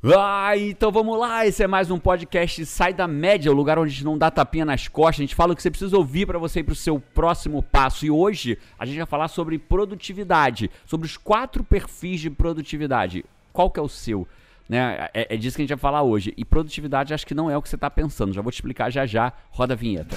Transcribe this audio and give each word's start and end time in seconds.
Ah, 0.00 0.56
então 0.56 0.92
vamos 0.92 1.18
lá, 1.18 1.44
esse 1.44 1.60
é 1.60 1.66
mais 1.66 1.90
um 1.90 1.98
podcast 1.98 2.64
Sai 2.66 2.94
da 2.94 3.08
Média, 3.08 3.50
o 3.50 3.54
lugar 3.54 3.80
onde 3.80 3.90
a 3.90 3.92
gente 3.92 4.04
não 4.04 4.16
dá 4.16 4.30
tapinha 4.30 4.64
nas 4.64 4.86
costas, 4.86 5.18
a 5.18 5.24
gente 5.24 5.34
fala 5.34 5.52
o 5.52 5.56
que 5.56 5.62
você 5.62 5.72
precisa 5.72 5.96
ouvir 5.96 6.24
para 6.24 6.38
você 6.38 6.60
ir 6.60 6.62
pro 6.62 6.72
seu 6.72 7.00
próximo 7.00 7.64
passo. 7.64 8.06
E 8.06 8.10
hoje 8.10 8.56
a 8.78 8.86
gente 8.86 8.98
vai 8.98 9.06
falar 9.06 9.26
sobre 9.26 9.58
produtividade, 9.58 10.70
sobre 10.86 11.04
os 11.04 11.16
quatro 11.16 11.64
perfis 11.64 12.20
de 12.20 12.30
produtividade. 12.30 13.24
Qual 13.52 13.68
que 13.72 13.80
é 13.80 13.82
o 13.82 13.88
seu? 13.88 14.24
Né? 14.68 15.08
É, 15.12 15.34
é 15.34 15.36
disso 15.36 15.56
que 15.56 15.62
a 15.62 15.64
gente 15.64 15.74
vai 15.74 15.80
falar 15.80 16.02
hoje. 16.02 16.32
E 16.36 16.44
produtividade 16.44 17.12
acho 17.12 17.26
que 17.26 17.34
não 17.34 17.50
é 17.50 17.56
o 17.56 17.62
que 17.62 17.68
você 17.68 17.74
está 17.74 17.90
pensando, 17.90 18.32
já 18.32 18.40
vou 18.40 18.52
te 18.52 18.54
explicar 18.54 18.90
já 18.90 19.04
já. 19.04 19.32
Roda 19.50 19.74
a 19.74 19.76
vinheta. 19.76 20.16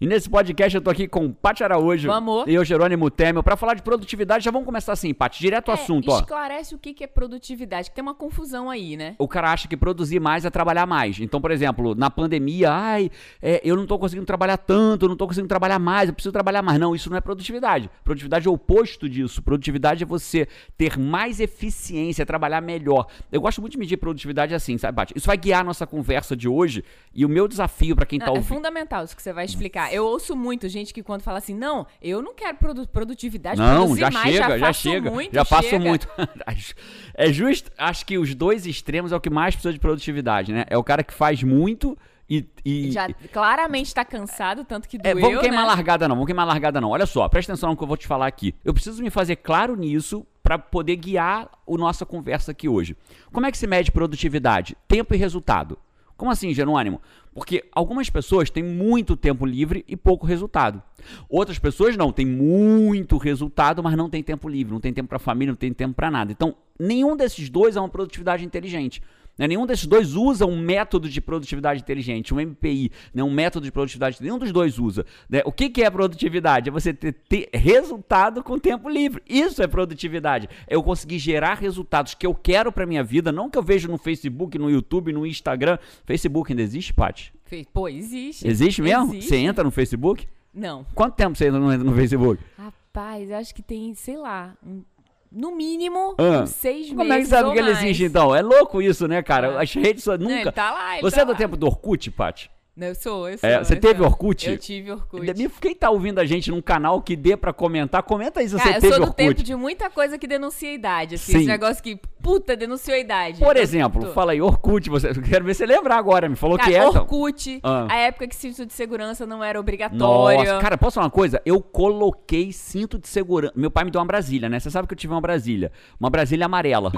E 0.00 0.06
nesse 0.06 0.30
podcast 0.30 0.74
eu 0.74 0.80
tô 0.80 0.88
aqui 0.88 1.06
com 1.06 1.30
Paty 1.30 1.62
Araújo 1.62 2.08
Vamos. 2.08 2.46
e 2.46 2.54
eu, 2.54 2.64
Jerônimo 2.64 3.10
Temel, 3.10 3.42
pra 3.42 3.54
falar 3.54 3.74
de 3.74 3.82
produtividade. 3.82 4.42
Já 4.42 4.50
vamos 4.50 4.64
começar 4.64 4.94
assim, 4.94 5.12
Paty, 5.12 5.38
direto 5.40 5.70
ao 5.70 5.76
É, 5.76 5.80
assunto, 5.80 6.10
ó. 6.10 6.20
Esclarece 6.20 6.74
o 6.74 6.78
que 6.78 7.04
é 7.04 7.06
produtividade, 7.06 7.90
que 7.90 7.94
tem 7.96 8.00
uma 8.00 8.14
confusão 8.14 8.70
aí, 8.70 8.96
né? 8.96 9.14
O 9.18 9.28
cara 9.28 9.52
acha 9.52 9.68
que 9.68 9.76
produzir 9.76 10.18
mais 10.18 10.46
é 10.46 10.50
trabalhar 10.50 10.86
mais. 10.86 11.20
Então, 11.20 11.38
por 11.38 11.50
exemplo, 11.50 11.94
na 11.94 12.08
pandemia, 12.08 12.72
ai, 12.72 13.10
é, 13.42 13.60
eu 13.62 13.76
não 13.76 13.86
tô 13.86 13.98
conseguindo 13.98 14.24
trabalhar 14.24 14.56
tanto, 14.56 15.04
eu 15.04 15.08
não 15.10 15.16
tô 15.16 15.26
conseguindo 15.26 15.48
trabalhar 15.48 15.78
mais, 15.78 16.08
eu 16.08 16.14
preciso 16.14 16.32
trabalhar 16.32 16.62
mais. 16.62 16.80
Não, 16.80 16.94
isso 16.94 17.10
não 17.10 17.18
é 17.18 17.20
produtividade. 17.20 17.90
Produtividade 18.02 18.48
é 18.48 18.50
o 18.50 18.54
oposto 18.54 19.06
disso. 19.06 19.42
Produtividade 19.42 20.02
é 20.02 20.06
você 20.06 20.48
ter 20.78 20.98
mais 20.98 21.40
eficiência, 21.40 22.24
trabalhar 22.24 22.62
melhor. 22.62 23.06
Eu 23.30 23.42
gosto 23.42 23.60
muito 23.60 23.72
de 23.72 23.78
medir 23.78 23.98
produtividade 23.98 24.54
assim, 24.54 24.78
sabe, 24.78 24.96
Paty? 24.96 25.12
Isso 25.14 25.26
vai 25.26 25.36
guiar 25.36 25.60
a 25.60 25.64
nossa 25.64 25.86
conversa 25.86 26.34
de 26.34 26.48
hoje 26.48 26.82
e 27.14 27.26
o 27.26 27.28
meu 27.28 27.46
desafio 27.46 27.94
pra 27.94 28.06
quem 28.06 28.18
tá 28.18 28.24
Não, 28.24 28.32
é 28.36 28.38
ouvindo. 28.38 28.54
fundamental 28.54 29.04
isso 29.04 29.14
que 29.14 29.20
você 29.22 29.34
vai 29.34 29.44
explicar. 29.44 29.89
Eu 29.92 30.04
ouço 30.06 30.36
muito 30.36 30.68
gente 30.68 30.92
que 30.94 31.02
quando 31.02 31.22
fala 31.22 31.38
assim, 31.38 31.54
não, 31.54 31.86
eu 32.00 32.22
não 32.22 32.34
quero 32.34 32.56
produ- 32.58 32.88
produtividade, 32.88 33.60
Não, 33.60 33.96
já 33.96 34.10
mais, 34.10 34.34
chega, 34.34 34.48
já, 34.48 34.58
já, 34.58 34.72
chega. 34.72 35.10
muito, 35.10 35.34
já 35.34 35.44
faço 35.44 35.68
chega. 35.68 35.84
muito. 35.88 36.08
é 37.14 37.32
justo, 37.32 37.70
acho 37.76 38.04
que 38.06 38.18
os 38.18 38.34
dois 38.34 38.66
extremos 38.66 39.12
é 39.12 39.16
o 39.16 39.20
que 39.20 39.30
mais 39.30 39.54
precisa 39.54 39.72
de 39.72 39.78
produtividade, 39.80 40.52
né? 40.52 40.64
É 40.68 40.76
o 40.76 40.84
cara 40.84 41.02
que 41.02 41.12
faz 41.12 41.42
muito 41.42 41.96
e. 42.28 42.46
e- 42.64 42.90
Já 42.92 43.08
claramente 43.32 43.92
tá 43.94 44.04
cansado, 44.04 44.64
tanto 44.64 44.88
que 44.88 44.96
É, 45.02 45.12
doeu, 45.12 45.20
vamos 45.20 45.40
queimar 45.40 45.62
né? 45.62 45.66
largada 45.66 46.06
não, 46.08 46.14
vamos 46.14 46.26
queimar 46.26 46.46
largada 46.46 46.80
não. 46.80 46.90
Olha 46.90 47.06
só, 47.06 47.28
presta 47.28 47.52
atenção 47.52 47.70
no 47.70 47.76
que 47.76 47.82
eu 47.82 47.88
vou 47.88 47.96
te 47.96 48.06
falar 48.06 48.26
aqui. 48.26 48.54
Eu 48.64 48.72
preciso 48.72 49.02
me 49.02 49.10
fazer 49.10 49.36
claro 49.36 49.74
nisso 49.76 50.24
para 50.42 50.58
poder 50.58 50.96
guiar 50.96 51.48
a 51.68 51.76
nossa 51.76 52.06
conversa 52.06 52.52
aqui 52.52 52.68
hoje. 52.68 52.96
Como 53.32 53.46
é 53.46 53.50
que 53.50 53.58
se 53.58 53.66
mede 53.66 53.90
produtividade? 53.90 54.76
Tempo 54.88 55.14
e 55.14 55.16
resultado. 55.18 55.76
Como 56.20 56.30
assim, 56.30 56.52
Jerônimo? 56.52 57.00
Porque 57.32 57.64
algumas 57.72 58.10
pessoas 58.10 58.50
têm 58.50 58.62
muito 58.62 59.16
tempo 59.16 59.46
livre 59.46 59.86
e 59.88 59.96
pouco 59.96 60.26
resultado. 60.26 60.82
Outras 61.30 61.58
pessoas 61.58 61.96
não, 61.96 62.12
têm 62.12 62.26
muito 62.26 63.16
resultado, 63.16 63.82
mas 63.82 63.96
não 63.96 64.10
têm 64.10 64.22
tempo 64.22 64.46
livre, 64.46 64.70
não 64.70 64.80
tem 64.80 64.92
tempo 64.92 65.08
para 65.08 65.18
família, 65.18 65.52
não 65.52 65.56
tem 65.56 65.72
tempo 65.72 65.94
para 65.94 66.10
nada. 66.10 66.30
Então, 66.30 66.54
nenhum 66.78 67.16
desses 67.16 67.48
dois 67.48 67.74
é 67.74 67.80
uma 67.80 67.88
produtividade 67.88 68.44
inteligente. 68.44 69.00
Né? 69.40 69.48
Nenhum 69.48 69.64
desses 69.64 69.86
dois 69.86 70.14
usa 70.14 70.44
um 70.44 70.60
método 70.60 71.08
de 71.08 71.18
produtividade 71.18 71.80
inteligente, 71.80 72.34
um 72.34 72.38
MPI, 72.38 72.92
né? 73.14 73.24
um 73.24 73.30
método 73.30 73.64
de 73.64 73.72
produtividade. 73.72 74.18
Nenhum 74.20 74.38
dos 74.38 74.52
dois 74.52 74.78
usa. 74.78 75.06
né? 75.28 75.40
O 75.46 75.50
que, 75.50 75.70
que 75.70 75.82
é 75.82 75.88
produtividade? 75.90 76.68
É 76.68 76.72
você 76.72 76.92
ter, 76.92 77.12
ter 77.14 77.48
resultado 77.54 78.44
com 78.44 78.58
tempo 78.58 78.88
livre. 78.88 79.22
Isso 79.26 79.62
é 79.62 79.66
produtividade. 79.66 80.46
É 80.68 80.74
eu 80.74 80.82
conseguir 80.82 81.18
gerar 81.18 81.54
resultados 81.54 82.12
que 82.14 82.26
eu 82.26 82.34
quero 82.34 82.70
para 82.70 82.84
minha 82.84 83.02
vida, 83.02 83.32
não 83.32 83.48
que 83.48 83.56
eu 83.56 83.62
vejo 83.62 83.88
no 83.88 83.96
Facebook, 83.96 84.58
no 84.58 84.70
YouTube, 84.70 85.12
no 85.12 85.26
Instagram. 85.26 85.78
Facebook 86.04 86.52
ainda 86.52 86.62
existe, 86.62 86.92
Paty? 86.92 87.32
Pô, 87.72 87.88
existe. 87.88 88.46
Existe 88.46 88.82
mesmo? 88.82 89.12
Existe. 89.14 89.28
Você 89.28 89.36
entra 89.38 89.64
no 89.64 89.70
Facebook? 89.70 90.26
Não. 90.54 90.84
Quanto 90.94 91.14
tempo 91.14 91.36
você 91.36 91.46
ainda 91.46 91.58
não 91.58 91.72
entra 91.72 91.84
no 91.84 91.94
Facebook? 91.94 92.42
Rapaz, 92.58 93.30
acho 93.30 93.54
que 93.54 93.62
tem, 93.62 93.94
sei 93.94 94.16
lá, 94.16 94.54
um- 94.66 94.82
no 95.30 95.54
mínimo, 95.54 96.14
Ah. 96.18 96.44
seis 96.46 96.88
Como 96.88 97.04
meses 97.04 97.14
é 97.16 97.20
que 97.20 97.26
sabe 97.26 97.48
ou 97.48 97.52
que 97.52 97.58
ele 97.58 97.72
mais. 97.72 97.84
existe 97.84 98.04
então? 98.04 98.34
É 98.34 98.42
louco 98.42 98.82
isso, 98.82 99.06
né, 99.06 99.22
cara? 99.22 99.58
Ah. 99.58 99.62
As 99.62 99.72
redes 99.72 100.04
Não, 100.06 100.16
nunca. 100.18 100.32
ele 100.40 100.52
tá 100.52 100.70
lá, 100.72 100.94
ele 100.94 101.02
Você 101.02 101.16
tá 101.16 101.22
é 101.22 101.24
do 101.24 101.32
lá. 101.32 101.38
tempo 101.38 101.56
do 101.56 101.66
Orkut, 101.66 102.10
Paty? 102.10 102.50
Não, 102.80 102.86
eu 102.86 102.94
sou, 102.94 103.28
eu 103.28 103.36
sou. 103.36 103.46
É, 103.46 103.58
você 103.62 103.74
eu 103.74 103.80
teve 103.80 103.98
sou. 103.98 104.06
Orkut? 104.06 104.48
Eu 104.48 104.56
tive 104.56 104.90
Orkut. 104.90 105.48
Quem 105.60 105.74
tá 105.74 105.90
ouvindo 105.90 106.18
a 106.18 106.24
gente 106.24 106.50
num 106.50 106.62
canal 106.62 107.02
que 107.02 107.14
dê 107.14 107.36
pra 107.36 107.52
comentar, 107.52 108.02
comenta 108.02 108.40
aí 108.40 108.48
se 108.48 108.56
Cara, 108.56 108.70
você 108.70 108.76
eu 108.76 108.80
teve 108.80 108.92
sou 108.94 109.00
do 109.00 109.08
Orkut. 109.10 109.16
tempo 109.16 109.42
de 109.42 109.54
muita 109.54 109.90
coisa 109.90 110.16
que 110.16 110.26
denuncia 110.26 110.70
a 110.70 110.72
idade. 110.72 111.16
Assim, 111.16 111.32
Sim. 111.32 111.38
esse 111.40 111.46
negócio 111.46 111.82
que, 111.82 112.00
puta, 112.22 112.56
denunciou 112.56 112.94
a 112.96 112.98
idade. 112.98 113.38
Por 113.38 113.54
Eu 113.54 113.62
exemplo, 113.62 114.06
tô- 114.06 114.12
fala 114.12 114.32
aí, 114.32 114.40
Orkut, 114.40 114.88
você, 114.88 115.10
eu 115.10 115.20
quero 115.22 115.44
ver 115.44 115.52
você 115.54 115.66
lembrar 115.66 115.98
agora, 115.98 116.26
me 116.26 116.36
falou 116.36 116.56
Cara, 116.56 116.70
que 116.70 116.74
é. 116.74 116.88
então. 116.88 117.02
Orkut, 117.02 117.60
Ah. 117.62 117.86
a 117.90 117.96
época 117.96 118.26
que 118.26 118.34
cinto 118.34 118.64
de 118.64 118.72
segurança 118.72 119.26
não 119.26 119.44
era 119.44 119.60
obrigatório. 119.60 119.98
Nossa, 119.98 120.58
cara, 120.58 120.78
posso 120.78 120.94
falar 120.94 121.04
uma 121.06 121.10
coisa? 121.10 121.42
Eu 121.44 121.60
coloquei 121.60 122.50
cinto 122.50 122.98
de 122.98 123.08
segurança. 123.08 123.52
Meu 123.54 123.70
pai 123.70 123.84
me 123.84 123.90
deu 123.90 124.00
uma 124.00 124.06
Brasília, 124.06 124.48
né? 124.48 124.58
Você 124.58 124.70
sabe 124.70 124.88
que 124.88 124.94
eu 124.94 124.98
tive 124.98 125.12
uma 125.12 125.20
Brasília. 125.20 125.70
Uma 126.00 126.08
Brasília 126.08 126.46
amarela. 126.46 126.90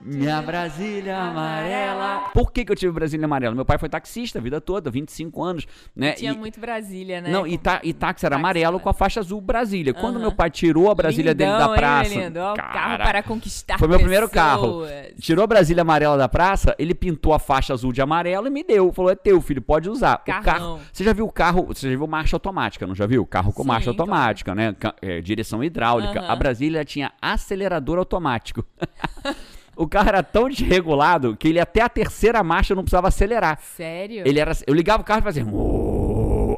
Minha 0.00 0.40
Brasília 0.42 1.16
amarela. 1.18 2.30
Por 2.32 2.52
que, 2.52 2.64
que 2.64 2.70
eu 2.70 2.76
tive 2.76 2.92
Brasília 2.92 3.24
amarela? 3.24 3.54
Meu 3.54 3.64
pai 3.64 3.78
foi 3.78 3.88
taxista 3.88 4.38
a 4.38 4.42
vida 4.42 4.60
toda, 4.60 4.75
25 4.90 5.42
anos, 5.42 5.66
né? 5.94 6.12
Tinha 6.12 6.32
E- 6.32 6.36
muito 6.36 6.60
Brasília, 6.60 7.20
né? 7.20 7.30
Não, 7.30 7.46
e, 7.46 7.56
tá, 7.58 7.80
e 7.82 7.92
táxi 7.92 8.24
era 8.26 8.34
Táxi, 8.34 8.40
amarelo 8.40 8.76
né? 8.78 8.82
com 8.82 8.88
a 8.88 8.94
faixa 8.94 9.20
azul 9.20 9.40
Brasília. 9.40 9.92
Quando 9.94 10.16
Aham. 10.16 10.22
meu 10.22 10.32
pai 10.32 10.50
tirou 10.50 10.90
a 10.90 10.94
Brasília 10.94 11.34
dele 11.34 11.50
Lindão, 11.52 11.66
da 11.68 11.72
hein, 11.74 11.78
praça. 11.78 12.14
lindo? 12.14 12.38
Ó, 12.40 12.52
o 12.52 12.56
carro 12.56 12.72
cara, 12.72 13.04
para 13.04 13.22
conquistar 13.22 13.78
foi 13.78 13.88
meu 13.88 13.98
primeiro 13.98 14.28
carro. 14.28 14.82
Tirou 15.20 15.42
a 15.44 15.46
Brasília 15.46 15.82
amarela 15.82 16.16
da 16.16 16.28
praça, 16.28 16.74
ele 16.78 16.94
pintou 16.94 17.32
a 17.32 17.38
faixa 17.38 17.72
azul 17.72 17.92
de 17.92 18.00
amarelo 18.00 18.46
e 18.46 18.50
me 18.50 18.62
deu. 18.62 18.92
Falou: 18.92 19.10
é 19.10 19.14
teu, 19.14 19.40
filho, 19.40 19.62
pode 19.62 19.88
usar. 19.88 20.22
O 20.26 20.42
carro. 20.42 20.80
Você 20.92 21.04
já 21.04 21.12
viu 21.12 21.26
o 21.26 21.32
carro? 21.32 21.66
Você 21.68 21.90
já 21.90 21.96
viu 21.96 22.06
marcha 22.06 22.36
automática, 22.36 22.86
não 22.86 22.94
já 22.94 23.06
viu? 23.06 23.24
Carro 23.26 23.52
com 23.52 23.62
Sim, 23.62 23.68
marcha 23.68 23.84
claro. 23.92 24.00
automática, 24.02 24.54
né? 24.54 24.74
É, 25.02 25.20
direção 25.20 25.62
hidráulica. 25.62 26.20
Aham. 26.20 26.32
A 26.32 26.36
Brasília 26.36 26.84
tinha 26.84 27.12
acelerador 27.20 27.98
automático. 27.98 28.64
o 29.76 29.86
carro 29.86 30.08
era 30.08 30.22
tão 30.22 30.48
desregulado 30.48 31.36
que 31.36 31.48
ele 31.48 31.60
até 31.60 31.82
a 31.82 31.88
terceira 31.88 32.42
marcha 32.42 32.74
não 32.74 32.82
precisava 32.82 33.08
acelerar. 33.08 33.60
Sério? 33.76 34.22
Ele 34.26 34.40
era, 34.40 34.52
eu 34.66 34.74
ligava 34.74 35.02
o 35.02 35.04
carro 35.04 35.20
e 35.20 35.22
fazia. 35.22 35.44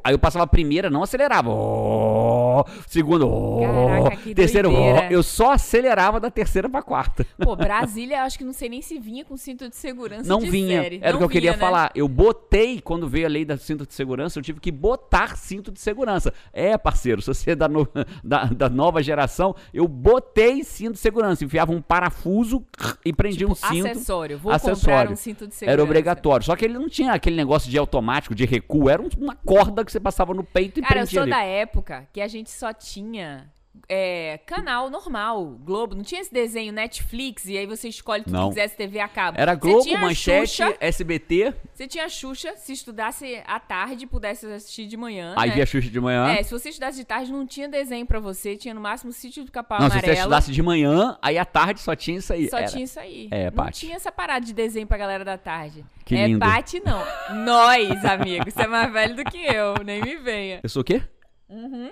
Aí 0.09 0.15
eu 0.15 0.19
passava 0.19 0.45
a 0.45 0.47
primeira, 0.47 0.89
não 0.89 1.03
acelerava. 1.03 1.51
"Oh". 1.51 2.65
Segundo, 2.87 3.29
"Oh". 3.29 3.61
Caraca, 3.61 4.17
que 4.17 4.35
terceiro. 4.35 4.71
"Oh". 4.73 4.99
eu 5.11 5.23
só 5.23 5.53
acelerava 5.53 6.19
da 6.19 6.31
terceira 6.31 6.67
pra 6.67 6.81
quarta. 6.83 7.27
Pô, 7.39 7.55
Brasília, 7.57 8.23
acho 8.23 8.39
que 8.39 8.45
não 8.45 8.55
sei 8.55 8.71
nem 8.71 8.81
se 8.81 8.99
vinha 8.99 9.23
com 9.23 9.37
cinto 9.37 9.69
de 9.69 9.77
segurança 9.77 10.27
Não 10.27 10.39
de 10.39 10.49
vinha. 10.49 10.81
série. 10.83 10.99
Era 11.03 11.15
o 11.15 11.19
que 11.19 11.25
eu 11.25 11.29
queria 11.29 11.53
né? 11.53 11.59
falar. 11.59 11.91
Eu 11.95 12.09
botei, 12.09 12.81
quando 12.81 13.07
veio 13.07 13.27
a 13.27 13.29
lei 13.29 13.45
da 13.45 13.59
cinto 13.59 13.87
de 13.87 13.93
segurança, 13.93 14.39
eu 14.39 14.43
tive 14.43 14.61
que 14.61 14.73
botar 14.73 15.37
cinto 15.37 15.71
de 15.71 15.79
segurança. 15.79 16.33
É, 16.55 16.79
parceiro, 16.79 17.21
se 17.21 17.27
você 17.29 17.51
é 17.51 17.55
da, 17.55 17.69
no- 17.69 17.87
da, 18.25 18.45
da 18.47 18.71
nova 18.71 19.03
geração, 19.03 19.55
eu 19.75 19.87
botei 19.87 20.65
cinto 20.65 20.95
de 20.95 21.01
segurança. 21.01 21.45
Enfiava 21.45 21.71
um 21.73 21.83
parafuso 21.83 22.65
e 23.05 23.13
prendia 23.13 23.41
Tipo, 23.47 23.53
um 23.53 23.55
cinto. 23.55 23.89
acessório. 23.91 24.39
Vou 24.39 24.51
Acessório. 24.53 24.81
comprar 24.81 25.13
um 25.13 25.17
cinto 25.17 25.47
de 25.47 25.55
segurança. 25.55 25.71
Era 25.71 25.83
obrigatório. 25.85 26.47
Só 26.47 26.57
que 26.57 26.65
ele 26.65 26.79
não 26.79 26.89
tinha 26.89 27.13
aquele 27.13 27.37
negócio 27.37 27.71
de 27.71 27.77
automático, 27.77 28.35
de 28.35 28.47
recuo. 28.47 28.89
Era 28.89 29.03
um- 29.03 29.09
uma 29.19 29.35
corda 29.35 29.85
que 29.85 29.93
você 29.93 29.98
passava 30.01 30.33
no 30.35 30.45
peito 30.45 30.79
e 30.81 30.83
Cara, 30.83 30.95
eu 30.95 30.99
prendia 31.07 31.15
sou 31.19 31.23
ali. 31.23 31.31
da 31.31 31.43
época 31.43 32.09
que 32.13 32.21
a 32.21 32.29
gente 32.29 32.51
só 32.51 32.73
tinha 32.73 33.51
é, 33.89 34.39
canal 34.47 34.91
normal, 34.91 35.45
Globo. 35.65 35.95
Não 35.95 36.03
tinha 36.03 36.21
esse 36.21 36.33
desenho 36.33 36.73
Netflix 36.73 37.47
e 37.47 37.57
aí 37.57 37.67
você 37.67 37.89
escolhe 37.89 38.23
tudo 38.25 38.33
Não. 38.33 38.49
que 38.49 38.55
quisesse 38.57 38.77
TV 38.77 39.01
a 39.01 39.09
cabo. 39.09 39.41
Era 39.41 39.55
Globo, 39.55 39.91
Manchete, 39.99 40.49
Xuxa, 40.49 40.77
SBT. 40.81 41.55
você 41.73 41.87
tinha 41.87 42.09
Xuxa, 42.09 42.55
se 42.57 42.73
estudasse 42.73 43.43
à 43.47 43.59
tarde, 43.59 44.07
pudesse 44.07 44.47
assistir 44.47 44.87
de 44.87 44.97
manhã. 44.97 45.35
Aí 45.37 45.51
né? 45.51 45.57
via 45.57 45.67
Xuxa 45.67 45.89
de 45.89 46.01
manhã. 46.01 46.29
É, 46.29 46.43
se 46.43 46.51
você 46.51 46.69
estudasse 46.69 46.99
de 46.99 47.05
tarde, 47.05 47.33
não 47.33 47.47
tinha 47.47 47.69
desenho 47.69 48.05
pra 48.07 48.21
você, 48.21 48.57
tinha 48.57 48.75
no 48.75 48.81
máximo 48.81 49.13
Sítio 49.13 49.45
do 49.45 49.51
Capão 49.53 49.79
não, 49.79 49.87
se 49.87 49.93
você 49.93 49.99
Amarelo. 49.99 50.19
estudasse 50.19 50.53
de 50.53 50.63
manhã, 50.63 51.19
aí 51.23 51.39
à 51.39 51.45
tarde 51.45 51.81
só 51.81 51.95
tinha 51.97 52.19
isso 52.19 52.33
aí. 52.33 52.49
Só 52.51 52.59
Era. 52.59 52.67
tinha 52.67 52.85
isso 52.85 53.01
aí. 53.01 53.29
É, 53.31 53.47
não 53.47 53.53
Paty. 53.53 53.81
tinha 53.81 53.97
essa 53.97 54.13
parada 54.13 54.45
de 54.45 54.53
desenho 54.53 54.87
pra 54.87 54.99
galera 54.99 55.25
da 55.25 55.39
tarde. 55.39 55.85
Que 56.05 56.15
é 56.17 56.27
lindo. 56.27 56.41
Paty, 56.41 56.81
não. 56.85 57.03
Nós, 57.45 58.05
amigo. 58.05 58.51
Você 58.51 58.63
é 58.63 58.67
mais 58.67 58.93
velho 58.93 59.17
do 59.17 59.25
que 59.25 59.39
eu, 59.39 59.75
nem 59.85 60.03
me 60.03 60.17
venha. 60.17 60.61
Eu 60.63 60.69
sou 60.69 60.83
o 60.83 60.85
quê? 60.85 61.03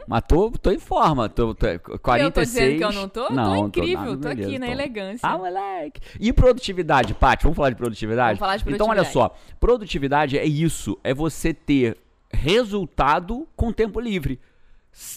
Mas 0.07 0.23
tô, 0.29 0.51
tô 0.51 0.71
em 0.71 0.79
forma. 0.79 1.29
Tô, 1.29 1.55
tô, 1.55 1.67
46. 2.03 2.23
Eu 2.23 2.31
tô 2.31 2.41
dizendo 2.43 2.77
que 2.77 2.85
eu 2.85 2.93
não 2.93 3.09
tô? 3.09 3.31
Não, 3.31 3.45
tô 3.61 3.67
incrível, 3.67 4.05
nada, 4.05 4.17
tô, 4.19 4.29
aqui 4.29 4.37
beleza, 4.43 4.59
na 4.59 4.67
tô. 4.67 4.73
elegância. 4.73 5.21
Ah, 5.29 5.39
moleque. 5.39 6.01
E 6.21 6.33
produtividade, 6.33 7.15
Paty? 7.15 7.45
Vamos 7.45 7.57
falar 7.57 7.71
de 7.71 7.77
produtividade? 7.77 8.39
Vamos 8.39 8.41
falar 8.41 8.57
de 8.59 8.63
Então, 8.75 8.89
olha 8.89 9.03
produtividade. 9.03 9.35
só. 9.35 9.57
Produtividade 9.59 10.39
é 10.39 10.45
isso. 10.45 10.99
É 11.03 11.15
você 11.15 11.55
ter 11.55 11.97
resultado 12.33 13.49
com 13.57 13.73
tempo 13.73 13.99
livre. 13.99 14.39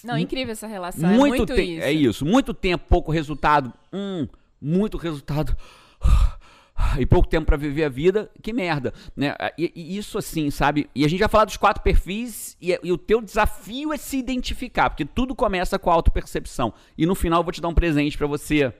Não, 0.03 0.17
incrível 0.17 0.51
essa 0.53 0.67
relação. 0.67 1.09
muito 1.09 1.33
é 1.35 1.37
muito 1.37 1.55
te- 1.55 1.61
isso. 1.61 1.83
É 1.83 1.91
isso. 1.91 2.25
Muito 2.25 2.53
tempo, 2.53 2.85
pouco 2.87 3.11
resultado. 3.11 3.73
Hum, 3.93 4.27
muito 4.61 4.97
resultado. 4.97 5.55
E 6.97 7.05
pouco 7.05 7.27
tempo 7.27 7.45
pra 7.45 7.57
viver 7.57 7.83
a 7.83 7.89
vida, 7.89 8.31
que 8.41 8.53
merda, 8.53 8.93
né? 9.15 9.35
E, 9.57 9.71
e 9.75 9.97
isso 9.97 10.17
assim, 10.17 10.49
sabe? 10.49 10.89
E 10.95 11.03
a 11.03 11.07
gente 11.07 11.19
vai 11.19 11.29
falar 11.29 11.45
dos 11.45 11.57
quatro 11.57 11.83
perfis 11.83 12.55
e, 12.61 12.77
e 12.81 12.91
o 12.91 12.97
teu 12.97 13.21
desafio 13.21 13.91
é 13.91 13.97
se 13.97 14.17
identificar, 14.17 14.89
porque 14.89 15.05
tudo 15.05 15.35
começa 15.35 15.77
com 15.77 15.89
a 15.89 15.93
autopercepção. 15.93 16.73
E 16.97 17.05
no 17.05 17.15
final 17.15 17.41
eu 17.41 17.43
vou 17.43 17.51
te 17.51 17.61
dar 17.61 17.67
um 17.67 17.73
presente 17.73 18.17
pra 18.17 18.27
você. 18.27 18.73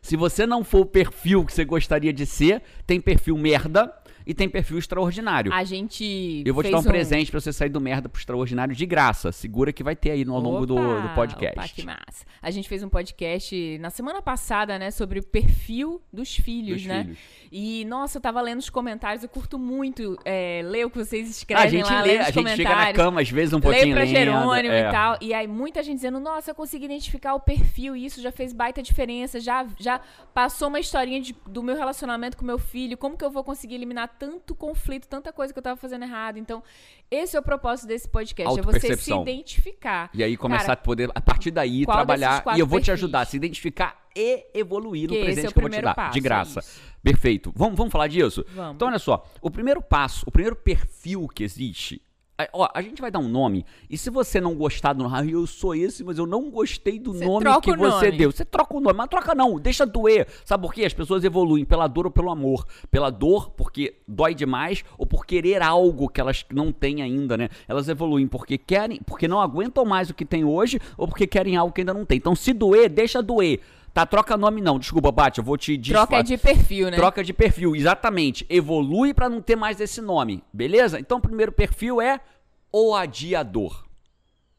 Se 0.00 0.16
você 0.16 0.46
não 0.46 0.64
for 0.64 0.80
o 0.80 0.86
perfil 0.86 1.44
que 1.44 1.52
você 1.52 1.64
gostaria 1.64 2.12
de 2.12 2.24
ser, 2.24 2.62
tem 2.86 3.00
perfil 3.00 3.36
merda 3.36 3.92
e 4.26 4.34
tem 4.34 4.48
perfil 4.48 4.78
extraordinário. 4.78 5.52
A 5.52 5.62
gente. 5.62 6.42
Eu 6.44 6.52
vou 6.52 6.62
te 6.64 6.70
dar 6.70 6.78
um, 6.80 6.82
presente 6.82 7.30
pra 7.30 7.40
você 7.40 7.52
sair 7.52 7.68
do 7.68 7.80
merda 7.80 8.08
pro 8.08 8.18
extraordinário 8.18 8.74
de 8.74 8.84
graça. 8.84 9.30
Segura 9.30 9.72
que 9.72 9.84
vai 9.84 9.94
ter 9.94 10.10
aí 10.10 10.24
no, 10.24 10.34
ao 10.34 10.40
longo 10.40 10.66
do, 10.66 10.74
do 10.74 11.08
podcast. 11.14 11.58
Opa, 11.58 11.68
que 11.68 11.84
massa. 11.84 12.26
A 12.42 12.50
gente 12.50 12.68
fez 12.68 12.82
um 12.82 12.88
podcast 12.88 13.78
na 13.78 13.90
semana 13.90 14.20
passada, 14.20 14.78
né, 14.78 14.90
sobre 14.90 15.20
o 15.20 15.22
perfil 15.22 16.02
dos 16.12 16.34
filhos, 16.36 16.78
Dos 16.78 16.86
né? 16.86 17.02
filhos. 17.04 17.18
E, 17.52 17.84
nossa, 17.84 18.18
eu 18.18 18.22
tava 18.22 18.40
lendo 18.40 18.58
os 18.58 18.68
comentários, 18.68 19.22
eu 19.22 19.28
curto 19.28 19.58
muito 19.58 20.18
é, 20.24 20.62
ler 20.64 20.84
o 20.84 20.90
que 20.90 20.98
vocês 20.98 21.26
Ah, 21.26 21.30
escrevem 21.30 21.64
a 21.64 21.68
gente 21.68 21.92
lá, 21.92 22.02
lê, 22.02 22.18
a 22.18 22.30
gente 22.30 22.56
chega 22.56 22.74
na 22.74 22.92
cama 22.92 23.20
às 23.20 23.30
vezes 23.30 23.54
um 23.54 23.60
pouquinho 23.60 23.94
pra 23.94 24.04
lendo. 24.04 24.14
Jerônimo 24.16 24.74
é. 24.74 24.88
e 24.88 24.90
tal. 24.90 25.16
E 25.20 25.32
aí 25.32 25.46
muita 25.46 25.82
gente 25.82 25.96
dizendo, 25.96 26.18
nossa, 26.18 26.50
eu 26.50 26.54
consegui 26.54 26.86
identificar 26.86 27.34
o 27.34 27.40
perfil 27.40 27.94
e 27.94 28.04
isso 28.04 28.20
já 28.20 28.32
fez 28.32 28.52
baita 28.52 28.82
diferença. 28.82 29.38
Já, 29.38 29.64
já 29.78 30.00
passou 30.34 30.68
uma 30.68 30.80
historinha 30.80 31.20
de- 31.20 31.36
do 31.46 31.62
meu 31.62 31.76
relacionamento 31.76 32.36
com 32.36 32.44
meu 32.44 32.58
filho. 32.58 32.96
Como 32.98 33.16
que 33.16 33.24
eu 33.24 33.30
vou 33.30 33.44
conseguir 33.44 33.76
eliminar 33.76 34.15
tanto 34.18 34.54
conflito, 34.54 35.06
tanta 35.06 35.32
coisa 35.32 35.52
que 35.52 35.58
eu 35.58 35.62
tava 35.62 35.76
fazendo 35.76 36.02
errado? 36.02 36.38
Então, 36.38 36.62
esse 37.10 37.36
é 37.36 37.40
o 37.40 37.42
propósito 37.42 37.86
desse 37.88 38.08
podcast. 38.08 38.58
É 38.58 38.62
você 38.62 38.96
se 38.96 39.12
identificar. 39.12 40.10
E 40.12 40.22
aí 40.22 40.36
começar 40.36 40.66
Cara, 40.66 40.72
a 40.74 40.76
poder, 40.76 41.10
a 41.14 41.20
partir 41.20 41.50
daí, 41.50 41.84
trabalhar. 41.84 42.42
E 42.56 42.60
eu 42.60 42.66
vou 42.66 42.80
te 42.80 42.90
ajudar 42.90 43.20
a 43.20 43.24
se 43.24 43.36
identificar 43.36 44.06
e 44.14 44.46
evoluir 44.54 45.08
no 45.10 45.14
presente 45.14 45.46
é 45.46 45.52
que 45.52 45.58
eu 45.58 45.62
vou 45.62 45.70
te 45.70 45.82
dar. 45.82 45.94
passo, 45.94 46.12
de 46.12 46.18
é 46.18 46.22
graça. 46.22 46.60
Perfeito. 47.02 47.52
Vamos, 47.54 47.76
vamos 47.76 47.92
falar 47.92 48.08
disso? 48.08 48.44
Vamos. 48.54 48.74
Então, 48.74 48.88
olha 48.88 48.98
só. 48.98 49.24
O 49.40 49.50
primeiro 49.50 49.82
passo, 49.82 50.24
o 50.26 50.30
primeiro 50.30 50.56
perfil 50.56 51.28
que 51.28 51.44
existe. 51.44 52.02
A- 52.38 52.48
Ó, 52.52 52.68
a 52.74 52.82
gente 52.82 53.00
vai 53.00 53.10
dar 53.10 53.18
um 53.18 53.28
nome. 53.28 53.64
E 53.88 53.96
se 53.96 54.10
você 54.10 54.40
não 54.40 54.54
gostar 54.54 54.92
do 54.92 55.02
nome, 55.04 55.16
ah, 55.16 55.24
eu 55.24 55.46
sou 55.46 55.74
esse, 55.74 56.04
mas 56.04 56.18
eu 56.18 56.26
não 56.26 56.50
gostei 56.50 56.98
do 56.98 57.12
Você 57.12 57.24
nome 57.24 57.46
que 57.60 57.76
você 57.76 58.06
nome. 58.06 58.18
deu. 58.18 58.30
Você 58.32 58.44
troca 58.44 58.76
o 58.76 58.80
nome, 58.80 58.96
mas 58.96 59.08
troca 59.08 59.34
não, 59.34 59.58
deixa 59.58 59.86
doer. 59.86 60.26
Sabe 60.44 60.62
por 60.62 60.72
quê? 60.74 60.84
As 60.84 60.92
pessoas 60.94 61.24
evoluem 61.24 61.64
pela 61.64 61.86
dor 61.86 62.06
ou 62.06 62.10
pelo 62.12 62.30
amor. 62.30 62.66
Pela 62.90 63.10
dor, 63.10 63.50
porque 63.50 63.96
dói 64.06 64.34
demais, 64.34 64.84
ou 64.98 65.06
por 65.06 65.24
querer 65.24 65.62
algo 65.62 66.08
que 66.08 66.20
elas 66.20 66.44
não 66.52 66.72
têm 66.72 67.02
ainda, 67.02 67.36
né? 67.36 67.48
Elas 67.66 67.88
evoluem 67.88 68.26
porque 68.26 68.58
querem, 68.58 69.00
porque 69.06 69.26
não 69.26 69.40
aguentam 69.40 69.84
mais 69.84 70.10
o 70.10 70.14
que 70.14 70.24
tem 70.24 70.44
hoje, 70.44 70.78
ou 70.96 71.08
porque 71.08 71.26
querem 71.26 71.56
algo 71.56 71.72
que 71.72 71.80
ainda 71.80 71.94
não 71.94 72.04
tem. 72.04 72.18
Então, 72.18 72.34
se 72.34 72.52
doer, 72.52 72.88
deixa 72.88 73.22
doer. 73.22 73.60
Tá, 73.96 74.04
troca 74.04 74.36
nome 74.36 74.60
não. 74.60 74.78
Desculpa, 74.78 75.10
Bate, 75.10 75.38
eu 75.38 75.44
vou 75.44 75.56
te 75.56 75.78
Troca 75.78 76.22
desfa- 76.22 76.22
de 76.22 76.36
perfil, 76.36 76.90
né? 76.90 76.98
Troca 76.98 77.24
de 77.24 77.32
perfil, 77.32 77.74
exatamente. 77.74 78.44
Evolui 78.50 79.14
pra 79.14 79.26
não 79.26 79.40
ter 79.40 79.56
mais 79.56 79.80
esse 79.80 80.02
nome, 80.02 80.44
beleza? 80.52 81.00
Então, 81.00 81.16
o 81.16 81.20
primeiro 81.22 81.50
perfil 81.50 81.98
é 81.98 82.20
o 82.70 82.94
adiador. 82.94 83.86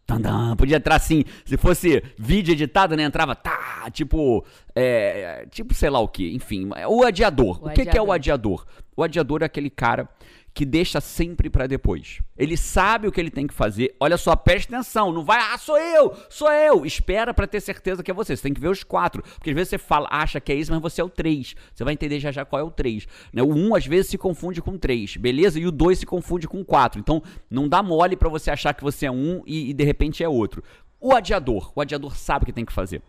Tandam, 0.08 0.56
podia 0.56 0.78
entrar 0.78 0.96
assim, 0.96 1.24
se 1.46 1.56
fosse 1.56 2.02
vídeo 2.18 2.54
editado, 2.54 2.96
né? 2.96 3.04
Entrava, 3.04 3.36
tá, 3.36 3.88
tipo, 3.92 4.44
é, 4.74 5.46
tipo 5.52 5.72
sei 5.76 5.92
lá 5.92 6.00
o 6.00 6.08
que, 6.08 6.34
enfim. 6.34 6.70
O 6.90 7.04
adiador. 7.04 7.62
O 7.64 7.68
O, 7.68 7.70
que, 7.72 7.86
que 7.86 7.96
é 7.96 8.02
o 8.02 8.12
adiador. 8.12 8.62
adiador? 8.62 8.68
O 8.96 9.04
adiador 9.04 9.44
é 9.44 9.46
aquele 9.46 9.70
cara 9.70 10.10
que 10.58 10.66
deixa 10.66 11.00
sempre 11.00 11.52
pra 11.52 11.68
depois. 11.68 12.20
Ele 12.36 12.58
sabe 12.58 13.08
o 13.08 13.12
que 13.12 13.22
ele 13.22 13.30
tem 13.30 13.46
que 13.46 13.54
fazer. 13.54 13.96
Olha 14.00 14.18
só, 14.18 14.36
preste 14.36 14.74
atenção, 14.74 15.14
não 15.14 15.24
vai, 15.24 15.40
ah, 15.40 15.56
sou 15.56 15.78
eu, 15.78 16.16
sou 16.32 16.52
eu. 16.52 16.84
Espera 16.84 17.32
pra 17.32 17.46
ter 17.46 17.62
certeza 17.62 18.02
que 18.02 18.10
é 18.10 18.14
você. 18.14 18.36
Você 18.36 18.42
tem 18.42 18.56
que 18.56 18.60
ver 18.60 18.70
os 18.70 18.84
quatro, 18.84 19.22
porque 19.22 19.52
às 19.52 19.56
vezes 19.56 19.70
você 19.70 19.78
fala, 19.78 20.08
acha 20.10 20.42
que 20.42 20.52
é 20.52 20.56
isso, 20.56 20.72
mas 20.72 20.82
você 20.82 21.00
é 21.00 21.04
o 21.04 21.10
três. 21.10 21.56
Você 21.72 21.84
vai 21.84 21.94
entender 21.94 22.20
já 22.20 22.32
já 22.32 22.44
qual 22.44 22.60
é 22.60 22.64
o 22.64 22.72
três. 22.72 23.08
Né? 23.32 23.44
O 23.44 23.54
um 23.54 23.76
às 23.76 23.86
vezes 23.86 24.10
se 24.10 24.18
confunde 24.18 24.60
com 24.60 24.80
três, 24.80 25.16
beleza? 25.16 25.60
E 25.60 25.68
o 25.68 25.72
dois 25.72 26.00
se 26.00 26.08
confunde 26.08 26.48
com 26.48 26.66
quatro. 26.66 27.00
Então, 27.00 27.22
não 27.52 27.70
dá 27.70 27.84
mole 27.84 28.18
pra 28.18 28.28
você 28.28 28.50
achar 28.50 28.74
que 28.74 28.84
você 28.84 29.06
é 29.06 29.12
um 29.12 29.44
e, 29.46 29.70
e 29.70 29.74
de 29.74 29.84
repente 29.84 30.24
é 30.24 30.28
outro. 30.28 30.64
O 31.00 31.14
adiador, 31.14 31.72
o 31.76 31.82
adiador 31.82 32.18
sabe 32.18 32.42
o 32.42 32.46
que 32.48 32.54
tem 32.54 32.66
que 32.66 32.74
fazer. 32.74 33.04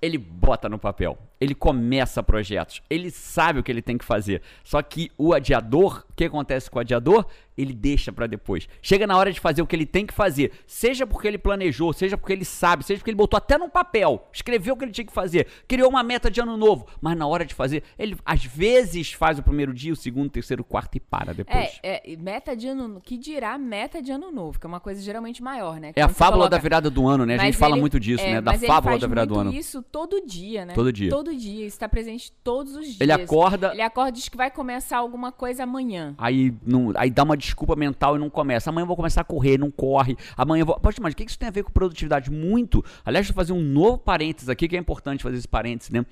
Ele 0.00 0.18
bota 0.18 0.68
no 0.68 0.78
papel, 0.78 1.18
ele 1.42 1.54
começa 1.56 2.22
projetos, 2.22 2.80
ele 2.88 3.10
sabe 3.10 3.58
o 3.58 3.62
que 3.64 3.72
ele 3.72 3.82
tem 3.82 3.98
que 3.98 4.04
fazer. 4.04 4.42
Só 4.62 4.80
que 4.80 5.10
o 5.18 5.34
adiador, 5.34 6.04
o 6.08 6.12
que 6.14 6.24
acontece 6.24 6.70
com 6.70 6.78
o 6.78 6.80
adiador? 6.80 7.26
Ele 7.58 7.74
deixa 7.74 8.10
pra 8.10 8.26
depois. 8.26 8.66
Chega 8.80 9.06
na 9.06 9.14
hora 9.14 9.30
de 9.30 9.38
fazer 9.38 9.60
o 9.60 9.66
que 9.66 9.76
ele 9.76 9.84
tem 9.84 10.06
que 10.06 10.14
fazer, 10.14 10.52
seja 10.66 11.06
porque 11.06 11.28
ele 11.28 11.36
planejou, 11.36 11.92
seja 11.92 12.16
porque 12.16 12.32
ele 12.32 12.46
sabe, 12.46 12.82
seja 12.82 12.98
porque 12.98 13.10
ele 13.10 13.16
botou 13.16 13.36
até 13.36 13.58
num 13.58 13.68
papel, 13.68 14.26
escreveu 14.32 14.72
o 14.72 14.76
que 14.76 14.84
ele 14.86 14.92
tinha 14.92 15.04
que 15.04 15.12
fazer, 15.12 15.46
criou 15.68 15.90
uma 15.90 16.02
meta 16.02 16.30
de 16.30 16.40
ano 16.40 16.56
novo, 16.56 16.86
mas 16.98 17.14
na 17.14 17.26
hora 17.26 17.44
de 17.44 17.52
fazer, 17.54 17.82
ele 17.98 18.16
às 18.24 18.42
vezes 18.42 19.12
faz 19.12 19.38
o 19.38 19.42
primeiro 19.42 19.74
dia, 19.74 19.92
o 19.92 19.96
segundo, 19.96 20.28
o 20.28 20.30
terceiro, 20.30 20.62
o 20.62 20.64
quarto 20.64 20.96
e 20.96 21.00
para 21.00 21.34
depois. 21.34 21.78
É, 21.82 22.12
é, 22.12 22.16
meta 22.16 22.56
de 22.56 22.68
ano 22.68 23.02
que 23.04 23.18
dirá 23.18 23.58
meta 23.58 24.00
de 24.00 24.10
ano 24.10 24.30
novo, 24.32 24.58
que 24.58 24.64
é 24.64 24.68
uma 24.68 24.80
coisa 24.80 25.02
geralmente 25.02 25.42
maior, 25.42 25.78
né? 25.78 25.92
É 25.94 26.00
a 26.00 26.08
fábula 26.08 26.44
coloca- 26.44 26.50
da 26.56 26.58
virada 26.58 26.88
do 26.88 27.06
ano, 27.06 27.26
né? 27.26 27.34
A 27.34 27.38
gente 27.38 27.46
Mas 27.48 27.56
fala 27.56 27.74
ele- 27.74 27.80
muito 27.82 28.00
disso, 28.00 28.24
é, 28.24 28.34
né? 28.34 28.40
Da 28.40 28.54
fábula 28.58 28.98
da 28.98 29.06
virada 29.06 29.26
do 29.26 29.38
ano. 29.38 29.52
isso 29.52 29.82
todo 29.82 30.24
dia, 30.26 30.64
né? 30.64 30.72
Todo 30.72 30.90
dia. 30.90 31.10
Todo 31.10 31.31
dia. 31.36 31.66
Isso 31.66 31.78
tá 31.78 31.88
presente 31.88 32.32
todos 32.44 32.74
os 32.74 32.86
dias. 32.86 33.00
Ele 33.00 33.12
acorda, 33.12 33.72
Ele 33.72 33.82
acorda 33.82 34.10
e 34.10 34.12
diz 34.12 34.28
que 34.28 34.36
vai 34.36 34.50
começar 34.50 34.98
alguma 34.98 35.32
coisa 35.32 35.64
amanhã. 35.64 36.14
Aí, 36.18 36.54
não, 36.64 36.92
aí 36.96 37.10
dá 37.10 37.22
uma 37.22 37.36
desculpa 37.36 37.74
mental 37.76 38.16
e 38.16 38.18
não 38.18 38.30
começa. 38.30 38.70
Amanhã 38.70 38.82
eu 38.82 38.88
vou 38.88 38.96
começar 38.96 39.20
a 39.20 39.24
correr, 39.24 39.58
não 39.58 39.70
corre. 39.70 40.16
Amanhã 40.36 40.62
eu 40.62 40.66
vou. 40.66 40.78
Poxa, 40.80 40.98
mas 41.00 41.14
o 41.14 41.16
que 41.16 41.24
isso 41.24 41.38
tem 41.38 41.48
a 41.48 41.52
ver 41.52 41.62
com 41.64 41.72
produtividade? 41.72 42.30
Muito. 42.30 42.84
Aliás, 43.04 43.28
eu 43.28 43.34
fazer 43.34 43.52
um 43.52 43.62
novo 43.62 43.98
parênteses 43.98 44.48
aqui, 44.48 44.68
que 44.68 44.76
é 44.76 44.80
importante 44.80 45.22
fazer 45.22 45.36
esse 45.36 45.48
parênteses, 45.48 45.90
né? 45.90 46.04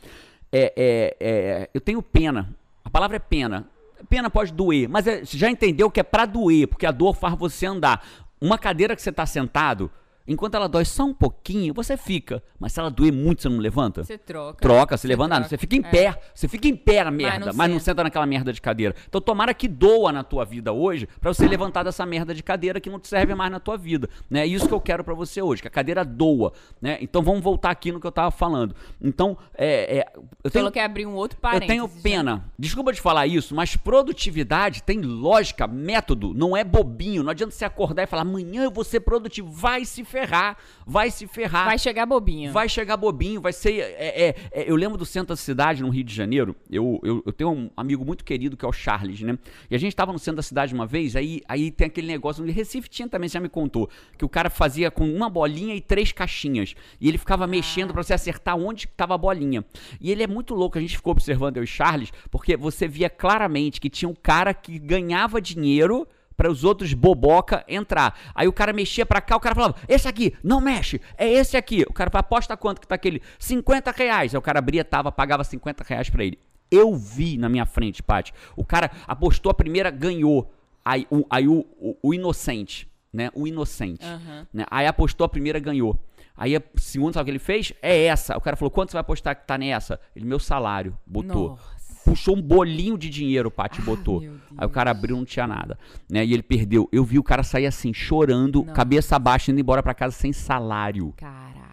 É, 0.52 0.72
é, 0.76 1.17
é, 1.20 1.70
eu 1.72 1.81
tenho 1.81 2.02
pena. 2.02 2.55
A 2.84 2.90
palavra 2.90 3.17
é 3.17 3.20
pena. 3.20 3.67
Pena 4.08 4.31
pode 4.31 4.52
doer, 4.52 4.88
mas 4.88 5.06
é- 5.06 5.25
você 5.25 5.37
já 5.37 5.50
entendeu 5.50 5.90
que 5.90 6.00
é 6.00 6.02
pra 6.02 6.25
doer, 6.25 6.67
porque 6.67 6.87
a 6.87 6.90
dor 6.90 7.14
faz 7.14 7.34
você 7.37 7.67
andar. 7.67 8.05
Uma 8.40 8.56
cadeira 8.56 8.96
que 8.96 9.02
você 9.02 9.12
tá 9.12 9.26
sentado, 9.26 9.90
enquanto 10.26 10.55
ela 10.55 10.69
dói 10.69 10.84
só 10.84 11.05
um 11.05 11.14
pouquinho, 11.14 11.72
você 11.75 11.96
fica. 11.96 12.43
Mas 12.58 12.72
se 12.72 12.81
ela 12.81 12.90
doer 12.90 13.12
muito, 13.12 13.43
você 13.43 13.49
não 13.49 13.58
levanta? 13.58 14.05
Você 14.05 14.17
troca. 14.19 14.61
Troca, 14.61 14.96
se 14.96 15.02
Você 15.02 15.08
levanta, 15.08 15.34
troca. 15.37 15.49
você 15.49 15.58
fica 15.58 15.76
em 15.76 15.81
É. 15.84 15.90
pé, 15.90 16.20
você 16.34 16.49
fica 16.49 16.69
em 16.69 16.76
pé 16.76 17.05
na 17.05 17.11
merda, 17.11 17.46
não 17.46 17.55
mas 17.55 17.70
não, 17.70 17.78
senta. 17.81 18.02
naquela 18.05 18.26
merda 18.26 18.52
de 18.52 18.61
cadeira. 18.61 18.94
Então 19.08 19.20
tomara 19.20 19.52
que 19.55 19.67
doa 19.69 20.12
na 20.12 20.22
tua 20.22 20.44
vida 20.44 20.72
hoje 20.72 21.08
pra 21.20 21.32
você 21.32 21.46
levantar 21.49 21.82
dessa 21.82 22.05
merda 22.06 22.34
de 22.34 22.43
cadeira 22.43 22.81
que 22.81 22.90
não 22.90 22.99
te 23.00 23.08
serve 23.08 23.34
mais 23.34 23.50
na 23.50 23.58
tua 23.61 23.76
vida, 23.76 24.08
né? 24.28 24.40
É 24.40 24.46
isso 24.46 24.67
que 24.69 24.75
eu 24.75 24.81
quero 24.81 25.02
pra 25.05 25.14
você 25.14 25.40
hoje, 25.43 25.62
que 25.62 25.69
a 25.69 25.70
cadeira 25.70 26.05
doa, 26.05 26.52
né? 26.81 26.99
Então 27.00 27.22
vamos 27.22 27.43
voltar 27.43 27.70
aqui 27.70 27.90
no 27.93 28.00
que 28.00 28.06
eu 28.06 28.12
tava 28.12 28.31
falando. 28.31 28.75
Então, 29.00 29.37
é, 29.56 29.99
é, 29.99 30.12
eu 30.44 30.50
tenho 30.50 30.70
que 30.70 30.78
abrir 30.78 31.06
um 31.06 31.14
outro 31.14 31.37
eu 31.38 31.40
parênteses. 31.43 31.69
tenho 31.69 31.84
né? 31.87 31.93
pena. 32.02 32.44
Desculpa 32.58 32.93
te 32.93 33.00
falar 33.00 33.26
isso, 33.26 33.55
mas 33.55 33.76
produtividade 33.76 34.82
tem 34.82 35.00
lógica, 35.00 35.67
método, 35.67 36.32
não 36.34 36.56
é 36.56 36.64
bobinho. 36.64 37.22
Não 37.22 37.31
adianta 37.31 37.55
você 37.55 37.64
acordar 37.64 38.02
e 38.02 38.06
falar, 38.06 38.22
amanhã 38.22 38.64
eu 38.64 38.70
vou 38.70 38.84
ser 38.84 39.00
produtivo. 39.00 39.50
Vai 39.50 39.84
se 39.84 40.05
ferrar, 40.10 40.56
vai 40.86 41.10
se 41.10 41.26
ferrar. 41.26 41.66
Vai 41.66 41.78
chegar 41.78 42.04
bobinho. 42.04 42.52
Vai 42.52 42.68
chegar 42.68 42.96
bobinho, 42.96 43.40
vai 43.40 43.52
ser. 43.52 43.78
é, 43.78 44.28
é, 44.28 44.34
é, 44.52 44.70
eu 44.70 44.76
lembro 44.76 44.98
do 44.98 45.06
centro 45.06 45.28
da 45.28 45.36
cidade, 45.36 45.82
no 45.82 45.88
Rio 45.88 46.04
de 46.04 46.14
Janeiro. 46.14 46.56
Eu, 46.68 47.00
eu, 47.02 47.22
eu 47.24 47.32
tenho 47.32 47.50
um 47.50 47.70
amigo 47.76 48.04
muito 48.04 48.24
querido 48.24 48.56
que 48.56 48.64
é 48.64 48.68
o 48.68 48.72
Charles, 48.72 49.20
né? 49.20 49.38
E 49.70 49.74
a 49.74 49.78
gente 49.78 49.94
tava 49.94 50.12
no 50.12 50.18
centro 50.18 50.36
da 50.36 50.42
cidade 50.42 50.74
uma 50.74 50.86
vez, 50.86 51.14
aí, 51.14 51.42
aí 51.48 51.70
tem 51.70 51.86
aquele 51.86 52.08
negócio. 52.08 52.44
No 52.44 52.52
Recife 52.52 52.88
tinha 52.88 53.08
também, 53.08 53.28
você 53.28 53.34
já 53.34 53.40
me 53.40 53.48
contou. 53.48 53.88
Que 54.18 54.24
o 54.24 54.28
cara 54.28 54.50
fazia 54.50 54.90
com 54.90 55.08
uma 55.08 55.30
bolinha 55.30 55.74
e 55.74 55.80
três 55.80 56.12
caixinhas. 56.12 56.74
E 57.00 57.08
ele 57.08 57.18
ficava 57.18 57.46
mexendo 57.46 57.92
pra 57.92 58.02
você 58.02 58.12
acertar 58.12 58.56
onde 58.56 58.88
tava 58.88 59.14
a 59.14 59.18
bolinha. 59.18 59.64
E 60.00 60.10
ele 60.10 60.22
é 60.22 60.26
muito 60.26 60.54
louco, 60.54 60.76
a 60.76 60.80
gente 60.80 60.96
ficou 60.96 61.12
observando 61.12 61.56
eu 61.56 61.64
e 61.64 61.66
Charles, 61.66 62.12
porque 62.31 62.56
você 62.56 62.88
via 62.88 63.08
claramente 63.08 63.81
que 63.81 63.88
tinha 63.88 64.08
um 64.08 64.14
cara 64.14 64.52
que 64.52 64.79
ganhava 64.79 65.40
dinheiro 65.40 66.06
para 66.41 66.51
os 66.51 66.65
outros 66.65 66.94
boboca 66.94 67.63
entrar. 67.69 68.19
Aí 68.35 68.49
o 68.49 68.53
cara 68.53 68.73
mexia 68.73 69.05
pra 69.05 69.20
cá, 69.20 69.37
o 69.37 69.41
cara 69.41 69.55
falava, 69.55 69.75
esse 69.87 70.09
aqui, 70.09 70.32
não 70.43 70.59
mexe, 70.59 70.99
é 71.19 71.29
esse 71.29 71.55
aqui. 71.55 71.82
O 71.82 71.93
cara 71.93 72.11
falava, 72.11 72.27
aposta 72.27 72.56
quanto 72.56 72.81
que 72.81 72.89
tá 72.89 72.94
aquele? 72.94 73.20
50 73.39 73.91
reais. 73.91 74.35
Aí 74.35 74.39
o 74.39 74.41
cara 74.41 74.59
abria, 74.59 74.82
tava, 74.82 75.13
pagava 75.13 75.44
50 75.44 75.85
reais 75.85 76.09
pra 76.09 76.25
ele. 76.25 76.39
Eu 76.70 76.94
vi 76.94 77.37
na 77.37 77.47
minha 77.51 77.67
frente, 77.67 78.03
Paty. 78.03 78.32
O 78.56 78.65
cara 78.65 78.91
apostou 79.06 79.51
a 79.51 79.55
primeira, 79.55 79.91
ganhou. 79.91 80.51
Aí 80.82 81.06
o, 81.11 81.27
aí 81.29 81.47
o, 81.47 81.67
o, 81.79 81.97
o 82.03 82.15
inocente, 82.15 82.89
né? 83.13 83.29
O 83.35 83.47
inocente. 83.47 84.03
Aham. 84.03 84.47
né? 84.51 84.65
Aí 84.70 84.87
apostou 84.87 85.27
a 85.27 85.29
primeira, 85.29 85.59
ganhou. 85.59 85.99
Aí 86.35 86.56
a 86.56 86.63
segunda, 86.77 87.13
sabe 87.13 87.23
o 87.23 87.25
que 87.27 87.31
ele 87.32 87.39
fez? 87.39 87.75
É 87.82 88.06
essa. 88.06 88.35
O 88.35 88.41
cara 88.41 88.56
falou, 88.56 88.70
quanto 88.70 88.93
você 88.93 88.94
vai 88.94 89.03
apostar 89.03 89.37
que 89.37 89.47
tá 89.47 89.59
nessa? 89.59 90.01
Ele, 90.17 90.25
meu 90.25 90.39
salário. 90.39 90.97
Botou 91.05 91.51
Nossa. 91.51 91.80
Puxou 92.10 92.36
um 92.36 92.43
bolinho 92.43 92.98
de 92.98 93.08
dinheiro, 93.08 93.48
o 93.48 93.50
Paty 93.52 93.81
Ah, 93.81 93.84
botou. 93.84 94.20
Aí 94.58 94.67
o 94.67 94.70
cara 94.70 94.90
abriu, 94.90 95.17
não 95.17 95.24
tinha 95.24 95.46
nada. 95.46 95.79
Né? 96.10 96.24
E 96.24 96.32
ele 96.34 96.43
perdeu. 96.43 96.88
Eu 96.90 97.05
vi 97.05 97.19
o 97.19 97.22
cara 97.22 97.43
sair 97.44 97.67
assim, 97.67 97.94
chorando, 97.94 98.64
Não. 98.67 98.74
cabeça 98.74 99.17
baixa, 99.19 99.52
indo 99.52 99.60
embora 99.60 99.81
pra 99.82 99.94
casa 99.94 100.14
sem 100.17 100.32
salário. 100.32 101.14
Caraca. 101.17 101.69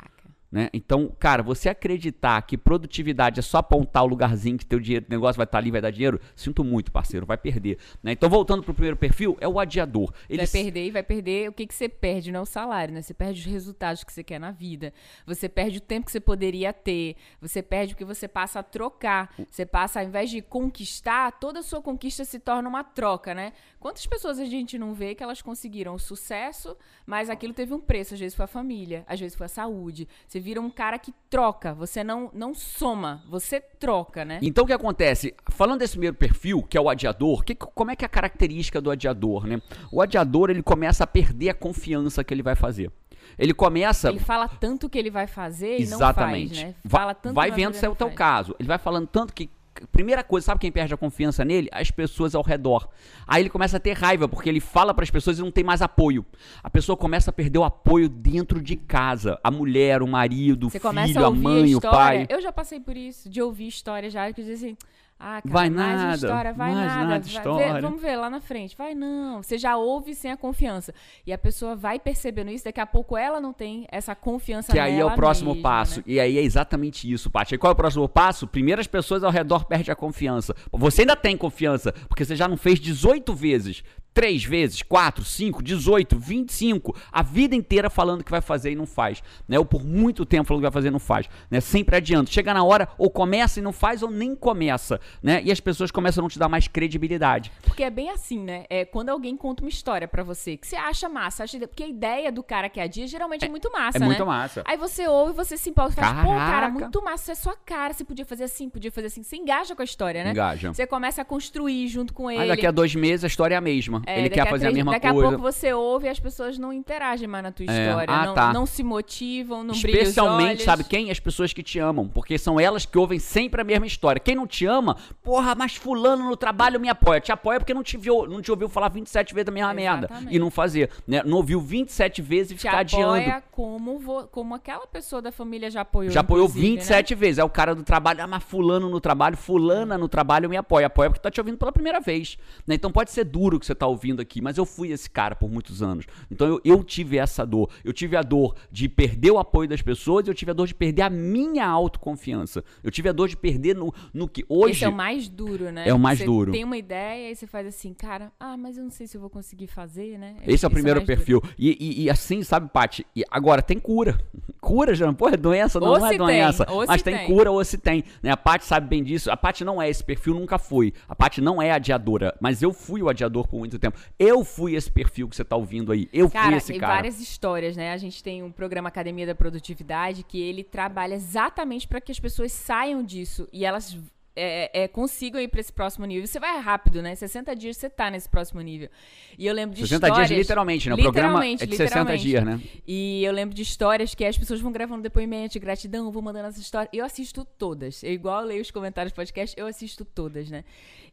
Né? 0.49 0.69
Então, 0.73 1.11
cara, 1.19 1.43
você 1.43 1.67
acreditar 1.67 2.41
que 2.41 2.57
produtividade 2.57 3.39
é 3.39 3.43
só 3.43 3.57
apontar 3.57 4.03
o 4.03 4.07
lugarzinho 4.07 4.57
que 4.57 4.65
teu 4.65 4.79
dinheiro, 4.79 5.05
negócio 5.09 5.35
vai 5.35 5.43
estar 5.43 5.57
ali, 5.57 5.71
vai 5.71 5.81
dar 5.81 5.91
dinheiro, 5.91 6.21
sinto 6.35 6.63
muito, 6.63 6.89
parceiro, 6.89 7.25
vai 7.25 7.37
perder. 7.37 7.77
Né? 8.01 8.13
Então, 8.13 8.29
voltando 8.29 8.63
pro 8.63 8.73
primeiro 8.73 8.95
perfil, 8.95 9.37
é 9.41 9.47
o 9.47 9.59
adiador. 9.59 10.13
Ele 10.29 10.37
Vai 10.37 10.47
perder 10.47 10.85
e 10.85 10.91
vai 10.91 11.03
perder. 11.03 11.49
O 11.49 11.53
que, 11.53 11.67
que 11.67 11.73
você 11.73 11.89
perde 11.89 12.31
não 12.31 12.39
é 12.39 12.43
o 12.43 12.45
salário, 12.45 12.93
né? 12.93 13.01
Você 13.01 13.13
perde 13.13 13.41
os 13.41 13.45
resultados 13.45 14.03
que 14.03 14.13
você 14.13 14.23
quer 14.23 14.39
na 14.39 14.51
vida. 14.51 14.93
Você 15.25 15.49
perde 15.49 15.79
o 15.79 15.81
tempo 15.81 16.05
que 16.05 16.11
você 16.11 16.19
poderia 16.19 16.71
ter. 16.71 17.17
Você 17.41 17.61
perde 17.61 17.93
o 17.93 17.97
que 17.97 18.05
você 18.05 18.27
passa 18.27 18.59
a 18.59 18.63
trocar. 18.63 19.33
Você 19.51 19.65
passa, 19.65 19.99
ao 19.99 20.05
invés 20.05 20.29
de 20.29 20.41
conquistar, 20.41 21.31
toda 21.33 21.59
a 21.59 21.63
sua 21.63 21.81
conquista 21.81 22.23
se 22.23 22.39
torna 22.39 22.69
uma 22.69 22.83
troca, 22.83 23.33
né? 23.33 23.51
Quantas 23.79 24.05
pessoas 24.05 24.39
a 24.39 24.45
gente 24.45 24.77
não 24.77 24.93
vê 24.93 25.13
que 25.13 25.23
elas 25.23 25.41
conseguiram 25.41 25.93
o 25.93 25.99
sucesso, 25.99 26.75
mas 27.05 27.29
aquilo 27.29 27.53
teve 27.53 27.73
um 27.73 27.79
preço. 27.79 28.13
Às 28.13 28.19
vezes 28.19 28.35
foi 28.35 28.45
a 28.45 28.47
família, 28.47 29.03
às 29.07 29.19
vezes 29.19 29.37
foi 29.37 29.45
a 29.45 29.49
saúde. 29.49 30.07
Você 30.27 30.36
Você 30.37 30.39
vira 30.39 30.61
um 30.61 30.69
cara 30.69 30.99
que 30.99 31.11
troca, 31.31 31.73
você 31.73 32.03
não, 32.03 32.29
não 32.31 32.53
soma, 32.53 33.23
você 33.27 33.59
troca, 33.59 34.23
né? 34.23 34.37
Então 34.43 34.65
o 34.65 34.67
que 34.67 34.73
acontece? 34.73 35.33
Falando 35.49 35.79
desse 35.79 35.93
primeiro 35.93 36.15
perfil, 36.15 36.61
que 36.61 36.77
é 36.77 36.81
o 36.81 36.89
adiador, 36.89 37.43
que, 37.43 37.55
como 37.55 37.89
é 37.89 37.95
que 37.95 38.05
é 38.05 38.07
a 38.07 38.09
característica 38.09 38.79
do 38.79 38.91
adiador, 38.91 39.47
né? 39.47 39.59
O 39.91 39.99
adiador, 39.99 40.51
ele 40.51 40.61
começa 40.61 41.03
a 41.05 41.07
perder 41.07 41.49
a 41.49 41.53
confiança 41.55 42.23
que 42.23 42.31
ele 42.31 42.43
vai 42.43 42.55
fazer. 42.55 42.91
Ele 43.35 43.51
começa. 43.51 44.09
Ele 44.09 44.19
fala 44.19 44.47
tanto 44.47 44.87
que 44.87 44.97
ele 44.99 45.09
vai 45.09 45.25
fazer 45.25 45.79
e 45.79 45.81
Exatamente. 45.81 46.49
não 46.49 46.55
faz, 46.55 46.67
né? 46.67 46.75
Vai- 46.83 47.01
Fala 47.01 47.13
tanto 47.15 47.33
vai 47.33 47.49
que 47.49 47.55
vendo 47.55 47.73
se 47.73 47.85
é 47.85 47.89
o 47.89 47.95
teu 47.95 48.11
caso. 48.11 48.55
Ele 48.59 48.67
vai 48.67 48.77
falando 48.77 49.07
tanto 49.07 49.33
que. 49.33 49.49
Primeira 49.91 50.23
coisa, 50.23 50.45
sabe 50.45 50.61
quem 50.61 50.71
perde 50.71 50.93
a 50.93 50.97
confiança 50.97 51.43
nele? 51.43 51.69
As 51.71 51.91
pessoas 51.91 52.35
ao 52.35 52.41
redor. 52.41 52.89
Aí 53.27 53.41
ele 53.41 53.49
começa 53.49 53.77
a 53.77 53.79
ter 53.79 53.93
raiva, 53.93 54.27
porque 54.27 54.49
ele 54.49 54.59
fala 54.59 54.93
para 54.93 55.03
as 55.03 55.09
pessoas 55.09 55.39
e 55.39 55.41
não 55.41 55.51
tem 55.51 55.63
mais 55.63 55.81
apoio. 55.81 56.25
A 56.63 56.69
pessoa 56.69 56.97
começa 56.97 57.29
a 57.29 57.33
perder 57.33 57.59
o 57.59 57.63
apoio 57.63 58.09
dentro 58.09 58.61
de 58.61 58.75
casa. 58.75 59.39
A 59.43 59.51
mulher, 59.51 60.01
o 60.01 60.07
marido, 60.07 60.67
o 60.67 60.69
filho, 60.69 60.87
a 61.25 61.31
mãe, 61.31 61.73
a 61.73 61.77
o 61.77 61.81
pai. 61.81 62.27
Eu 62.29 62.41
já 62.41 62.51
passei 62.51 62.79
por 62.79 62.95
isso, 62.95 63.29
de 63.29 63.41
ouvir 63.41 63.67
história 63.67 64.09
já, 64.09 64.31
que 64.31 64.41
dizia 64.41 64.55
assim. 64.55 64.77
Ah, 65.19 65.41
cara, 65.41 65.43
Vai 65.45 65.69
mais 65.69 65.99
nada, 66.01 66.15
história, 66.15 66.53
vai 66.53 66.73
mais 66.73 66.87
nada. 66.87 66.95
nada 67.05 67.09
vai- 67.19 67.19
história. 67.19 67.81
vamos 67.81 67.99
ver 68.01 68.15
lá 68.17 68.29
na 68.29 68.39
frente. 68.39 68.77
Vai 68.77 68.93
não. 68.93 69.41
Você 69.41 69.57
já 69.57 69.75
ouve 69.75 70.13
sem 70.13 70.31
a 70.31 70.37
confiança. 70.37 70.93
E 71.25 71.33
a 71.33 71.37
pessoa 71.37 71.75
vai 71.75 71.99
percebendo 71.99 72.51
isso, 72.51 72.65
daqui 72.65 72.79
a 72.79 72.85
pouco 72.85 73.17
ela 73.17 73.41
não 73.41 73.51
tem 73.51 73.87
essa 73.91 74.13
confiança 74.13 74.71
Que 74.71 74.77
aí 74.79 74.99
é 74.99 75.03
o 75.05 75.15
próximo 75.15 75.53
mesma, 75.55 75.69
passo. 75.69 75.97
né? 76.01 76.03
E 76.05 76.19
aí 76.19 76.37
é 76.37 76.41
exatamente 76.43 77.11
isso, 77.11 77.31
Paty. 77.31 77.55
E 77.55 77.57
qual 77.57 77.71
é 77.71 77.73
o 77.73 77.75
próximo 77.75 78.07
passo? 78.07 78.45
Primeiro 78.47 78.79
as 78.79 78.85
pessoas 78.87 79.23
ao 79.23 79.31
redor 79.31 79.65
perdem 79.65 79.91
a 79.91 79.95
confiança. 79.95 80.55
Você 80.71 81.01
ainda 81.01 81.15
tem 81.15 81.35
confiança, 81.35 81.91
porque 82.07 82.23
você 82.23 82.35
já 82.35 82.47
não 82.47 82.55
fez 82.57 82.79
18 82.79 83.33
vezes. 83.33 83.83
3 84.17 84.43
vezes, 84.45 84.81
4, 84.81 85.23
5, 85.23 85.61
18, 85.61 86.17
25. 86.17 86.95
A 87.11 87.21
vida 87.21 87.55
inteira 87.55 87.87
falando 87.87 88.23
que 88.23 88.31
vai 88.31 88.41
fazer 88.41 88.71
e 88.71 88.75
não 88.75 88.87
faz. 88.87 89.21
Né? 89.47 89.59
Ou 89.59 89.65
por 89.65 89.85
muito 89.85 90.25
tempo 90.25 90.47
falando 90.47 90.61
que 90.61 90.65
vai 90.65 90.71
fazer 90.71 90.87
e 90.87 90.91
não 90.91 90.97
faz. 90.97 91.29
Né? 91.51 91.61
Sempre 91.61 91.97
adianta. 91.97 92.31
Chega 92.31 92.51
na 92.51 92.63
hora, 92.63 92.89
ou 92.97 93.11
começa 93.11 93.59
e 93.59 93.61
não 93.61 93.71
faz, 93.71 94.01
ou 94.01 94.09
nem 94.09 94.35
começa. 94.35 94.99
Né? 95.21 95.43
E 95.43 95.51
as 95.51 95.59
pessoas 95.59 95.91
começam 95.91 96.19
a 96.19 96.23
não 96.23 96.29
te 96.29 96.39
dar 96.39 96.49
mais 96.49 96.67
credibilidade. 96.67 97.51
Porque 97.61 97.83
é 97.83 97.91
bem 97.91 98.09
assim, 98.09 98.39
né? 98.39 98.65
É 98.71 98.85
quando 98.85 99.09
alguém 99.09 99.37
conta 99.37 99.61
uma 99.61 99.69
história 99.69 100.07
pra 100.07 100.23
você 100.23 100.57
que 100.57 100.65
você 100.65 100.75
acha 100.75 101.07
massa, 101.07 101.43
acha... 101.43 101.59
porque 101.67 101.83
a 101.83 101.87
ideia 101.87 102.31
do 102.31 102.41
cara 102.41 102.69
que 102.69 102.79
adia 102.79 103.05
geralmente 103.05 103.45
é, 103.45 103.49
muito 103.49 103.71
massa, 103.71 103.97
é 103.97 103.99
né? 103.99 104.07
muito 104.07 104.25
massa. 104.25 104.63
Aí 104.65 104.77
você 104.77 105.07
ouve, 105.07 105.33
você 105.33 105.55
se 105.57 105.69
empolga, 105.69 105.93
fala, 105.93 106.23
pô, 106.23 106.29
cara, 106.29 106.69
muito 106.71 107.03
massa, 107.03 107.33
isso 107.33 107.33
é 107.33 107.35
sua 107.35 107.55
cara, 107.55 107.93
você 107.93 108.03
podia 108.03 108.25
fazer 108.25 108.45
assim, 108.45 108.67
podia 108.67 108.91
fazer 108.91 109.07
assim. 109.07 109.21
Você 109.21 109.35
engaja 109.35 109.75
com 109.75 109.83
a 109.83 109.85
história, 109.85 110.23
né? 110.23 110.31
Engaja. 110.31 110.73
Você 110.73 110.87
começa 110.87 111.21
a 111.21 111.25
construir 111.25 111.87
junto 111.87 112.15
com 112.15 112.31
ele. 112.31 112.41
Aí 112.41 112.47
daqui 112.47 112.65
a 112.65 112.71
dois 112.71 112.95
meses 112.95 113.23
a 113.23 113.27
história 113.27 113.53
é 113.53 113.57
a 113.59 113.61
mesma. 113.61 114.06
É, 114.07 114.19
Ele 114.19 114.29
daqui 114.29 114.35
quer 114.41 114.49
fazer 114.49 114.65
a 114.67 114.69
três- 114.69 114.75
mesma 114.75 114.91
daqui 114.93 115.07
coisa. 115.11 115.27
a 115.27 115.29
pouco 115.31 115.41
você 115.43 115.73
ouve 115.73 116.05
e 116.07 116.09
as 116.09 116.19
pessoas 116.19 116.57
não 116.57 116.71
interagem 116.71 117.27
mais 117.27 117.43
na 117.43 117.51
tua 117.51 117.65
É. 117.69 117.87
história. 117.87 118.13
Ah, 118.13 118.25
não, 118.25 118.33
tá. 118.33 118.53
não 118.53 118.65
se 118.65 118.81
motivam, 118.81 119.63
não 119.63 119.73
Especialmente, 119.73 120.63
sabe 120.63 120.83
quem? 120.83 121.11
As 121.11 121.19
pessoas 121.19 121.51
que 121.53 121.61
te 121.61 121.77
amam. 121.79 122.07
Porque 122.07 122.37
são 122.37 122.59
elas 122.59 122.85
que 122.85 122.97
ouvem 122.97 123.19
sempre 123.19 123.59
a 123.61 123.63
mesma 123.63 123.85
história. 123.85 124.19
Quem 124.19 124.33
não 124.35 124.47
te 124.47 124.65
ama, 124.65 124.95
porra, 125.21 125.53
mas 125.55 125.75
fulano 125.75 126.23
no 126.23 126.37
trabalho 126.37 126.79
me 126.79 126.87
apoia. 126.89 127.19
Te 127.19 127.31
apoia 127.31 127.59
porque 127.59 127.73
não 127.73 127.83
te, 127.83 127.97
viu, 127.97 128.25
não 128.27 128.41
te 128.41 128.49
ouviu 128.49 128.69
falar 128.69 128.87
27 128.89 129.33
vezes 129.33 129.45
da 129.45 129.51
mesma 129.51 129.73
merda. 129.73 130.05
Exatamente. 130.07 130.35
E 130.35 130.39
não 130.39 130.49
fazer. 130.49 130.89
Né? 131.05 131.21
Não 131.25 131.37
ouviu 131.37 131.59
27 131.59 132.21
vezes 132.21 132.51
e 132.51 132.55
Te 132.55 132.61
ficar 132.61 132.79
adiando. 132.79 133.07
apoia 133.15 133.43
como, 133.51 133.99
vo- 133.99 134.27
como 134.27 134.55
aquela 134.55 134.87
pessoa 134.87 135.21
da 135.21 135.31
família 135.33 135.69
já 135.69 135.81
apoiou. 135.81 136.11
Já 136.11 136.21
apoiou 136.21 136.45
inclusive, 136.45 136.67
né? 136.69 136.75
27 136.77 137.13
vezes. 137.13 137.39
É 137.39 137.43
o 137.43 137.49
cara 137.49 137.75
do 137.75 137.83
trabalho, 137.83 138.23
ah, 138.23 138.27
mas 138.27 138.41
fulano 138.43 138.89
no 138.89 139.01
trabalho, 139.01 139.35
fulana 139.35 139.97
no 139.97 140.07
trabalho 140.07 140.49
me 140.49 140.55
apoia. 140.55 140.87
Apoia 140.87 141.09
porque 141.09 141.21
tá 141.21 141.29
te 141.29 141.41
ouvindo 141.41 141.57
pela 141.57 141.71
primeira 141.73 141.99
vez. 141.99 142.37
né? 142.65 142.75
Então 142.75 142.89
pode 142.91 143.11
ser 143.11 143.23
duro 143.25 143.59
que 143.59 143.65
você 143.65 143.75
tá 143.75 143.85
ouvindo 143.85 143.96
aqui, 144.21 144.41
mas 144.41 144.57
eu 144.57 144.65
fui 144.65 144.91
esse 144.91 145.09
cara 145.09 145.35
por 145.35 145.49
muitos 145.49 145.81
anos. 145.81 146.05
Então 146.31 146.47
eu, 146.47 146.61
eu 146.63 146.83
tive 146.83 147.17
essa 147.17 147.45
dor. 147.45 147.69
Eu 147.83 147.93
tive 147.93 148.15
a 148.15 148.21
dor 148.21 148.55
de 148.71 148.87
perder 148.89 149.31
o 149.31 149.39
apoio 149.39 149.67
das 149.69 149.81
pessoas 149.81 150.25
e 150.27 150.29
eu 150.29 150.33
tive 150.35 150.51
a 150.51 150.53
dor 150.53 150.67
de 150.67 150.75
perder 150.75 151.01
a 151.03 151.09
minha 151.09 151.65
autoconfiança. 151.67 152.63
Eu 152.83 152.91
tive 152.91 153.09
a 153.09 153.11
dor 153.11 153.27
de 153.27 153.35
perder 153.37 153.75
no, 153.75 153.93
no 154.13 154.27
que 154.27 154.45
hoje. 154.47 154.73
Esse 154.73 154.85
é 154.85 154.89
o 154.89 154.93
mais 154.93 155.27
duro, 155.27 155.71
né? 155.71 155.87
É 155.87 155.93
o 155.93 155.99
mais 155.99 156.19
você 156.19 156.25
duro. 156.25 156.51
tem 156.51 156.63
uma 156.63 156.77
ideia 156.77 157.31
e 157.31 157.35
você 157.35 157.47
faz 157.47 157.65
assim, 157.67 157.93
cara, 157.93 158.31
ah, 158.39 158.55
mas 158.57 158.77
eu 158.77 158.83
não 158.83 158.91
sei 158.91 159.07
se 159.07 159.17
eu 159.17 159.21
vou 159.21 159.29
conseguir 159.29 159.67
fazer, 159.67 160.17
né? 160.17 160.35
Esse 160.45 160.65
é 160.65 160.67
o 160.67 160.71
primeiro 160.71 160.99
mais 160.99 161.07
duro. 161.07 161.17
perfil. 161.17 161.41
E, 161.57 161.77
e- 161.79 162.03
e 162.03 162.09
assim, 162.09 162.43
sabe, 162.43 162.69
Paty? 162.71 163.05
E 163.15 163.23
agora, 163.29 163.61
tem 163.61 163.79
cura. 163.79 164.17
Cura, 164.59 164.93
já. 164.93 165.11
Pô, 165.13 165.29
é 165.29 165.37
doença, 165.37 165.79
não, 165.79 165.97
não 165.97 166.05
é 166.05 166.09
tem, 166.09 166.17
doença. 166.17 166.65
mas 166.87 167.01
tem, 167.01 167.15
tem. 167.15 167.27
cura 167.27 167.49
ou 167.51 167.63
se 167.63 167.77
tem. 167.77 168.03
Né? 168.21 168.31
A 168.31 168.35
Paty 168.37 168.65
sabe 168.65 168.87
bem 168.87 169.01
disso. 169.03 169.31
A 169.31 169.37
Paty 169.37 169.63
não 169.63 169.81
é 169.81 169.89
esse 169.89 170.03
perfil, 170.03 170.33
nunca 170.33 170.57
foi. 170.57 170.93
A 171.07 171.15
Paty 171.15 171.39
não 171.39 171.61
é 171.61 171.71
adiadora. 171.71 172.35
Mas 172.41 172.61
eu 172.61 172.73
fui 172.73 173.01
o 173.01 173.07
adiador 173.07 173.47
por 173.47 173.57
muito 173.77 173.81
tempo. 173.81 173.97
Eu 174.19 174.43
fui 174.43 174.75
esse 174.75 174.91
perfil 174.91 175.29
que 175.29 175.35
você 175.35 175.45
tá 175.45 175.55
ouvindo 175.55 175.91
aí. 175.91 176.09
Eu 176.11 176.29
fui 176.29 176.39
Cara, 176.39 176.57
esse 176.57 176.71
tem 176.71 176.79
cara. 176.79 176.95
várias 176.95 177.19
histórias, 177.19 177.77
né? 177.77 177.93
A 177.93 177.97
gente 177.97 178.23
tem 178.23 178.43
um 178.43 178.51
programa 178.51 178.89
Academia 178.89 179.25
da 179.25 179.35
Produtividade 179.35 180.23
que 180.23 180.41
ele 180.41 180.63
trabalha 180.63 181.13
exatamente 181.13 181.87
para 181.87 182.01
que 182.01 182.11
as 182.11 182.19
pessoas 182.19 182.51
saiam 182.51 183.03
disso 183.03 183.47
e 183.53 183.63
elas 183.63 183.97
é, 184.37 184.83
é, 184.83 184.87
consigam 184.87 185.41
ir 185.41 185.47
para 185.47 185.59
esse 185.59 185.73
próximo 185.73 186.05
nível. 186.05 186.27
Você 186.27 186.39
vai 186.39 186.59
rápido, 186.61 187.01
né? 187.01 187.15
60 187.15 187.55
dias 187.55 187.75
você 187.77 187.89
tá 187.89 188.09
nesse 188.11 188.29
próximo 188.29 188.61
nível. 188.61 188.89
E 189.37 189.45
eu 189.47 189.53
lembro 189.53 189.75
de 189.75 189.81
60 189.81 190.07
histórias... 190.07 190.27
dias 190.29 190.39
literalmente, 190.39 190.87
né? 190.89 190.95
O 190.95 190.97
programa 190.99 191.45
é 191.45 191.53
de 191.55 191.59
60 191.59 191.83
literalmente. 191.83 192.23
dias, 192.23 192.43
né? 192.43 192.61
E 192.87 193.23
eu 193.23 193.31
lembro 193.33 193.55
de 193.55 193.61
histórias 193.63 194.13
que 194.13 194.23
as 194.23 194.37
pessoas 194.37 194.61
vão 194.61 194.71
gravando 194.71 195.01
depoimento 195.01 195.53
de 195.53 195.59
gratidão, 195.59 196.11
vou 196.11 196.21
mandando 196.21 196.47
essa 196.47 196.59
história. 196.59 196.89
Eu 196.93 197.03
assisto 197.03 197.43
todas. 197.57 198.03
Eu 198.03 198.11
igual 198.11 198.43
leio 198.43 198.61
os 198.61 198.69
comentários 198.71 199.11
do 199.11 199.15
podcast, 199.15 199.59
eu 199.59 199.65
assisto 199.65 200.05
todas, 200.05 200.49
né? 200.49 200.63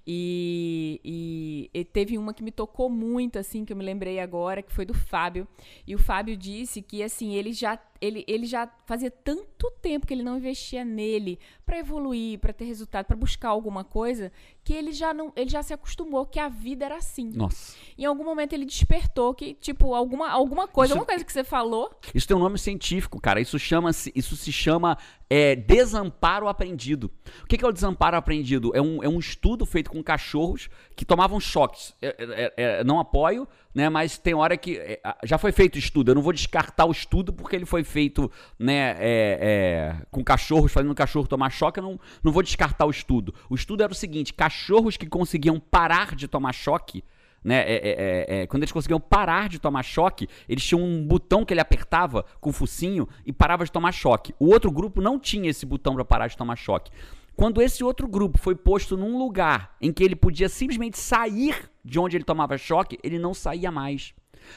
E, 0.06 1.00
e- 1.02 1.70
e 1.80 1.84
teve 1.84 2.18
uma 2.18 2.34
que 2.34 2.42
me 2.42 2.50
tocou 2.50 2.90
muito, 2.90 3.38
assim, 3.38 3.64
que 3.64 3.72
eu 3.72 3.76
me 3.76 3.84
lembrei 3.84 4.20
agora, 4.20 4.60
que 4.62 4.72
foi 4.72 4.84
do 4.84 4.92
Fábio. 4.92 5.48
E 5.86 5.94
o 5.94 5.98
Fábio 5.98 6.36
disse 6.36 6.82
que, 6.82 7.02
assim, 7.02 7.34
ele 7.34 7.52
já, 7.52 7.78
ele, 8.04 8.24
ele 8.28 8.46
já 8.46 8.68
fazia 8.86 9.10
tanto 9.10 9.70
tempo 9.82 10.06
que 10.06 10.14
ele 10.14 10.22
não 10.22 10.36
investia 10.36 10.84
nele 10.84 11.38
pra 11.64 11.78
evoluir, 11.78 12.38
pra 12.38 12.52
ter 12.52 12.64
resultado, 12.64 13.06
pra 13.06 13.16
buscar 13.16 13.48
alguma 13.48 13.84
coisa, 13.84 14.30
que 14.64 14.72
ele 14.72 14.92
já 14.92 15.12
não, 15.12 15.30
ele 15.36 15.50
já 15.50 15.62
se 15.62 15.74
acostumou 15.74 16.24
que 16.24 16.40
a 16.40 16.48
vida 16.48 16.86
era 16.86 16.96
assim. 16.96 17.30
Nossa. 17.34 17.74
Em 17.96 18.06
algum 18.06 18.24
momento 18.24 18.54
ele 18.54 18.64
despertou 18.64 19.34
que, 19.34 19.54
tipo, 19.54 19.94
alguma, 19.94 20.30
alguma 20.30 20.66
coisa, 20.66 20.94
Isso- 20.94 20.94
alguma 20.94 21.06
coisa 21.06 21.24
que 21.24 21.32
você 21.32 21.44
falou. 21.44 21.90
Isso 22.14 22.26
tem 22.26 22.36
um 22.36 22.40
nome 22.40 22.58
científico, 22.58 23.20
cara. 23.20 23.40
Isso 23.40 23.58
chama 23.58 23.92
-se, 23.92 24.10
isso 24.14 24.36
se 24.36 24.50
chama 24.50 24.96
é, 25.28 25.54
desamparo 25.54 26.48
aprendido. 26.48 27.10
O 27.42 27.46
que 27.46 27.62
é 27.62 27.68
o 27.68 27.72
desamparo 27.72 28.16
aprendido? 28.16 28.72
É 28.74 28.80
um, 28.80 29.02
é 29.02 29.08
um 29.08 29.18
estudo 29.18 29.66
feito 29.66 29.90
com 29.90 30.02
cachorros 30.02 30.68
que 30.96 31.04
tomavam 31.04 31.38
choques. 31.38 31.94
É, 32.00 32.14
é, 32.18 32.52
é, 32.56 32.84
não 32.84 32.98
apoio, 32.98 33.46
né? 33.74 33.88
Mas 33.88 34.16
tem 34.16 34.34
hora 34.34 34.56
que 34.56 34.78
é, 34.78 35.00
já 35.24 35.36
foi 35.36 35.52
feito 35.52 35.76
o 35.76 35.78
estudo. 35.78 36.10
Eu 36.10 36.14
não 36.14 36.22
vou 36.22 36.32
descartar 36.32 36.84
o 36.86 36.92
estudo 36.92 37.32
porque 37.32 37.56
ele 37.56 37.66
foi 37.66 37.84
feito, 37.84 38.30
né? 38.58 38.96
é, 38.98 39.38
é, 39.40 40.06
com 40.10 40.22
cachorros 40.22 40.72
fazendo 40.72 40.92
o 40.92 40.94
cachorro 40.94 41.26
tomar 41.26 41.50
choque. 41.50 41.80
Eu 41.80 41.84
não, 41.84 42.00
não 42.22 42.32
vou 42.32 42.42
descartar 42.42 42.86
o 42.86 42.90
estudo. 42.90 43.34
O 43.50 43.54
estudo 43.54 43.82
era 43.82 43.92
o 43.92 43.96
seguinte: 43.96 44.32
cachorros 44.54 44.96
que 44.96 45.06
conseguiam 45.06 45.58
parar 45.58 46.14
de 46.14 46.28
tomar 46.28 46.52
choque 46.52 47.02
né? 47.42 47.56
é- 47.56 47.74
é- 47.74 47.90
é- 47.90 48.42
é, 48.42 48.46
quando 48.46 48.62
eles 48.62 48.72
conseguiam 48.72 48.98
parar 48.98 49.50
de 49.50 49.58
tomar 49.58 49.82
choque, 49.82 50.26
eles 50.48 50.64
tinham 50.64 50.82
um 50.82 51.06
botão 51.06 51.44
que 51.44 51.52
ele 51.52 51.60
apertava 51.60 52.24
com 52.40 52.48
o 52.48 52.52
focinho 52.54 53.06
e 53.26 53.34
parava 53.34 53.66
de 53.66 53.70
tomar 53.70 53.92
choque. 53.92 54.34
O 54.38 54.46
outro 54.46 54.70
grupo 54.70 55.02
não 55.02 55.18
tinha 55.18 55.50
esse 55.50 55.66
botão 55.66 55.94
para 55.94 56.06
parar 56.06 56.28
de 56.28 56.38
tomar 56.38 56.56
choque. 56.56 56.90
Quando 57.36 57.60
esse 57.60 57.84
outro 57.84 58.08
grupo 58.08 58.38
foi 58.38 58.54
posto 58.54 58.96
num 58.96 59.18
lugar 59.18 59.76
em 59.78 59.92
que 59.92 60.02
ele 60.02 60.16
podia 60.16 60.48
simplesmente 60.48 60.98
sair 60.98 61.70
de 61.84 61.98
onde 61.98 62.16
ele 62.16 62.24
tomava 62.24 62.56
choque, 62.56 62.98
ele 63.02 63.18
não 63.18 63.34
saía 63.34 63.70
mais. 63.70 64.14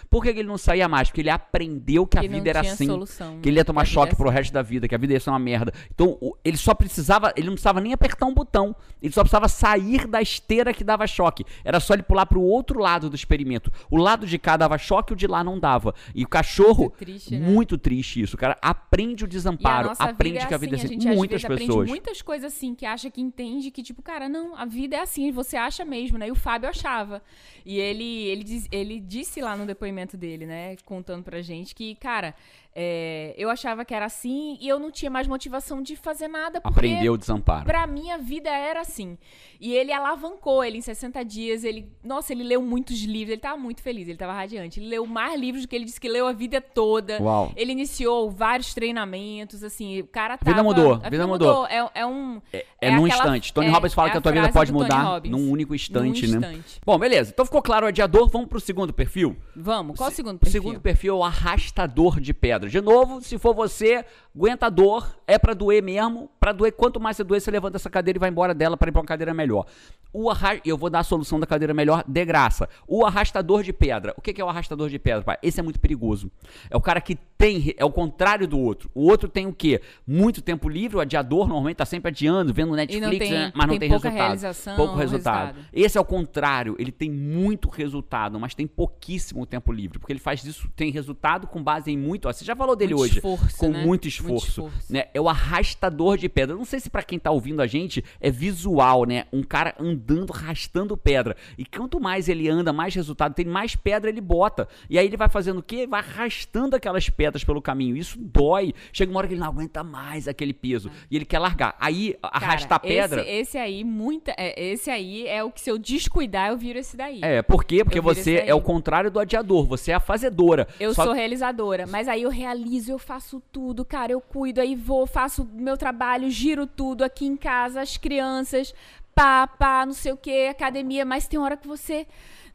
Por 0.10 0.24
que 0.24 0.30
ele 0.30 0.44
não 0.44 0.58
saía 0.58 0.88
mais? 0.88 1.10
Porque 1.10 1.22
ele 1.22 1.30
aprendeu 1.30 2.06
que 2.06 2.18
a 2.18 2.22
Que 2.22 2.28
não 2.28 2.38
vida 2.38 2.50
era 2.50 2.62
assim. 2.62 2.86
solução, 2.88 3.40
que 3.42 3.50
ele 3.50 3.56
né? 3.56 3.62
ia 3.62 3.66
tomar 3.66 3.82
a 3.82 3.84
vida 3.84 3.94
choque 3.94 4.14
é 4.14 4.16
pro 4.16 4.30
assim. 4.30 4.38
resto 4.38 4.54
da 4.54 4.62
vida, 4.62 4.88
que 4.88 4.96
a 4.96 4.98
vida 4.98 5.14
ia 5.14 5.20
ser 5.20 5.30
uma 5.30 5.40
merda. 5.40 5.72
Então, 5.94 6.18
ele 6.44 6.58
só 6.58 6.74
precisava, 6.74 7.32
ele 7.36 7.48
não 7.48 7.54
precisava 7.54 7.80
nem 7.82 7.94
apertar 7.94 8.26
um 8.26 8.34
botão. 8.34 8.76
Ele 9.02 9.14
só 9.14 9.22
precisava 9.22 9.48
sair 9.48 10.08
da 10.08 10.22
esteira 10.22 10.74
que 10.74 10.84
dava 10.84 11.06
choque. 11.08 11.46
Era 11.64 11.80
só 11.80 11.94
ele 11.94 12.04
pular 12.04 12.26
pro 12.26 12.42
outro 12.42 12.80
lado 12.80 13.10
do 13.10 13.16
experimento. 13.16 13.72
O 13.90 13.98
lado 13.98 14.26
de 14.26 14.38
cá 14.38 14.58
dava 14.58 14.78
choque, 14.78 15.14
o 15.14 15.16
de 15.16 15.28
lá 15.28 15.44
não 15.44 15.60
dava. 15.60 15.94
E 16.16 16.24
o 16.24 16.28
cachorro, 16.28 16.84
Muito 16.84 16.98
triste, 16.98 17.38
né? 17.38 17.48
muito 17.48 17.78
triste 17.78 18.22
isso. 18.22 18.36
O 18.36 18.40
cara 18.40 18.58
aprende 18.62 19.24
o 19.24 19.28
a 19.28 19.30
desamparo, 19.30 19.92
aprende 19.98 20.38
é 20.40 20.46
que 20.46 20.54
a 20.54 20.58
vida 20.58 20.76
é 20.76 20.78
assim, 20.78 20.86
assim. 20.88 20.96
a 20.96 21.00
gente 21.00 21.10
às 21.12 21.18
Muitas 21.18 21.44
pessoas. 21.46 21.88
muitas 21.90 22.22
coisas 22.22 22.54
assim, 22.54 22.74
que 22.76 22.86
acha 22.86 23.10
que 23.10 23.22
entende, 23.22 23.72
que 23.72 23.84
tipo, 23.84 24.02
cara, 24.02 24.28
não, 24.30 24.56
a 24.56 24.66
vida 24.66 24.96
é 24.96 25.02
assim, 25.02 25.32
você 25.32 25.56
acha 25.58 25.84
mesmo, 25.86 26.18
né? 26.18 26.28
E 26.28 26.32
o 26.32 26.36
Fábio 26.36 26.70
achava. 26.70 27.22
E 27.66 27.80
ele, 27.80 28.24
ele, 28.28 28.44
diz- 28.44 28.68
ele 28.72 29.00
disse 29.00 29.42
lá 29.42 29.56
no 29.56 29.66
depoimento 29.78 30.18
dele, 30.18 30.46
né, 30.46 30.76
contando 30.84 31.24
pra 31.24 31.42
gente, 31.42 31.76
que, 31.76 31.96
cara, 31.96 32.34
é, 32.80 33.34
eu 33.36 33.50
achava 33.50 33.84
que 33.84 33.92
era 33.92 34.06
assim 34.06 34.56
e 34.62 34.68
eu 34.68 34.78
não 34.78 34.92
tinha 34.92 35.10
mais 35.10 35.26
motivação 35.28 35.82
de 35.82 35.96
fazer 35.96 36.28
nada, 36.28 36.62
porque 36.62 36.78
Aprendeu 36.78 37.14
o 37.14 37.18
desamparo. 37.18 37.66
Pra 37.66 37.88
mim, 37.88 38.12
a 38.12 38.18
vida 38.18 38.52
era 38.52 38.82
assim. 38.82 39.18
E 39.60 39.74
ele 39.74 39.92
alavancou, 39.92 40.64
ele 40.64 40.78
em 40.78 40.82
60 40.82 41.26
dias, 41.26 41.64
ele. 41.64 41.92
Nossa, 42.04 42.32
ele 42.32 42.44
leu 42.44 42.62
muitos 42.62 43.02
livros, 43.02 43.32
ele 43.32 43.42
tava 43.42 43.58
muito 43.58 43.82
feliz, 43.82 44.08
ele 44.08 44.16
tava 44.18 44.32
radiante. 44.34 44.80
Ele 44.80 44.90
leu 44.90 45.08
mais 45.08 45.40
livros 45.40 45.64
do 45.64 45.68
que 45.68 45.76
ele 45.76 45.86
disse 45.86 46.00
que 46.00 46.08
leu 46.08 46.28
a 46.28 46.34
vida 46.34 46.62
toda. 46.62 47.20
Uau. 47.20 47.52
Ele 47.56 47.72
iniciou 47.72 48.30
vários 48.30 48.76
treinamentos, 48.76 49.64
assim, 49.64 50.00
o 50.02 50.06
cara 50.08 50.36
A 50.36 50.38
tava. 50.38 50.52
vida 50.52 50.64
mudou, 50.64 50.94
a 51.02 51.08
a 51.08 51.10
vida 51.10 51.26
mudou. 51.26 51.66
É, 51.66 51.90
é 51.96 52.06
um. 52.06 52.40
É, 52.54 52.64
é 52.82 52.92
num 52.92 53.06
aquela- 53.06 53.22
instante. 53.24 53.52
Tony 53.54 53.68
é- 53.68 53.72
Robbins 53.72 53.94
fala 53.96 54.10
é 54.10 54.12
que 54.12 54.18
a 54.20 54.22
tua 54.22 54.32
vida 54.32 54.52
pode 54.52 54.72
mudar 54.72 55.02
Robbins. 55.02 55.32
num 55.32 55.50
único 55.52 55.74
instante, 55.74 56.28
Num 56.28 56.40
né? 56.40 56.54
instante. 56.54 56.80
Bom, 56.86 57.00
beleza. 57.00 57.32
Então 57.34 57.44
ficou 57.44 57.62
claro 57.64 57.88
o 57.88 57.90
adiador. 57.90 58.30
Vamos 58.30 58.48
pro 58.48 58.60
segundo 58.60 58.94
perfil? 58.94 59.36
Vamos, 59.56 59.98
qual 59.98 60.10
o 60.10 60.14
segundo 60.14 60.36
O 60.36 60.40
perfil? 60.40 60.62
segundo 60.62 60.80
perfil 60.80 61.16
é 61.16 61.18
o 61.18 61.24
arrastador 61.24 62.20
de 62.20 62.32
pedras. 62.34 62.67
De 62.70 62.82
novo, 62.82 63.22
se 63.22 63.38
for 63.38 63.54
você, 63.54 64.06
aguenta 64.36 64.68
a 64.68 64.70
dor, 64.70 65.18
é 65.26 65.38
para 65.38 65.54
doer 65.54 65.82
mesmo. 65.82 66.30
Para 66.40 66.52
doer, 66.52 66.72
quanto 66.72 67.00
mais 67.00 67.18
você 67.18 67.24
doer, 67.24 67.42
você 67.42 67.52
levanta 67.52 67.78
essa 67.78 67.90
cadeira 67.90 68.18
e 68.18 68.20
vai 68.20 68.30
embora 68.30 68.54
dela 68.54 68.78
para 68.78 68.90
ir 68.90 68.92
pra 68.92 69.02
uma 69.02 69.08
cadeira 69.08 69.34
melhor. 69.34 69.66
O 70.14 70.30
arra... 70.30 70.60
Eu 70.66 70.78
vou 70.78 70.90
dar 70.90 71.00
a 71.00 71.04
solução 71.04 71.40
da 71.40 71.46
cadeira 71.46 71.74
melhor 71.74 72.04
de 72.08 72.26
graça. 72.26 72.70
O 72.88 73.06
arrastador 73.06 73.64
de 73.64 73.74
pedra. 73.74 74.14
O 74.18 74.22
que 74.22 74.40
é 74.40 74.44
o 74.44 74.50
arrastador 74.50 74.90
de 74.90 74.98
pedra, 74.98 75.24
pai? 75.24 75.38
Esse 75.44 75.60
é 75.60 75.64
muito 75.64 75.80
perigoso. 75.80 76.32
É 76.70 76.78
o 76.78 76.82
cara 76.82 77.02
que 77.02 77.18
tem, 77.38 77.74
é 77.78 77.86
o 77.86 77.92
contrário 77.92 78.48
do 78.48 78.60
outro. 78.60 78.90
O 78.96 79.08
outro 79.08 79.30
tem 79.30 79.46
o 79.46 79.54
quê? 79.54 79.80
Muito 80.08 80.42
tempo 80.42 80.68
livre, 80.68 80.98
o 80.98 81.00
adiador 81.00 81.48
normalmente 81.48 81.78
tá 81.78 81.86
sempre 81.86 82.10
adiando, 82.10 82.54
vendo 82.54 82.76
Netflix, 82.76 83.20
tem- 83.20 83.32
né? 83.32 83.52
mas 83.54 83.68
não 83.68 83.78
tem 83.78 83.80
tem, 83.80 83.90
resultado. 83.90 84.76
Pouco 84.76 84.96
resultado. 84.96 85.46
resultado. 85.46 85.66
Esse 85.72 85.98
é 85.98 86.02
o 86.02 86.06
contrário, 86.06 86.76
ele 86.80 86.92
tem 86.92 87.12
muito 87.12 87.70
resultado, 87.70 88.40
mas 88.40 88.56
tem 88.56 88.66
pouquíssimo 88.66 89.46
tempo 89.46 89.72
livre, 89.72 90.00
porque 90.00 90.14
ele 90.14 90.20
faz 90.20 90.44
isso, 90.44 90.68
tem 90.76 90.92
resultado 90.92 91.46
com 91.46 91.64
base 91.64 91.92
em 91.92 91.98
muito, 91.98 92.28
ó, 92.28 92.34
você 92.34 92.44
já 92.44 92.56
falou 92.58 92.76
dele 92.76 92.94
Muito 92.94 93.04
hoje, 93.04 93.16
esforço, 93.18 93.58
com 93.58 93.70
né? 93.70 93.78
muito 93.80 93.88
Muito 93.88 94.08
esforço, 94.08 94.48
esforço. 94.48 94.94
né? 94.94 95.06
É 95.14 95.22
o 95.22 95.30
arrastador 95.30 96.18
de 96.18 96.28
pedra. 96.30 96.56
Não 96.56 96.66
sei 96.66 96.80
se 96.80 96.90
pra 96.90 97.04
quem 97.04 97.18
tá 97.20 97.32
ouvindo 97.32 97.62
a 97.62 97.68
gente 97.68 98.04
é 98.20 98.30
visual, 98.30 99.06
né? 99.06 99.26
Um 99.32 99.44
cara 99.44 99.74
andando, 99.80 100.34
arrastando 100.34 100.96
pedra. 100.98 101.36
E 101.58 101.66
quanto 101.66 102.00
mais 102.00 102.28
ele 102.30 102.48
anda, 102.50 102.72
mais 102.74 102.94
resultado 102.94 103.34
tem, 103.34 103.46
mais 103.46 103.76
pedra 103.76 104.10
ele 104.10 104.22
bota. 104.22 104.68
E 104.90 104.98
aí 105.00 105.06
ele 105.06 105.18
vai 105.18 105.30
fazendo 105.30 105.60
o 105.60 105.64
quê? 105.64 105.88
Vai 105.88 106.00
arrastando 106.02 106.76
aquelas 106.76 107.10
pedras 107.10 107.44
pelo 107.44 107.62
caminho. 107.62 107.96
Isso 107.98 108.18
dói. 108.20 108.74
Chega 108.92 109.12
uma 109.12 109.20
hora 109.20 109.28
que 109.28 109.34
ele 109.34 109.42
não 109.42 109.48
aguenta 109.48 109.84
mais 109.84 110.28
aquele 110.28 110.54
peso 110.54 110.90
e 111.10 111.16
ele 111.16 111.26
quer 111.26 111.40
largar. 111.40 111.76
Aí 111.80 112.16
arrastar 112.22 112.80
Cara, 112.80 112.94
pedra 112.94 113.22
Esse, 113.22 113.30
esse 113.32 113.58
aí, 113.58 113.84
muita, 113.84 114.34
é, 114.38 114.72
esse 114.72 114.90
aí 114.90 115.28
é 115.28 115.44
o 115.44 115.52
que 115.52 115.62
se 115.62 115.70
eu 115.72 115.78
descuidar, 115.78 116.50
eu 116.50 116.58
viro 116.58 116.80
esse 116.80 116.96
daí. 116.98 117.20
É, 117.24 117.42
por 117.42 117.64
quê? 117.64 117.84
Porque 117.84 118.02
você 118.02 118.44
é 118.46 118.54
o 118.54 118.62
contrário 118.62 119.10
do 119.12 119.20
adiador, 119.20 119.66
você 119.66 119.92
é 119.92 119.96
a 119.96 120.00
fazedora. 120.00 120.68
Eu 120.80 120.94
Só- 120.94 121.04
sou 121.06 121.14
realizadora, 121.14 121.86
mas 121.88 122.08
aí 122.08 122.24
eu 122.24 122.30
realizo, 122.38 122.92
eu 122.92 123.00
faço 123.00 123.42
tudo, 123.52 123.84
cara, 123.84 124.12
eu 124.12 124.22
cuido, 124.22 124.62
aí 124.62 124.76
vou, 124.76 125.08
faço 125.08 125.44
meu 125.54 125.76
trabalho, 125.76 126.30
giro 126.30 126.68
tudo 126.68 127.04
aqui 127.04 127.26
em 127.26 127.36
casa, 127.36 127.82
as 127.82 127.98
crianças, 127.98 128.74
pá, 129.16 129.48
pá, 129.48 129.86
não 129.86 129.94
sei 129.94 130.12
o 130.12 130.18
que, 130.18 130.48
academia, 130.48 131.04
mas 131.04 131.28
tem 131.28 131.40
hora 131.40 131.58
que 131.58 131.68
você, 131.68 132.06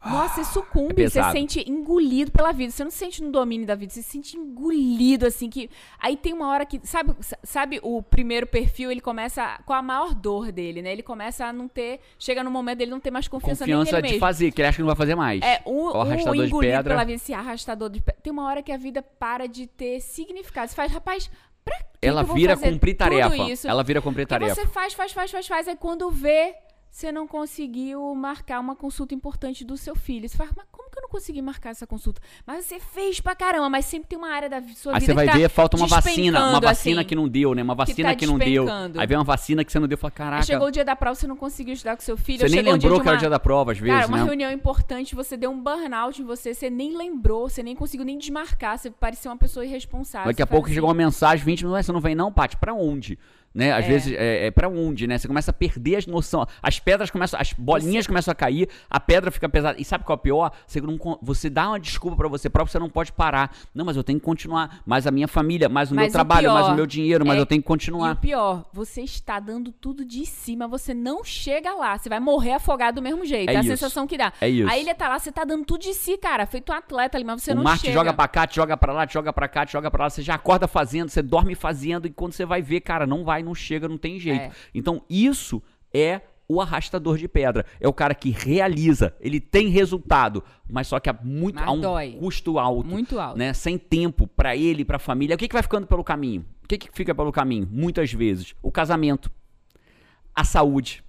nossa, 0.05 0.43
você 0.43 0.51
sucumbe, 0.51 1.03
é 1.03 1.09
você 1.09 1.23
sente 1.31 1.69
engolido 1.69 2.31
pela 2.31 2.51
vida, 2.51 2.71
você 2.71 2.83
não 2.83 2.91
se 2.91 2.97
sente 2.97 3.23
no 3.23 3.31
domínio 3.31 3.65
da 3.65 3.75
vida, 3.75 3.91
você 3.91 4.01
se 4.01 4.09
sente 4.09 4.37
engolido, 4.37 5.25
assim, 5.25 5.49
que, 5.49 5.69
aí 5.99 6.17
tem 6.17 6.33
uma 6.33 6.49
hora 6.49 6.65
que, 6.65 6.79
sabe, 6.83 7.15
sabe 7.43 7.79
o 7.81 8.01
primeiro 8.01 8.45
perfil, 8.45 8.91
ele 8.91 9.01
começa 9.01 9.59
com 9.65 9.73
a 9.73 9.81
maior 9.81 10.13
dor 10.13 10.51
dele, 10.51 10.81
né, 10.81 10.91
ele 10.91 11.03
começa 11.03 11.45
a 11.45 11.53
não 11.53 11.67
ter, 11.67 11.99
chega 12.19 12.43
no 12.43 12.51
momento 12.51 12.79
dele 12.79 12.91
não 12.91 12.99
ter 12.99 13.11
mais 13.11 13.27
confiança, 13.27 13.65
nem 13.65 13.75
confiança 13.75 13.95
nele 13.97 14.07
de 14.07 14.13
mesmo. 14.13 14.19
fazer, 14.19 14.51
que 14.51 14.61
ele 14.61 14.67
acha 14.67 14.75
que 14.75 14.81
não 14.81 14.87
vai 14.87 14.95
fazer 14.95 15.15
mais. 15.15 15.41
É, 15.41 15.61
um, 15.65 15.85
o 15.85 16.01
arrastador 16.01 16.35
de 16.35 16.47
engolido 16.47 16.73
pedra. 16.73 16.93
pela 16.93 17.03
vida, 17.03 17.15
esse 17.15 17.33
arrastador 17.33 17.89
de 17.89 18.01
pedra. 18.01 18.21
Tem 18.21 18.31
uma 18.31 18.45
hora 18.45 18.61
que 18.61 18.71
a 18.71 18.77
vida 18.77 19.01
para 19.01 19.47
de 19.47 19.67
ter 19.67 19.99
significado. 20.01 20.69
Você 20.69 20.75
faz, 20.75 20.91
rapaz, 20.91 21.29
pra 21.63 21.77
que 21.77 22.07
Ela 22.07 22.25
que 22.25 22.33
vira 22.33 22.57
cumprir 22.57 22.95
tarefa. 22.95 23.35
Ela 23.67 23.83
vira 23.83 24.01
cumprir 24.01 24.27
tarefa. 24.27 24.55
você 24.55 24.67
faz, 24.67 24.93
faz, 24.93 25.11
faz, 25.11 25.31
faz, 25.31 25.47
faz. 25.47 25.67
Aí 25.67 25.75
quando 25.75 26.09
vê, 26.11 26.55
você 26.93 27.11
não 27.11 27.27
conseguiu 27.27 28.13
marcar 28.13 28.59
uma 28.59 28.75
consulta 28.75 29.15
importante 29.15 29.65
do 29.65 29.75
seu 29.75 29.95
filho. 29.95 30.29
Você 30.29 30.37
fala, 30.37 30.51
mas 30.55 30.67
como 30.71 30.91
que 30.91 30.99
eu 30.99 31.01
não 31.01 31.09
consegui 31.09 31.41
marcar 31.41 31.71
essa 31.71 31.87
consulta? 31.87 32.21
Mas 32.45 32.65
você 32.65 32.79
fez 32.79 33.19
pra 33.19 33.35
caramba, 33.35 33.67
mas 33.67 33.85
sempre 33.85 34.09
tem 34.09 34.17
uma 34.17 34.29
área 34.29 34.47
da 34.47 34.61
sua 34.75 34.93
Aí 34.93 34.99
vida 34.99 35.11
você 35.11 35.13
vai 35.15 35.25
que 35.25 35.31
tá 35.31 35.37
ver, 35.39 35.49
falta 35.49 35.75
uma 35.75 35.87
vacina, 35.87 36.49
uma 36.51 36.59
vacina 36.59 37.01
assim. 37.01 37.07
que 37.07 37.15
não 37.15 37.27
deu, 37.27 37.55
né? 37.55 37.63
Uma 37.63 37.73
vacina 37.73 38.09
tá 38.09 38.15
que, 38.15 38.27
não 38.27 38.37
deu. 38.37 38.67
Aí 38.95 39.07
vem 39.07 39.17
uma 39.17 39.23
vacina 39.23 39.65
que 39.65 39.71
você 39.71 39.79
não 39.79 39.87
deu, 39.87 39.97
fala, 39.97 40.11
Aí 40.11 40.17
caraca, 40.17 40.43
chegou 40.43 40.67
o 40.67 40.71
dia 40.71 40.85
da 40.85 40.95
prova, 40.95 41.15
você 41.15 41.25
não 41.25 41.35
conseguiu 41.35 41.73
estudar 41.73 41.95
com 41.95 42.03
seu 42.03 42.15
filho. 42.15 42.47
você 42.47 42.61
nem 42.61 42.73
lembrou 42.73 43.01
que 43.01 43.07
era 43.07 43.17
o 43.17 43.19
dia 43.19 43.29
da 43.29 43.39
prova, 43.39 43.71
às 43.71 43.79
vezes, 43.79 43.95
Cara, 43.95 44.07
uma 44.07 44.17
né? 44.19 44.23
reunião 44.25 44.51
importante, 44.51 45.15
você 45.15 45.35
deu 45.35 45.49
um 45.49 45.59
burnout 45.59 46.21
em 46.21 46.25
você, 46.25 46.53
você 46.53 46.69
nem 46.69 46.95
lembrou, 46.95 47.49
você 47.49 47.63
nem 47.63 47.75
conseguiu 47.75 48.05
nem 48.05 48.19
desmarcar, 48.19 48.77
você 48.77 48.91
parecia 48.91 49.31
uma 49.31 49.37
pessoa 49.37 49.65
irresponsável. 49.65 50.31
Daqui 50.31 50.43
a 50.43 50.47
pouco 50.47 50.67
faz 50.67 50.75
chegou 50.75 50.89
uma 50.89 50.93
assim, 50.93 51.05
mensagem, 51.05 51.43
20 51.43 51.61
minutos, 51.65 51.87
você 51.87 51.91
não 51.91 52.01
vem 52.01 52.13
não, 52.13 52.31
Paty? 52.31 52.55
Pra 52.57 52.71
onde? 52.71 53.17
Né? 53.53 53.71
Às 53.71 53.85
É. 53.85 53.87
vezes, 53.87 54.13
é, 54.17 54.47
é 54.47 54.51
pra 54.51 54.67
onde, 54.67 55.05
né? 55.05 55.17
Você 55.17 55.27
começa 55.27 55.51
a 55.51 55.53
perder 55.53 55.97
as 55.97 56.07
noções. 56.07 56.47
As 56.61 56.79
pedras 56.79 57.11
começam, 57.11 57.39
as 57.39 57.53
bolinhas 57.53 58.07
começam 58.07 58.31
a 58.31 58.35
cair, 58.35 58.67
a 58.89 58.99
pedra 58.99 59.29
fica 59.29 59.47
pesada. 59.47 59.79
E 59.79 59.85
sabe 59.85 60.03
qual 60.03 60.15
é 60.15 60.19
o 60.19 60.21
pior? 60.21 60.51
Você, 60.65 60.81
não 60.81 60.97
você 61.21 61.49
dá 61.49 61.67
uma 61.69 61.79
desculpa 61.79 62.17
pra 62.17 62.27
você 62.27 62.49
próprio, 62.49 62.71
você 62.71 62.79
não 62.79 62.89
pode 62.89 63.11
parar. 63.11 63.55
Não, 63.73 63.85
mas 63.85 63.95
eu 63.95 64.03
tenho 64.03 64.19
que 64.19 64.25
continuar. 64.25 64.79
Mais 64.85 65.05
a 65.05 65.11
minha 65.11 65.27
família, 65.27 65.69
mais 65.69 65.91
o 65.91 65.95
meu 65.95 66.03
Mas 66.03 66.11
o 66.11 66.13
trabalho, 66.13 66.51
mais 66.51 66.63
o 66.65 66.69
pior 66.69 66.75
meu 66.75 66.85
dinheiro, 66.87 67.25
mas 67.25 67.37
é- 67.37 67.41
eu 67.41 67.45
tenho 67.45 67.61
que 67.61 67.65
E 67.65 67.67
continuar. 67.67 68.13
o 68.13 68.15
pior, 68.15 68.65
você 68.73 69.01
está 69.01 69.39
dando 69.39 69.71
tudo 69.71 70.03
de 70.03 70.25
cima, 70.25 70.67
você 70.67 70.93
não 70.93 71.23
chega 71.23 71.73
lá, 71.75 71.97
você 71.97 72.09
vai 72.09 72.19
morrer 72.19 72.53
afogado 72.53 72.95
do 72.95 73.01
mesmo 73.03 73.23
jeito. 73.25 73.49
É 73.49 73.53
É, 73.53 73.57
a 73.57 73.59
isso. 73.59 73.69
sensação 73.69 74.07
que 74.07 74.17
dá. 74.17 74.33
É 74.41 74.49
isso. 74.49 74.67
A 74.69 74.77
ilha 74.79 74.95
tá 74.95 75.07
lá, 75.07 75.19
você 75.19 75.31
tá 75.31 75.43
dando 75.43 75.63
tudo 75.63 75.81
de 75.81 75.93
si, 75.93 76.17
cara, 76.17 76.45
feito 76.47 76.71
um 76.71 76.75
atleta 76.75 77.17
ali, 77.17 77.23
mas 77.23 77.43
você 77.43 77.51
o 77.51 77.55
não 77.55 77.63
mar 77.63 77.77
te 77.77 77.81
chega. 77.81 77.93
joga 77.93 78.13
pra 78.13 78.27
cá, 78.27 78.47
te 78.47 78.55
joga 78.55 78.75
pra 78.75 78.93
lá, 78.93 79.05
te 79.05 79.13
joga 79.13 79.31
pra 79.31 79.47
cá, 79.47 79.63
te 79.65 79.73
joga 79.73 79.91
pra 79.91 80.05
lá. 80.05 80.09
Você 80.09 80.21
já 80.23 80.33
acorda 80.35 80.67
fazendo, 80.67 81.09
você 81.09 81.21
dorme 81.21 81.53
fazendo, 81.53 82.07
e 82.07 82.09
quando 82.09 82.33
você 82.33 82.45
vai 82.45 82.61
ver, 82.61 82.81
cara, 82.81 83.05
não 83.05 83.23
vai, 83.23 83.42
não 83.43 83.53
chega, 83.55 83.87
não 83.87 83.97
tem 83.97 84.19
jeito. 84.19 84.41
É. 84.41 84.51
Então, 84.73 85.03
isso 85.09 85.61
é 85.93 86.21
o 86.47 86.59
arrastador 86.61 87.17
de 87.17 87.27
pedra. 87.27 87.65
É 87.79 87.87
o 87.87 87.93
cara 87.93 88.13
que 88.13 88.29
realiza, 88.29 89.15
ele 89.19 89.39
tem 89.39 89.69
resultado, 89.69 90.43
mas 90.69 90.87
só 90.87 90.99
que 90.99 91.09
a, 91.09 91.13
muito, 91.23 91.55
Mas 91.55 91.67
a 91.67 91.71
um 91.71 91.79
dói. 91.79 92.11
custo 92.19 92.59
alto. 92.59 92.87
Muito 92.89 93.19
alto. 93.19 93.37
Né? 93.37 93.53
Sem 93.53 93.77
tempo 93.77 94.27
pra 94.27 94.55
ele, 94.55 94.83
pra 94.83 94.99
família. 94.99 95.35
O 95.35 95.37
que, 95.39 95.47
que 95.47 95.53
vai 95.53 95.63
ficando 95.63 95.87
pelo 95.87 96.03
caminho? 96.03 96.45
O 96.63 96.67
que, 96.67 96.77
que 96.77 96.89
fica 96.93 97.13
pelo 97.15 97.31
caminho? 97.31 97.67
Muitas 97.71 98.11
vezes. 98.11 98.53
O 98.61 98.71
casamento, 98.71 99.31
a 100.35 100.43
saúde. 100.43 101.03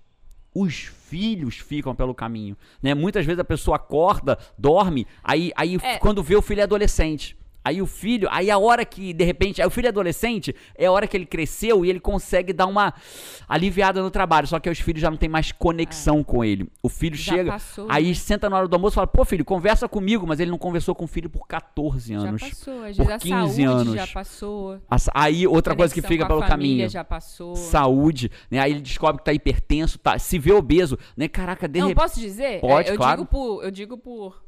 Os 0.54 0.74
filhos 0.84 1.56
ficam 1.58 1.96
pelo 1.96 2.14
caminho, 2.14 2.56
né? 2.80 2.94
Muitas 2.94 3.26
vezes 3.26 3.40
a 3.40 3.44
pessoa 3.44 3.76
acorda, 3.76 4.38
dorme, 4.56 5.04
aí, 5.22 5.50
aí 5.56 5.76
É. 5.82 5.98
quando 5.98 6.22
vê 6.22 6.36
o 6.36 6.42
filho 6.42 6.60
é 6.60 6.62
adolescente. 6.62 7.36
Aí 7.64 7.80
o 7.80 7.86
filho, 7.86 8.28
aí 8.30 8.50
a 8.50 8.58
hora 8.58 8.84
que, 8.84 9.12
de 9.14 9.24
repente, 9.24 9.62
aí 9.62 9.66
o 9.66 9.70
filho 9.70 9.86
é 9.86 9.88
adolescente, 9.88 10.54
é 10.76 10.84
a 10.86 10.92
hora 10.92 11.06
que 11.06 11.16
ele 11.16 11.24
cresceu 11.24 11.84
e 11.84 11.88
ele 11.88 11.98
consegue 12.00 12.52
dar 12.52 12.66
uma 12.66 12.92
aliviada 13.48 14.02
no 14.02 14.10
trabalho. 14.10 14.46
Só 14.46 14.58
que 14.60 14.68
os 14.68 14.78
filhos 14.78 15.00
já 15.00 15.10
não 15.10 15.16
tem 15.16 15.28
mais 15.28 15.50
conexão 15.52 16.22
com 16.22 16.44
ele. 16.44 16.68
O 16.82 16.88
filho 16.88 17.14
É. 17.14 17.18
Já 17.18 17.34
chega, 17.36 17.52
passou, 17.52 17.86
aí 17.90 18.08
né? 18.08 18.14
senta 18.14 18.50
na 18.50 18.56
hora 18.58 18.68
do 18.68 18.74
almoço 18.74 18.94
e 18.94 18.96
fala, 18.96 19.06
pô 19.06 19.24
filho, 19.24 19.44
conversa 19.44 19.88
comigo. 19.88 20.26
Mas 20.26 20.40
ele 20.40 20.50
não 20.50 20.58
converseu 20.58 20.94
com 20.94 21.04
o 21.04 21.08
filho 21.08 21.30
por 21.30 21.46
14 21.46 22.12
Já 22.12 22.18
anos. 22.20 22.42
passou, 22.42 22.82
às 22.84 22.96
por 22.96 23.06
vezes 23.06 23.10
a 23.12 23.18
15 23.18 23.30
saúde 23.34 23.62
anos. 23.64 23.94
já 23.94 24.06
passou. 24.06 24.80
Aí 25.14 25.46
outra 25.46 25.74
coisa 25.74 25.94
que 25.94 26.02
fica 26.02 26.26
pelo 26.26 26.40
caminho. 26.42 26.88
já 26.88 27.02
passou. 27.04 27.56
Saúde, 27.56 28.30
né? 28.50 28.58
Aí 28.60 28.72
ele 28.72 28.80
descobre 28.80 29.18
que 29.20 29.24
tá 29.24 29.32
hipertenso, 29.32 29.98
tá, 29.98 30.18
se 30.18 30.38
vê 30.38 30.52
obeso, 30.52 30.98
né? 31.16 31.28
Caraca, 31.28 31.66
de 31.68 31.80
Não, 31.80 31.88
repente. 31.88 32.02
posso 32.02 32.20
dizer? 32.20 32.60
Pode, 32.60 32.88
É, 32.88 32.92
eu 32.92 32.96
claro. 32.96 33.22
digo 33.22 33.30
por, 33.30 33.64
eu 33.64 33.70
digo 33.70 33.96
por 33.96 34.42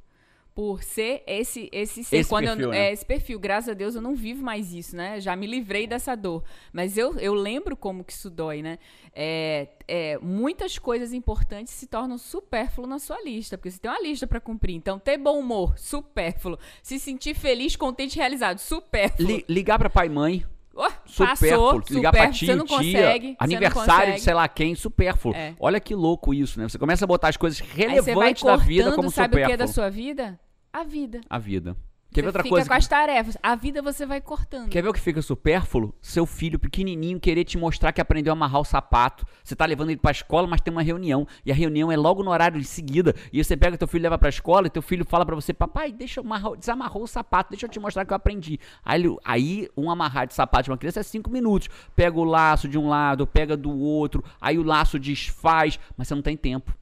por 0.56 0.82
ser 0.82 1.22
esse 1.26 1.68
esse 1.70 2.02
ser 2.02 2.16
Esse 2.16 2.30
quando 2.30 2.46
perfil, 2.46 2.64
eu, 2.64 2.70
né? 2.70 2.88
é 2.88 2.92
esse 2.92 3.04
perfil, 3.04 3.38
graças 3.38 3.68
a 3.68 3.74
Deus 3.74 3.94
eu 3.94 4.00
não 4.00 4.14
vivo 4.14 4.42
mais 4.42 4.72
isso, 4.72 4.96
né? 4.96 5.20
Já 5.20 5.36
me 5.36 5.46
livrei 5.46 5.86
dessa 5.86 6.14
dor, 6.16 6.42
mas 6.72 6.96
eu, 6.96 7.14
eu 7.18 7.34
lembro 7.34 7.76
como 7.76 8.02
que 8.02 8.14
isso 8.14 8.30
dói, 8.30 8.62
né? 8.62 8.78
É, 9.14 9.68
é, 9.86 10.18
muitas 10.22 10.78
coisas 10.78 11.12
importantes 11.12 11.74
se 11.74 11.86
tornam 11.86 12.16
supérfluo 12.16 12.86
na 12.86 12.98
sua 12.98 13.22
lista, 13.22 13.58
porque 13.58 13.70
você 13.70 13.78
tem 13.78 13.90
uma 13.90 14.00
lista 14.00 14.26
pra 14.26 14.40
cumprir. 14.40 14.74
Então, 14.74 14.98
ter 14.98 15.18
bom 15.18 15.38
humor, 15.38 15.78
supérfluo. 15.78 16.58
Se 16.82 16.98
sentir 16.98 17.34
feliz, 17.34 17.76
contente, 17.76 18.14
e 18.14 18.18
realizado, 18.18 18.58
supérfluo. 18.58 19.28
Li- 19.28 19.44
ligar 19.46 19.78
pra 19.78 19.90
pai 19.90 20.06
e 20.06 20.10
mãe, 20.10 20.46
Oh, 20.74 20.88
supérfluo. 21.06 21.50
passou, 21.50 21.82
ligar 21.96 22.12
pra 22.12 22.32
supérfluo, 22.32 22.38
tia, 22.38 22.46
você 22.46 22.54
não 22.56 22.66
tia, 22.66 22.76
consegue, 22.76 23.36
aniversário 23.38 23.88
de 23.90 23.96
consegue. 24.12 24.20
sei 24.20 24.34
lá 24.34 24.48
quem, 24.48 24.74
supérfluo. 24.74 25.34
É. 25.34 25.54
Olha 25.60 25.80
que 25.80 25.94
louco 25.94 26.32
isso, 26.32 26.58
né? 26.58 26.66
Você 26.68 26.78
começa 26.78 27.04
a 27.04 27.08
botar 27.08 27.28
as 27.28 27.36
coisas 27.36 27.58
relevantes 27.60 28.42
da 28.42 28.56
vida 28.56 28.92
como 28.92 29.10
sabe 29.10 29.36
o 29.36 29.38
que 29.38 29.42
é 29.42 29.44
supérfluo. 29.46 29.66
da 29.66 29.72
sua 29.72 29.90
vida? 29.90 30.38
A 30.76 30.84
vida. 30.84 31.22
A 31.30 31.38
vida. 31.38 31.74
Quer 32.12 32.20
ver 32.20 32.26
outra 32.26 32.42
fica 32.42 32.54
coisa? 32.54 32.68
com 32.68 32.74
as 32.74 32.86
tarefas. 32.86 33.34
A 33.42 33.54
vida 33.54 33.80
você 33.80 34.04
vai 34.04 34.20
cortando. 34.20 34.68
Quer 34.68 34.82
ver 34.82 34.90
o 34.90 34.92
que 34.92 35.00
fica 35.00 35.22
supérfluo? 35.22 35.94
Seu 36.02 36.26
filho 36.26 36.58
pequenininho 36.58 37.18
querer 37.18 37.44
te 37.44 37.56
mostrar 37.56 37.92
que 37.92 38.00
aprendeu 38.00 38.30
a 38.30 38.36
amarrar 38.36 38.60
o 38.60 38.64
sapato. 38.64 39.24
Você 39.42 39.56
tá 39.56 39.64
levando 39.64 39.88
ele 39.88 39.98
pra 39.98 40.10
escola, 40.10 40.46
mas 40.46 40.60
tem 40.60 40.70
uma 40.70 40.82
reunião. 40.82 41.26
E 41.46 41.50
a 41.50 41.54
reunião 41.54 41.90
é 41.90 41.96
logo 41.96 42.22
no 42.22 42.30
horário 42.30 42.60
de 42.60 42.66
seguida. 42.66 43.14
E 43.32 43.42
você 43.42 43.56
pega 43.56 43.78
teu 43.78 43.88
filho 43.88 44.02
e 44.02 44.04
leva 44.04 44.18
pra 44.18 44.28
escola 44.28 44.66
e 44.66 44.70
teu 44.70 44.82
filho 44.82 45.06
fala 45.06 45.24
pra 45.24 45.34
você: 45.34 45.54
Papai, 45.54 45.90
deixa 45.90 46.20
eu 46.20 46.24
amarrar, 46.24 46.56
desamarrou 46.56 47.04
o 47.04 47.08
sapato, 47.08 47.52
deixa 47.52 47.64
eu 47.64 47.70
te 47.70 47.80
mostrar 47.80 48.04
que 48.04 48.12
eu 48.12 48.16
aprendi. 48.16 48.60
Aí, 48.84 49.02
aí 49.24 49.70
um 49.74 49.90
amarrar 49.90 50.26
de 50.26 50.34
sapato 50.34 50.64
de 50.64 50.70
uma 50.72 50.76
criança 50.76 51.00
é 51.00 51.02
cinco 51.02 51.30
minutos. 51.30 51.70
Pega 51.94 52.18
o 52.18 52.24
laço 52.24 52.68
de 52.68 52.76
um 52.76 52.86
lado, 52.86 53.26
pega 53.26 53.56
do 53.56 53.74
outro, 53.74 54.22
aí 54.38 54.58
o 54.58 54.62
laço 54.62 54.98
desfaz, 54.98 55.80
mas 55.96 56.06
você 56.06 56.14
não 56.14 56.20
tem 56.20 56.36
tempo. 56.36 56.76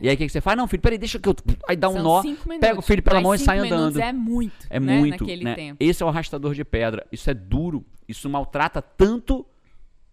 E 0.00 0.08
aí 0.08 0.14
o 0.14 0.18
que, 0.18 0.26
que 0.26 0.32
você 0.32 0.40
faz? 0.40 0.56
Não, 0.56 0.66
filho, 0.66 0.82
peraí, 0.82 0.98
deixa 0.98 1.18
que 1.18 1.28
eu. 1.28 1.34
Aí 1.68 1.76
dá 1.76 1.88
um 1.88 1.94
São 1.94 2.02
nó, 2.02 2.22
minutos. 2.22 2.58
pega 2.60 2.78
o 2.78 2.82
filho 2.82 3.02
pela 3.02 3.20
mão 3.20 3.34
e 3.34 3.38
sai 3.38 3.58
andando. 3.58 4.00
É 4.00 4.12
muito. 4.12 4.66
É 4.70 4.80
né, 4.80 4.98
muito, 4.98 5.20
Naquele 5.22 5.44
né? 5.44 5.54
tempo. 5.54 5.76
Esse 5.78 6.02
é 6.02 6.06
o 6.06 6.08
arrastador 6.08 6.54
de 6.54 6.64
pedra. 6.64 7.06
Isso 7.10 7.30
é 7.30 7.34
duro. 7.34 7.84
Isso 8.08 8.28
maltrata 8.28 8.82
tanto 8.82 9.46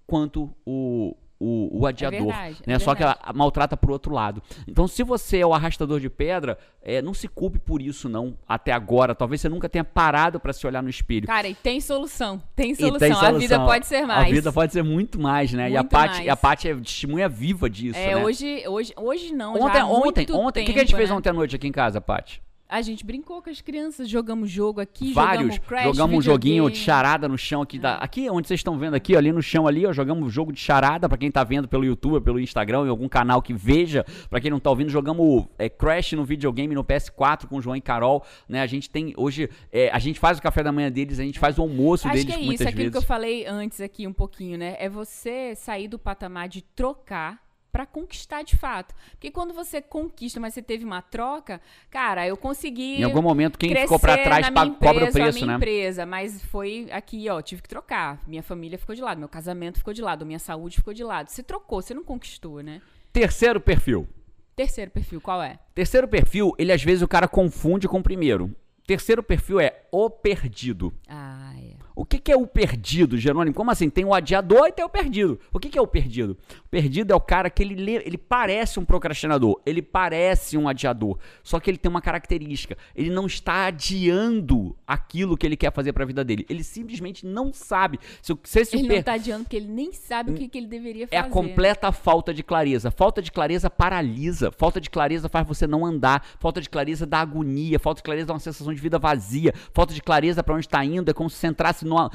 quanto 0.08 0.54
o, 0.66 1.16
o, 1.42 1.82
o 1.82 1.86
adiador. 1.88 2.28
verdade, 2.28 2.58
é 2.66 2.70
né? 2.72 2.80
Só 2.80 2.94
que 2.94 3.00
verdade. 3.04 3.20
ela 3.24 3.34
maltrata 3.34 3.76
pro 3.76 3.92
outro 3.92 4.14
lado. 4.14 4.42
Então, 4.68 4.88
se 4.88 5.04
você 5.04 5.40
é 5.40 5.46
o 5.46 5.54
arrastador 5.54 6.00
de 6.00 6.10
pedra, 6.10 6.58
é, 6.84 7.02
não 7.02 7.14
se 7.14 7.28
culpe 7.28 7.58
por 7.58 7.82
isso, 7.82 8.08
não. 8.08 8.38
Até 8.48 8.72
agora. 8.72 9.16
Talvez 9.16 9.42
você 9.42 9.50
nunca 9.50 9.68
tenha 9.68 9.84
parado 9.84 10.40
pra 10.40 10.54
se 10.54 10.66
olhar 10.68 10.84
no 10.84 10.90
espelho. 10.90 11.26
Cara, 11.28 11.48
e 11.48 11.56
tem 11.56 11.82
solução. 11.82 12.42
Tem 12.56 12.76
solução. 12.76 13.00
tem 13.00 13.12
A 13.12 13.32
vida 13.32 13.56
solução. 13.56 13.66
pode 13.66 13.88
ser 13.88 14.06
mais. 14.06 14.28
A 14.28 14.32
vida 14.32 14.54
pode 14.54 14.74
ser 14.74 14.84
muito 14.84 15.20
mais, 15.20 15.52
né? 15.54 15.70
e 15.70 15.76
a 15.76 15.80
Muito 15.82 15.92
Paty, 15.92 16.24
e 16.24 16.30
a 16.30 16.36
Paty 16.36 16.68
é 16.70 16.76
testemunha 16.76 17.28
viva 17.28 17.70
disso, 17.70 17.98
É, 17.98 18.16
né? 18.16 18.24
hoje, 18.24 18.64
hoje, 18.68 18.94
hoje 18.96 19.34
não. 19.34 19.54
Ontem, 19.56 19.82
ontem, 19.84 20.28
ontem. 20.32 20.64
O 20.64 20.66
que, 20.66 20.74
que 20.74 20.80
a 20.80 20.84
gente 20.84 20.90
tempo, 20.90 20.98
fez 20.98 21.10
né? 21.10 21.16
ontem 21.16 21.30
à 21.30 21.34
noite 21.34 21.56
aqui 21.56 21.68
em 21.68 21.72
casa, 21.72 22.00
Paty? 22.00 22.42
A 22.72 22.82
gente 22.82 23.06
brincou 23.06 23.42
com 23.42 23.50
as 23.50 23.60
crianças, 23.60 24.08
jogamos 24.08 24.50
jogo 24.50 24.80
aqui, 24.80 25.12
Vários. 25.12 25.56
jogamos 25.56 25.68
Crash, 25.68 25.84
jogamos 25.84 26.18
um 26.18 26.22
joguinho 26.22 26.70
de 26.70 26.78
charada 26.78 27.28
no 27.28 27.38
chão 27.38 27.62
aqui. 27.62 27.78
Da, 27.78 27.96
aqui 27.96 28.30
onde 28.30 28.48
vocês 28.48 28.62
estão 28.62 28.80
vendo 28.80 28.94
aqui, 28.94 29.14
ali 29.14 29.30
no 29.34 29.42
chão 29.44 29.68
ali, 29.68 29.86
ó, 29.86 29.92
jogamos 29.92 30.26
um 30.26 30.30
jogo 30.30 30.54
de 30.54 30.62
charada 30.62 31.10
pra 31.10 31.18
quem 31.18 31.30
tá 31.30 31.44
vendo 31.44 31.68
pelo 31.68 31.84
YouTube, 31.84 32.24
pelo 32.24 32.40
Instagram, 32.40 32.86
em 32.86 32.90
algum 32.90 33.10
canal 33.10 33.42
que 33.42 33.54
veja. 33.54 34.06
Pra 34.30 34.40
quem 34.40 34.50
não 34.50 34.58
tá 34.58 34.70
ouvindo, 34.70 34.90
jogamos 34.90 35.48
é, 35.60 35.68
Crash 35.68 36.14
no 36.14 36.24
videogame 36.24 36.74
no 36.74 36.82
PS4 36.82 37.46
com 37.46 37.58
o 37.58 37.62
João 37.62 37.76
e 37.76 37.82
Carol, 37.82 38.24
né? 38.48 38.62
A 38.62 38.68
gente 38.68 38.90
tem 38.90 39.14
hoje, 39.18 39.50
é, 39.70 39.90
a 39.92 40.00
gente 40.00 40.18
faz 40.18 40.38
o 40.38 40.42
café 40.42 40.64
da 40.64 40.72
manhã 40.72 40.90
deles, 40.90 41.20
a 41.20 41.24
gente 41.24 41.40
faz 41.40 41.60
o 41.60 41.64
almoço 41.64 42.08
Acho 42.08 42.16
deles 42.16 42.26
que 42.26 42.32
é 42.32 42.40
isso, 42.40 42.46
muitas 42.46 42.68
aquilo 42.68 42.84
vezes. 42.84 42.92
que 42.94 42.98
eu 43.00 43.06
falei 43.06 43.46
antes 43.46 43.82
aqui 43.82 44.08
um 44.08 44.14
pouquinho, 44.14 44.58
né? 44.58 44.78
É 44.80 44.88
você 44.88 45.56
sair 45.58 45.90
do 45.90 46.00
patamar 46.00 46.48
de 46.48 46.62
trocar 46.62 47.51
pra 47.72 47.86
conquistar 47.86 48.44
de 48.44 48.58
fato. 48.58 48.94
Porque 49.12 49.32
quando 49.32 49.54
você 49.54 49.82
conquista, 49.82 50.40
mas 50.40 50.54
você 50.54 50.62
teve 50.62 50.84
uma 50.84 51.02
troca, 51.02 51.62
cara, 51.90 52.28
eu 52.28 52.36
consegui 52.36 53.00
Em 53.00 53.04
algum 53.04 53.22
momento, 53.22 53.58
quem 53.58 53.74
ficou 53.76 54.00
pra 54.00 54.18
trás 54.18 54.46
na 54.48 54.52
pa- 54.52 54.66
minha 54.66 54.76
cobra 54.78 55.06
o 55.06 55.12
preço, 55.12 55.36
minha 55.38 55.48
né? 55.48 55.56
empresa, 55.56 56.06
mas 56.06 56.44
foi 56.46 56.88
aqui, 56.92 57.30
ó, 57.30 57.42
tive 57.42 57.62
que 57.62 57.70
trocar. 57.70 58.20
Minha 58.28 58.44
família 58.44 58.78
ficou 58.78 58.94
de 58.96 59.02
lado, 59.02 59.20
meu 59.20 59.30
casamento 59.30 59.78
ficou 59.78 59.94
de 59.94 60.02
lado, 60.02 60.26
minha 60.26 60.40
saúde 60.40 60.76
ficou 60.78 60.94
de 60.94 61.04
lado. 61.04 61.30
Você 61.30 61.42
trocou, 61.42 61.82
você 61.82 61.94
não 61.94 62.04
conquistou, 62.04 62.62
né? 62.62 62.82
Terceiro 63.14 63.60
perfil. 63.60 64.08
Terceiro 64.56 64.92
perfil, 64.92 65.22
qual 65.22 65.42
é? 65.42 65.58
Terceiro 65.74 66.08
perfil, 66.08 66.54
ele 66.58 66.72
às 66.72 66.84
vezes 66.84 67.02
o 67.02 67.08
cara 67.08 67.28
confunde 67.28 67.88
com 67.88 68.00
o 68.00 68.04
primeiro. 68.04 68.54
Terceiro 68.86 69.24
perfil 69.24 69.60
é 69.60 69.84
o 69.92 70.10
perdido. 70.10 70.94
Ah, 71.08 71.54
é. 71.58 71.76
O 71.96 72.06
que, 72.06 72.18
que 72.20 72.32
é 72.32 72.36
o 72.38 72.48
perdido, 72.48 73.18
Jerônimo? 73.18 73.54
Como 73.56 73.70
assim? 73.72 73.90
Tem 73.90 74.06
o 74.06 74.14
adiador 74.14 74.68
e 74.68 74.72
tem 74.72 74.84
o 74.86 74.90
perdido. 74.90 75.40
O 75.52 75.60
que, 75.60 75.70
que 75.70 75.78
é 75.78 75.82
o 75.82 75.88
perdido? 75.88 76.38
O 76.66 76.70
perdido 76.70 77.12
é 77.12 77.16
o 77.16 77.20
cara 77.20 77.50
que 77.50 77.62
ele, 77.62 77.76
lê- 77.76 78.02
ele 78.06 78.18
parece 78.18 78.80
um 78.80 78.86
procrastinador, 78.86 79.62
ele 79.66 79.82
parece 79.82 80.58
um 80.58 80.68
adiador, 80.68 81.18
só 81.44 81.60
que 81.60 81.70
ele 81.70 81.78
tem 81.78 81.90
uma 81.90 82.02
característica. 82.02 82.78
Ele 82.96 83.10
não 83.10 83.26
está 83.26 83.66
adiando 84.12 84.76
aquilo 84.88 85.38
que 85.38 85.46
ele 85.46 85.56
quer 85.58 85.72
fazer 85.72 85.94
para 85.94 86.04
a 86.04 86.08
vida 86.08 86.24
dele. 86.24 86.46
Ele 86.50 86.64
simplesmente 86.64 87.26
não 87.26 87.54
sabe. 87.54 88.00
Se, 88.22 88.34
se 88.44 88.60
esse 88.62 88.76
Ele 88.78 88.88
per- 88.88 88.98
não 88.98 89.04
tá 89.04 89.14
adiando 89.14 89.44
porque 89.44 89.58
ele 89.58 89.68
nem 89.68 89.92
sabe 89.94 90.32
o 90.32 90.34
que, 90.36 90.48
que 90.48 90.58
ele 90.58 90.68
deveria 90.68 91.08
fazer. 91.08 91.16
é 91.16 91.20
a 91.20 91.30
completa 91.30 91.92
falta 91.92 92.34
de 92.34 92.44
clareza. 92.44 92.90
Falta 92.92 93.22
de 93.22 93.32
clareza 93.32 93.70
paralisa. 93.70 94.52
Falta 94.52 94.80
de 94.80 94.90
clareza 94.90 95.30
faz 95.30 95.48
você 95.48 95.68
não 95.68 95.86
andar. 95.86 96.26
Falta 96.40 96.62
de 96.62 96.70
clareza 96.70 97.06
dá 97.06 97.20
agonia. 97.20 97.80
Falta 97.80 98.00
de 98.00 98.04
clareza 98.04 98.28
dá 98.28 98.34
uma 98.34 98.40
sensação 98.40 98.74
de 98.74 98.80
vida 98.82 98.98
vazia. 98.98 99.54
Falta 99.74 99.94
de 99.94 100.02
clareza 100.02 100.44
pra 100.44 100.56
onde 100.56 100.66
está 100.66 100.84
indo 100.84 101.10
é 101.10 101.14
como 101.14 101.30
se 101.30 101.38
você 101.38 101.48
entrasse 101.48 101.86
numa. 101.92 102.10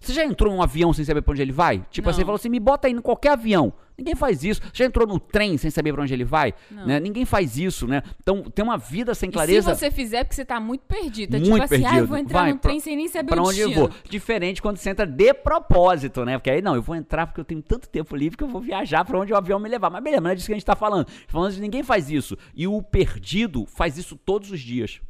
Você 0.00 0.12
já 0.12 0.24
entrou 0.24 0.52
num 0.52 0.60
avião 0.62 0.92
sem 0.92 1.04
saber 1.04 1.22
pra 1.22 1.32
onde 1.32 1.42
ele 1.42 1.52
vai? 1.52 1.84
Tipo 1.90 2.06
Não. 2.06 2.10
assim, 2.10 2.20
falou 2.22 2.36
assim: 2.36 2.48
me 2.48 2.60
bota 2.60 2.86
aí 2.88 2.92
em 2.92 3.00
qualquer 3.00 3.30
avião. 3.32 3.72
Ninguém 3.96 4.14
faz 4.14 4.44
isso. 4.44 4.60
Já 4.72 4.84
entrou 4.84 5.08
no 5.08 5.18
trem 5.18 5.58
sem 5.58 5.72
saber 5.72 5.92
pra 5.92 6.02
onde 6.04 6.14
ele 6.14 6.24
vai? 6.24 6.54
Né? 6.70 7.00
Ninguém 7.00 7.24
faz 7.24 7.58
isso, 7.58 7.84
né? 7.88 8.00
Então, 8.22 8.44
tem 8.44 8.64
uma 8.64 8.78
vida 8.78 9.12
sem 9.12 9.28
E 9.28 9.32
clareza. 9.32 9.74
se 9.74 9.80
você 9.80 9.90
fizer, 9.90 10.18
é 10.18 10.22
porque 10.24 10.36
você 10.36 10.44
tá 10.44 10.60
muito 10.60 10.82
perdido. 10.82 11.34
É 11.34 11.40
Muito 11.40 11.52
tipo 11.62 11.64
assim, 11.64 11.74
ah, 11.84 11.88
eu 11.88 11.90
perdido. 11.90 12.06
vou 12.06 12.16
entrar 12.16 12.40
Vai, 12.42 12.52
no 12.52 12.58
pra- 12.58 12.68
trem 12.70 12.78
sem 12.78 12.94
nem 12.94 13.08
saber 13.08 13.30
Pra 13.32 13.42
onde 13.42 13.58
eu 13.58 13.72
vou. 13.72 13.90
Diferente 14.08 14.62
quando 14.62 14.76
você 14.76 14.90
entra 14.90 15.04
de 15.04 15.34
propósito, 15.34 16.24
né? 16.24 16.38
Porque 16.38 16.48
aí, 16.48 16.62
não, 16.62 16.76
eu 16.76 16.82
vou 16.82 16.94
entrar 16.94 17.26
porque 17.26 17.40
eu 17.40 17.44
tenho 17.44 17.60
tanto 17.60 17.88
tempo 17.88 18.14
livre 18.14 18.38
que 18.38 18.44
eu 18.44 18.48
vou 18.48 18.60
viajar 18.60 19.04
pra 19.04 19.18
onde 19.18 19.32
o 19.32 19.36
avião 19.36 19.58
me 19.58 19.68
levar. 19.68 19.90
Mas 19.90 20.00
beleza, 20.00 20.20
mas 20.20 20.24
não 20.24 20.30
é 20.30 20.34
disso 20.36 20.46
que 20.46 20.52
a 20.52 20.56
gente 20.56 20.64
tá 20.66 20.76
falando. 20.76 21.08
Falando 21.26 21.52
de 21.54 21.60
ninguém 21.60 21.82
faz 21.82 22.08
isso. 22.08 22.36
E 22.54 22.68
o 22.68 22.80
perdido 22.80 23.66
faz 23.66 23.98
isso 23.98 24.14
todos 24.16 24.52
os 24.52 24.60
dias. 24.60 25.00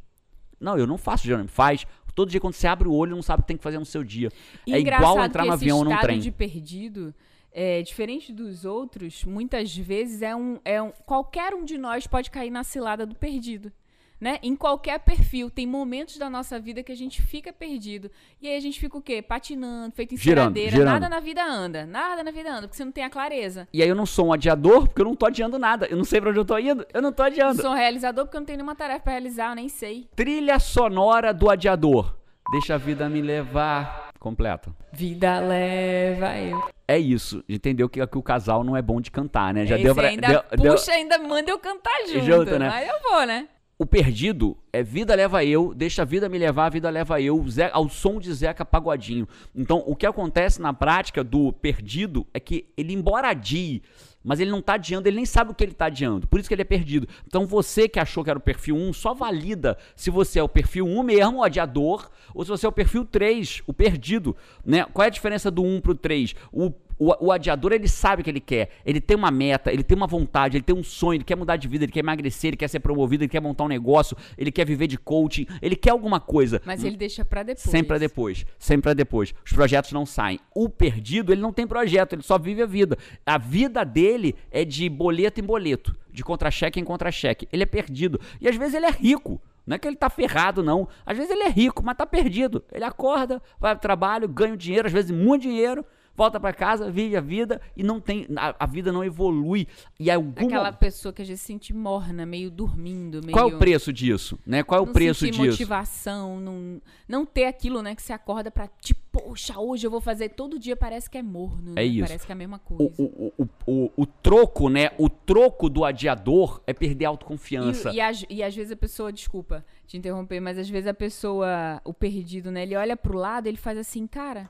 Não, 0.59 0.75
eu 0.79 0.87
não 0.87 0.97
faço, 0.97 1.25
Jerônimo. 1.27 1.47
Faz. 1.49 1.85
Todo 2.19 2.31
dia 2.31 2.41
quando 2.41 2.53
você 2.53 2.67
abre 2.67 2.85
o 2.85 2.93
olho, 2.93 3.15
não 3.15 3.21
sabe 3.21 3.39
o 3.39 3.43
que 3.43 3.47
tem 3.47 3.55
que 3.55 3.63
fazer 3.63 3.79
no 3.79 3.85
seu 3.85 4.03
dia. 4.03 4.29
é 4.67 4.77
igual 4.77 5.23
entrar 5.23 5.45
no 5.45 5.53
avião 5.53 5.77
ou 5.77 5.85
num 5.85 5.97
trem. 5.99 6.19
de 6.19 6.29
perdido, 6.29 7.15
é, 7.49 7.81
diferente 7.81 8.33
dos 8.33 8.65
outros, 8.65 9.23
muitas 9.23 9.73
vezes 9.73 10.21
é 10.21 10.35
um, 10.35 10.59
é 10.65 10.81
um. 10.81 10.91
Qualquer 11.05 11.53
um 11.53 11.63
de 11.63 11.77
nós 11.77 12.07
pode 12.07 12.29
cair 12.29 12.49
na 12.49 12.61
cilada 12.65 13.05
do 13.05 13.15
perdido. 13.15 13.71
Né? 14.19 14.37
Em 14.43 14.53
qualquer 14.53 14.99
perfil, 14.99 15.49
tem 15.49 15.65
momentos 15.65 16.17
da 16.17 16.29
nossa 16.29 16.59
vida 16.59 16.83
que 16.83 16.91
a 16.91 16.95
gente 16.95 17.21
fica 17.21 17.53
perdido. 17.53 18.11
E 18.41 18.49
aí 18.49 18.57
a 18.57 18.59
gente 18.59 18.77
fica 18.77 18.97
o 18.97 19.01
quê? 19.01 19.21
Patinando, 19.21 19.95
feito 19.95 20.17
Girando, 20.17 20.51
enceradeira. 20.57 20.71
girando. 20.71 20.91
Nada 20.93 21.07
na 21.09 21.19
vida 21.21 21.41
anda. 21.41 21.85
Nada 21.85 22.21
na 22.21 22.29
vida 22.31 22.49
anda, 22.51 22.61
porque 22.63 22.75
você 22.75 22.83
não 22.83 22.91
tem 22.91 23.05
a 23.05 23.09
clareza. 23.09 23.65
E 23.71 23.81
aí 23.81 23.87
eu 23.87 23.95
não 23.95 24.05
sou 24.05 24.27
um 24.27 24.33
adiador 24.33 24.87
porque 24.87 25.01
eu 25.01 25.05
não 25.05 25.15
tô 25.15 25.25
adiando 25.25 25.57
nada. 25.57 25.85
Eu 25.85 25.95
não 25.95 26.03
sei 26.03 26.19
pra 26.19 26.31
onde 26.31 26.39
eu 26.39 26.43
tô 26.43 26.57
indo. 26.57 26.85
Eu 26.93 27.01
não 27.01 27.13
tô 27.13 27.23
Eu 27.23 27.27
adiando. 27.27 27.61
sou 27.61 27.71
um 27.71 27.75
realizador 27.75 28.25
porque 28.25 28.35
eu 28.35 28.41
não 28.41 28.45
tenho 28.45 28.57
nenhuma 28.57 28.75
tarefa 28.75 28.99
pra 28.99 29.13
realizar, 29.13 29.51
eu 29.51 29.55
nem 29.55 29.69
sei. 29.69 30.09
Trilha 30.15 30.59
sonora 30.59 31.33
do 31.33 31.49
adiador. 31.49 32.13
Deixa 32.51 32.75
a 32.75 32.77
vida 32.77 33.07
me 33.07 33.21
levar. 33.21 34.09
Completa. 34.19 34.75
Vida 34.91 35.39
leva 35.39 36.37
eu. 36.37 36.61
É 36.85 36.99
isso. 36.99 37.41
Entendeu 37.47 37.87
que, 37.87 38.05
que 38.05 38.17
o 38.17 38.21
casal 38.23 38.65
não 38.65 38.75
é 38.75 38.81
bom 38.81 38.99
de 38.99 39.11
cantar, 39.11 39.53
né? 39.53 39.65
Já 39.65 39.75
Esse 39.75 39.83
deu 39.85 39.95
pra. 39.95 40.07
ainda 40.09 40.27
deu- 40.27 40.43
deu- 40.61 40.73
puxa, 40.75 40.91
ainda 40.91 41.17
manda 41.19 41.49
eu 41.49 41.57
cantar 41.59 41.97
junto. 42.07 42.25
Junto, 42.25 42.59
né? 42.59 42.69
Aí 42.69 42.87
eu 42.87 42.95
vou, 43.01 43.25
né? 43.25 43.47
O 43.81 43.85
perdido 43.85 44.57
é 44.73 44.83
vida 44.83 45.15
leva 45.15 45.41
eu, 45.45 45.73
deixa 45.73 46.01
a 46.01 46.05
vida 46.05 46.27
me 46.27 46.37
levar, 46.37 46.65
a 46.65 46.69
vida 46.69 46.89
leva 46.89 47.21
eu, 47.21 47.45
ao 47.71 47.87
som 47.87 48.19
de 48.19 48.33
Zeca 48.33 48.65
Pagodinho. 48.65 49.25
Então, 49.55 49.81
o 49.87 49.95
que 49.95 50.05
acontece 50.05 50.61
na 50.61 50.73
prática 50.73 51.23
do 51.23 51.53
perdido 51.53 52.27
é 52.33 52.41
que 52.41 52.65
ele, 52.75 52.91
embora 52.91 53.29
adie, 53.29 53.81
mas 54.21 54.41
ele 54.41 54.51
não 54.51 54.61
tá 54.61 54.73
adiando, 54.73 55.07
ele 55.07 55.15
nem 55.15 55.25
sabe 55.25 55.51
o 55.51 55.55
que 55.55 55.63
ele 55.63 55.73
tá 55.73 55.85
adiando. 55.85 56.27
Por 56.27 56.41
isso 56.41 56.49
que 56.49 56.55
ele 56.55 56.61
é 56.61 56.65
perdido. 56.65 57.07
Então, 57.25 57.47
você 57.47 57.87
que 57.87 58.01
achou 58.01 58.21
que 58.21 58.29
era 58.29 58.37
o 58.37 58.41
perfil 58.41 58.75
1, 58.75 58.91
só 58.91 59.13
valida 59.13 59.77
se 59.95 60.09
você 60.09 60.39
é 60.39 60.43
o 60.43 60.49
perfil 60.49 60.85
1 60.85 61.01
mesmo, 61.01 61.37
o 61.37 61.43
adiador, 61.45 62.11
ou 62.33 62.43
se 62.43 62.51
você 62.51 62.65
é 62.65 62.69
o 62.69 62.73
perfil 62.73 63.05
3, 63.05 63.61
o 63.65 63.73
perdido. 63.73 64.35
Né? 64.65 64.83
Qual 64.91 65.05
é 65.05 65.07
a 65.07 65.09
diferença 65.09 65.49
do 65.49 65.63
1 65.63 65.79
pro 65.79 65.95
3? 65.95 66.35
O 66.51 66.69
o, 66.99 67.27
o 67.27 67.31
adiador, 67.31 67.71
ele 67.71 67.87
sabe 67.87 68.21
o 68.21 68.23
que 68.23 68.29
ele 68.29 68.41
quer. 68.41 68.69
Ele 68.85 68.99
tem 68.99 69.15
uma 69.15 69.31
meta, 69.31 69.71
ele 69.71 69.83
tem 69.83 69.95
uma 69.95 70.05
vontade, 70.05 70.57
ele 70.57 70.63
tem 70.63 70.75
um 70.75 70.83
sonho, 70.83 71.17
ele 71.17 71.23
quer 71.23 71.35
mudar 71.35 71.55
de 71.55 71.67
vida, 71.67 71.85
ele 71.85 71.91
quer 71.91 72.01
emagrecer, 72.01 72.49
ele 72.49 72.57
quer 72.57 72.67
ser 72.67 72.81
promovido, 72.81 73.23
ele 73.23 73.29
quer 73.29 73.39
montar 73.39 73.63
um 73.63 73.69
negócio, 73.69 74.17
ele 74.37 74.51
quer 74.51 74.65
viver 74.65 74.87
de 74.87 74.97
coaching, 74.97 75.47
ele 75.61 75.75
quer 75.75 75.91
alguma 75.91 76.19
coisa. 76.19 76.61
Mas 76.65 76.83
ele 76.83 76.97
deixa 76.97 77.23
pra 77.23 77.41
depois. 77.41 77.63
Sempre 77.63 77.87
pra 77.87 77.97
depois, 77.97 78.45
sempre 78.59 78.83
pra 78.83 78.93
depois. 78.93 79.33
Os 79.45 79.53
projetos 79.53 79.91
não 79.93 80.05
saem. 80.05 80.39
O 80.53 80.67
perdido, 80.67 81.31
ele 81.31 81.41
não 81.41 81.53
tem 81.53 81.65
projeto, 81.65 82.13
ele 82.13 82.21
só 82.21 82.37
vive 82.37 82.61
a 82.61 82.65
vida. 82.65 82.97
A 83.25 83.37
vida 83.37 83.83
dele 83.85 84.35
é 84.51 84.65
de 84.65 84.89
boleto 84.89 85.39
em 85.39 85.43
boleto, 85.43 85.95
de 86.11 86.23
contra-cheque 86.23 86.79
em 86.79 86.83
contra-cheque. 86.83 87.47
Ele 87.51 87.63
é 87.63 87.65
perdido. 87.65 88.19
E 88.41 88.49
às 88.49 88.55
vezes 88.57 88.73
ele 88.73 88.85
é 88.85 88.91
rico. 88.91 89.41
Não 89.65 89.75
é 89.75 89.77
que 89.77 89.87
ele 89.87 89.95
tá 89.95 90.09
ferrado, 90.09 90.63
não. 90.63 90.87
Às 91.05 91.15
vezes 91.15 91.31
ele 91.31 91.43
é 91.43 91.49
rico, 91.49 91.83
mas 91.85 91.95
tá 91.95 92.03
perdido. 92.03 92.63
Ele 92.71 92.83
acorda, 92.83 93.39
vai 93.59 93.75
pro 93.75 93.81
trabalho, 93.81 94.27
ganha 94.27 94.57
dinheiro, 94.57 94.87
às 94.87 94.93
vezes 94.93 95.11
muito 95.11 95.43
dinheiro, 95.43 95.85
volta 96.19 96.39
pra 96.39 96.53
casa, 96.53 96.91
vive 96.91 97.15
a 97.15 97.21
vida 97.21 97.61
e 97.75 97.81
não 97.81 97.99
tem. 97.99 98.27
A, 98.35 98.55
a 98.63 98.65
vida 98.67 98.91
não 98.91 99.03
evolui. 99.03 99.67
E 99.99 100.11
alguma. 100.11 100.45
Aquela 100.47 100.71
pessoa 100.71 101.11
que 101.13 101.21
a 101.21 101.25
gente 101.25 101.37
se 101.37 101.45
sente 101.45 101.73
morna, 101.73 102.25
meio 102.25 102.51
dormindo, 102.51 103.21
meio... 103.23 103.31
Qual 103.31 103.49
é 103.49 103.53
o 103.55 103.57
preço 103.57 103.91
disso? 103.91 104.37
Né? 104.45 104.61
Qual 104.61 104.79
é 104.79 104.83
o 104.83 104.85
não 104.85 104.93
preço 104.93 105.25
disso? 105.25 105.41
motivação, 105.41 106.39
não, 106.39 106.81
não 107.07 107.25
ter 107.25 107.45
aquilo, 107.45 107.81
né, 107.81 107.95
que 107.95 108.01
você 108.01 108.13
acorda 108.13 108.51
pra, 108.51 108.67
tipo, 108.81 108.99
poxa, 109.11 109.57
hoje 109.59 109.87
eu 109.87 109.91
vou 109.91 110.01
fazer 110.01 110.29
todo 110.29 110.59
dia, 110.59 110.75
parece 110.75 111.09
que 111.09 111.17
é 111.17 111.23
morno, 111.23 111.73
né? 111.73 111.81
É 111.81 111.85
isso. 111.85 112.05
Parece 112.07 112.25
que 112.25 112.31
é 112.31 112.35
a 112.35 112.37
mesma 112.37 112.57
O, 112.57 112.59
coisa. 112.75 112.93
o, 112.97 113.33
o, 113.37 113.47
o, 113.65 113.91
o 113.97 114.05
troco, 114.05 114.69
né? 114.69 114.91
O 114.97 115.09
troco 115.09 115.69
do 115.69 115.83
adiador 115.85 116.61
é 116.67 116.73
perder 116.73 117.05
a 117.05 117.09
autoconfiança. 117.09 117.91
E, 117.91 117.95
e, 117.95 118.01
às- 118.01 118.25
e 118.29 118.43
às 118.43 118.55
vezes 118.55 118.71
a 118.71 118.75
pessoa, 118.75 119.11
desculpa 119.11 119.65
te 119.87 119.97
interromper, 119.97 120.39
mas 120.39 120.57
às 120.57 120.69
vezes 120.69 120.87
a 120.87 120.93
pessoa, 120.93 121.81
o 121.83 121.93
perdido, 121.93 122.51
né, 122.51 122.61
ele 122.63 122.75
olha 122.75 122.95
pro 122.95 123.17
lado 123.17 123.47
ele 123.47 123.57
faz 123.57 123.77
assim, 123.77 124.05
cara, 124.05 124.49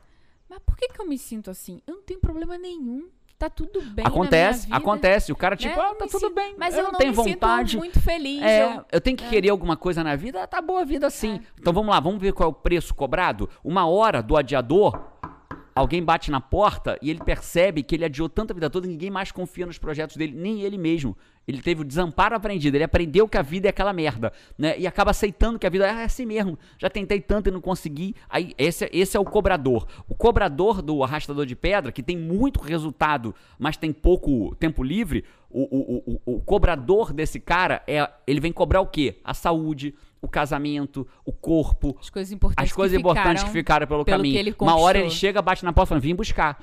mas 0.49 0.59
por 0.65 0.75
que 0.75 0.88
que 0.89 1.01
eu 1.01 1.05
me 1.07 1.17
sinto 1.17 1.49
assim? 1.51 1.81
Eu 1.85 1.95
não 1.95 2.01
tenho 2.03 2.19
problema 2.19 2.57
nenhum. 2.57 3.07
Tá 3.38 3.49
tudo 3.49 3.81
bem 3.81 4.05
acontece, 4.05 4.63
na 4.63 4.67
minha 4.67 4.79
vida. 4.79 4.89
acontece. 4.89 5.31
O 5.31 5.35
cara, 5.35 5.55
né? 5.55 5.57
tipo, 5.62 5.79
ah, 5.79 5.95
tá 5.95 6.07
tudo 6.07 6.19
sinto- 6.19 6.33
bem. 6.35 6.55
Mas 6.57 6.73
eu, 6.73 6.79
eu, 6.79 6.83
não 6.88 6.91
não 6.91 6.99
tenho 6.99 7.12
me 7.12 7.15
vontade. 7.15 7.69
sinto 7.71 7.79
muito 7.79 7.99
feliz. 8.01 8.41
É, 8.43 8.63
eu- 8.75 8.85
eu 8.91 8.99
tenho 8.99 9.15
que 9.15 9.29
querer 9.29 9.47
alguma 9.47 9.77
coisa 9.77 10.03
na 10.03 10.13
vida, 10.17 10.45
tá 10.45 10.62
boa 10.62 10.81
a 10.81 10.83
vida 10.83 11.07
assim. 11.07 11.35
É. 11.35 11.41
Então 11.57 11.71
vamos 11.71 11.89
lá, 11.89 12.01
vamos 12.01 12.19
ver 12.19 12.33
qual 12.33 12.49
é 12.49 12.51
o 12.51 12.53
preço 12.53 12.93
cobrado. 12.93 13.49
Uma 13.63 13.88
hora 13.88 14.21
do 14.21 14.35
adiador, 14.35 14.99
alguém 15.79 16.03
bate 16.03 16.29
na 16.29 16.41
porta 16.41 16.97
e 17.01 17.09
ele 17.09 17.19
percebe 17.23 17.83
que 17.83 17.95
ele 17.95 18.03
adiou 18.03 18.27
tanta 18.27 18.53
vida 18.53 18.69
toda, 18.69 18.85
ninguém 18.85 19.09
mais 19.09 19.31
confia 19.31 19.65
nos 19.65 19.77
projetos 19.77 20.17
dele, 20.17 20.33
nem 20.35 20.61
ele 20.61 20.77
mesmo. 20.77 21.15
Ele 21.47 21.61
teve 21.61 21.81
o 21.81 21.85
desamparo 21.85 22.35
aprendido, 22.35 22.75
ele 22.75 22.83
aprendeu 22.83 23.27
que 23.27 23.37
a 23.37 23.41
vida 23.41 23.67
é 23.67 23.71
aquela 23.71 23.93
merda, 23.93 24.31
né? 24.57 24.77
E 24.77 24.85
acaba 24.85 25.11
aceitando 25.11 25.57
que 25.57 25.65
a 25.65 25.69
vida 25.69 25.87
é 25.87 26.03
assim 26.03 26.25
mesmo. 26.25 26.59
Já 26.77 26.89
tentei 26.89 27.19
tanto 27.19 27.47
e 27.49 27.51
não 27.51 27.61
consegui. 27.61 28.13
Aí 28.29 28.53
esse, 28.57 28.87
esse 28.93 29.17
é 29.17 29.19
o 29.19 29.25
cobrador. 29.25 29.87
O 30.07 30.13
cobrador 30.13 30.81
do 30.81 31.03
arrastador 31.03 31.45
de 31.45 31.55
pedra, 31.55 31.91
que 31.91 32.03
tem 32.03 32.17
muito 32.17 32.59
resultado, 32.59 33.33
mas 33.57 33.77
tem 33.77 33.91
pouco 33.91 34.53
tempo 34.55 34.83
livre, 34.83 35.23
o, 35.49 35.63
o, 35.63 36.19
o, 36.25 36.35
o 36.35 36.41
cobrador 36.41 37.11
desse 37.11 37.39
cara 37.39 37.81
é. 37.87 38.07
Ele 38.27 38.39
vem 38.39 38.51
cobrar 38.51 38.81
o 38.81 38.87
quê? 38.87 39.19
A 39.23 39.33
saúde, 39.33 39.95
o 40.21 40.27
casamento, 40.27 41.08
o 41.25 41.32
corpo, 41.32 41.97
As 41.99 42.10
coisas 42.10 42.32
importantes 42.32 42.71
as 42.71 42.75
coisas 42.75 42.95
que 42.95 42.99
importantes 42.99 43.43
que 43.43 43.49
ficaram 43.49 43.86
ficaram 43.86 43.88
pelo, 43.88 44.05
pelo 44.05 44.17
caminho. 44.17 44.55
Uma 44.60 44.77
hora 44.77 44.99
ele 44.99 45.10
chega, 45.10 45.41
bate 45.41 45.63
na 45.63 45.71
porta 45.73 45.89
e 45.89 45.89
fala, 45.89 46.01
vim 46.01 46.15
buscar. 46.15 46.62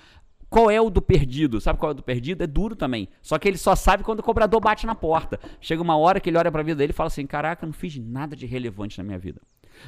Qual 0.48 0.70
é 0.70 0.80
o 0.80 0.88
do 0.88 1.02
perdido? 1.02 1.60
Sabe 1.60 1.78
qual 1.78 1.90
é 1.90 1.92
o 1.92 1.96
do 1.96 2.02
perdido? 2.02 2.42
É 2.42 2.46
duro 2.46 2.76
também. 2.76 3.08
Só 3.20 3.38
que 3.38 3.48
ele 3.48 3.58
só 3.58 3.74
sabe 3.74 4.04
quando 4.04 4.20
o 4.20 4.22
cobrador 4.22 4.60
bate 4.60 4.86
na 4.86 4.94
porta. 4.94 5.40
Chega 5.60 5.82
uma 5.82 5.96
hora 5.96 6.20
que 6.20 6.30
ele 6.30 6.38
olha 6.38 6.52
pra 6.52 6.62
vida 6.62 6.76
dele 6.76 6.92
e 6.92 6.94
fala 6.94 7.08
assim: 7.08 7.26
Caraca, 7.26 7.64
eu 7.64 7.66
não 7.66 7.72
fiz 7.72 7.96
nada 7.98 8.36
de 8.36 8.46
relevante 8.46 8.96
na 8.98 9.04
minha 9.04 9.18
vida. 9.18 9.40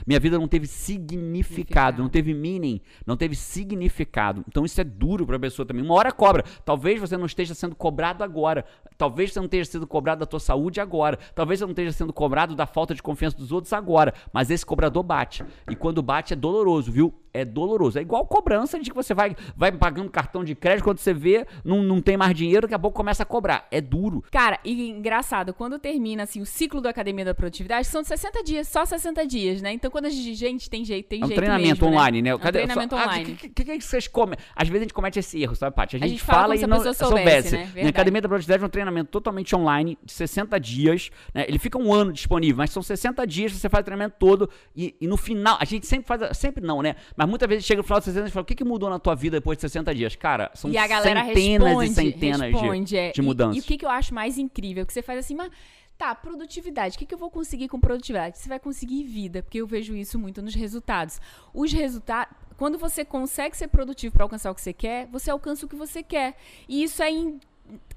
Minha 0.07 0.20
vida 0.20 0.38
não 0.38 0.48
teve 0.48 0.66
significado, 0.66 2.03
não 2.03 2.09
teve 2.09 2.35
meaning, 2.35 2.81
não 3.07 3.16
teve 3.16 3.35
significado. 3.35 4.44
Então 4.48 4.64
isso 4.64 4.81
é 4.81 4.85
duro 4.85 5.27
para 5.27 5.37
a 5.37 5.40
pessoa 5.40 5.66
também. 5.66 5.83
Uma 5.83 5.94
hora 5.94 6.12
cobra. 6.12 6.44
Talvez 6.64 7.01
você 7.01 7.16
não 7.16 7.27
esteja 7.27 7.55
sendo 7.55 7.74
cobrado 7.74 8.22
agora. 8.24 8.64
Talvez 8.96 9.33
você 9.33 9.38
não 9.38 9.46
esteja 9.46 9.70
sendo 9.70 9.87
cobrado 9.87 10.20
da 10.20 10.27
tua 10.27 10.40
saúde 10.40 10.81
agora. 10.81 11.18
Talvez 11.35 11.61
você 11.61 11.64
não 11.64 11.72
esteja 11.72 11.92
sendo 11.92 12.12
cobrado 12.12 12.55
da 12.55 12.66
falta 12.66 12.94
de 12.94 13.03
confiança 13.03 13.37
dos 13.37 13.53
outros 13.53 13.72
agora. 13.72 14.12
Mas 14.33 14.51
esse 14.51 14.64
cobrador 14.64 15.03
bate. 15.03 15.44
E 15.70 15.77
quando 15.77 16.03
bate 16.03 16.33
é 16.33 16.37
doloroso, 16.37 16.90
viu? 16.90 17.14
É 17.40 17.44
doloroso. 17.44 17.98
É 17.98 18.03
igual 18.03 18.27
cobrança 18.27 18.79
de 18.79 18.90
que 18.90 18.96
você 18.96 19.14
vai, 19.14 19.37
vai 19.57 19.72
pagando 19.72 20.11
cartão 20.11 20.44
de 20.44 20.55
crédito, 20.55 20.85
quando 20.85 20.98
você 20.98 21.12
vê, 21.12 21.46
não, 21.64 21.83
não 21.83 22.01
tem 22.01 22.16
mais 22.16 22.35
dinheiro, 22.35 22.62
daqui 22.62 22.74
a 22.74 22.79
pouco 22.79 22.96
começa 22.96 23.22
a 23.22 23.27
cobrar. 23.27 23.66
É 23.70 23.81
duro. 23.81 24.24
Cara, 24.31 24.59
e 24.64 24.90
engraçado, 24.90 25.55
quando 25.55 25.79
termina 25.79 26.24
assim 26.24 26.40
o 26.40 26.46
ciclo 26.46 26.81
da 26.81 26.90
Academia 26.90 27.24
da 27.24 27.35
Produtividade, 27.35 27.87
são 27.87 28.03
60 28.03 28.42
dias, 28.42 28.68
só 28.68 28.85
60 28.85 29.27
dias, 29.27 29.62
né? 29.62 29.72
Então 29.72 29.90
quando 29.90 30.07
a 30.07 30.11
gente, 30.11 30.35
gente 30.35 30.68
tem 30.68 30.85
jeito, 30.85 31.09
tem 31.09 31.20
é 31.20 31.24
um 31.24 31.29
jeito 31.29 31.38
treinamento 31.38 31.85
mesmo, 31.85 31.88
online, 31.88 32.22
né? 32.22 32.24
né? 32.24 32.31
É 32.31 32.35
um 32.35 32.38
Cadê, 32.38 32.59
treinamento 32.59 32.96
só, 32.96 33.03
online. 33.03 33.33
O 33.33 33.37
que, 33.37 33.48
que, 33.48 33.64
que, 33.64 33.81
vocês 33.81 34.09
comem? 34.09 34.38
Às 34.55 34.68
vezes 34.68 34.81
a 34.81 34.85
gente 34.85 34.94
comete 34.94 35.18
esse 35.18 35.40
erro, 35.40 35.55
sabe, 35.55 35.74
Paty? 35.74 35.96
A, 35.96 36.05
a 36.05 36.09
gente, 36.09 36.22
fala, 36.22 36.40
fala 36.40 36.57
e 36.57 36.66
não 36.66 36.79
soubesse, 36.79 37.05
soubesse. 37.05 37.57
Né? 37.57 37.83
Na 37.83 37.88
Academia 37.90 38.20
da 38.20 38.29
Produtividade 38.29 38.62
é 38.62 38.66
um 38.66 38.70
treinamento 38.70 39.11
totalmente 39.11 39.55
online, 39.55 39.98
de 40.05 40.12
60 40.12 40.59
dias, 40.59 41.11
né? 41.35 41.44
Ele 41.48 41.59
fica 41.59 41.79
um 41.79 41.92
ano 41.92 42.12
disponível, 42.12 42.57
mas 42.59 42.70
são 42.70 42.83
60 42.83 43.27
dias, 43.27 43.53
você 43.53 43.68
faz 43.68 43.83
o 43.83 43.85
treinamento 43.85 44.16
todo 44.18 44.48
e, 44.74 44.94
e 45.01 45.07
no 45.07 45.16
final, 45.16 45.57
a 45.61 45.64
gente 45.64 45.87
sempre 45.87 46.07
faz, 46.07 46.37
sempre 46.37 46.64
não, 46.64 46.83
né? 46.83 46.96
Mas 47.16 47.27
muitas 47.28 47.48
vezes 47.48 47.64
chega 47.64 47.78
no 47.78 47.84
final 47.84 48.00
de 48.00 48.06
60 48.06 48.28
e 48.28 48.30
fala, 48.30 48.42
o 48.42 48.46
que, 48.46 48.54
que 48.54 48.64
mudou 48.64 48.90
na 48.90 48.98
tua 48.98 49.14
vida 49.14 49.38
depois 49.38 49.58
de 49.58 49.62
60 49.62 49.94
dias? 49.94 50.16
Cara, 50.16 50.50
são 50.54 50.70
centenas 50.72 51.26
responde, 51.26 51.90
e 51.90 51.94
centenas 51.94 52.40
responde, 52.40 52.84
de, 52.84 52.96
é. 52.96 53.12
de 53.12 53.22
mudanças. 53.22 53.56
E, 53.56 53.58
e, 53.58 53.60
o 53.60 53.64
que, 53.64 53.78
que 53.78 53.84
eu 53.84 53.90
acho 53.90 54.14
mais 54.14 54.38
incrível? 54.38 54.84
Que 54.84 54.92
você 54.92 55.02
faz 55.02 55.18
assim, 55.18 55.34
mas 55.34 55.50
tá, 55.98 56.14
produtividade. 56.14 56.96
O 56.96 56.98
que, 56.98 57.04
que 57.04 57.14
eu 57.14 57.18
vou 57.18 57.30
conseguir 57.30 57.68
com 57.68 57.80
produtividade? 57.80 58.38
Você 58.38 58.48
vai 58.48 58.60
conseguir 58.60 59.02
vida, 59.02 59.42
porque 59.42 59.58
eu 59.58 59.66
vejo 59.66 59.94
isso 59.94 60.18
muito 60.18 60.40
nos 60.40 60.54
resultados. 60.54 61.20
Os 61.52 61.72
resultados. 61.72 62.34
Quando 62.56 62.78
você 62.78 63.04
consegue 63.04 63.56
ser 63.56 63.68
produtivo 63.68 64.14
para 64.14 64.24
alcançar 64.24 64.50
o 64.50 64.54
que 64.54 64.60
você 64.60 64.72
quer, 64.72 65.06
você 65.08 65.30
alcança 65.30 65.66
o 65.66 65.68
que 65.68 65.76
você 65.76 66.02
quer. 66.02 66.36
E 66.68 66.82
isso 66.82 67.02
é 67.02 67.10
em 67.10 67.38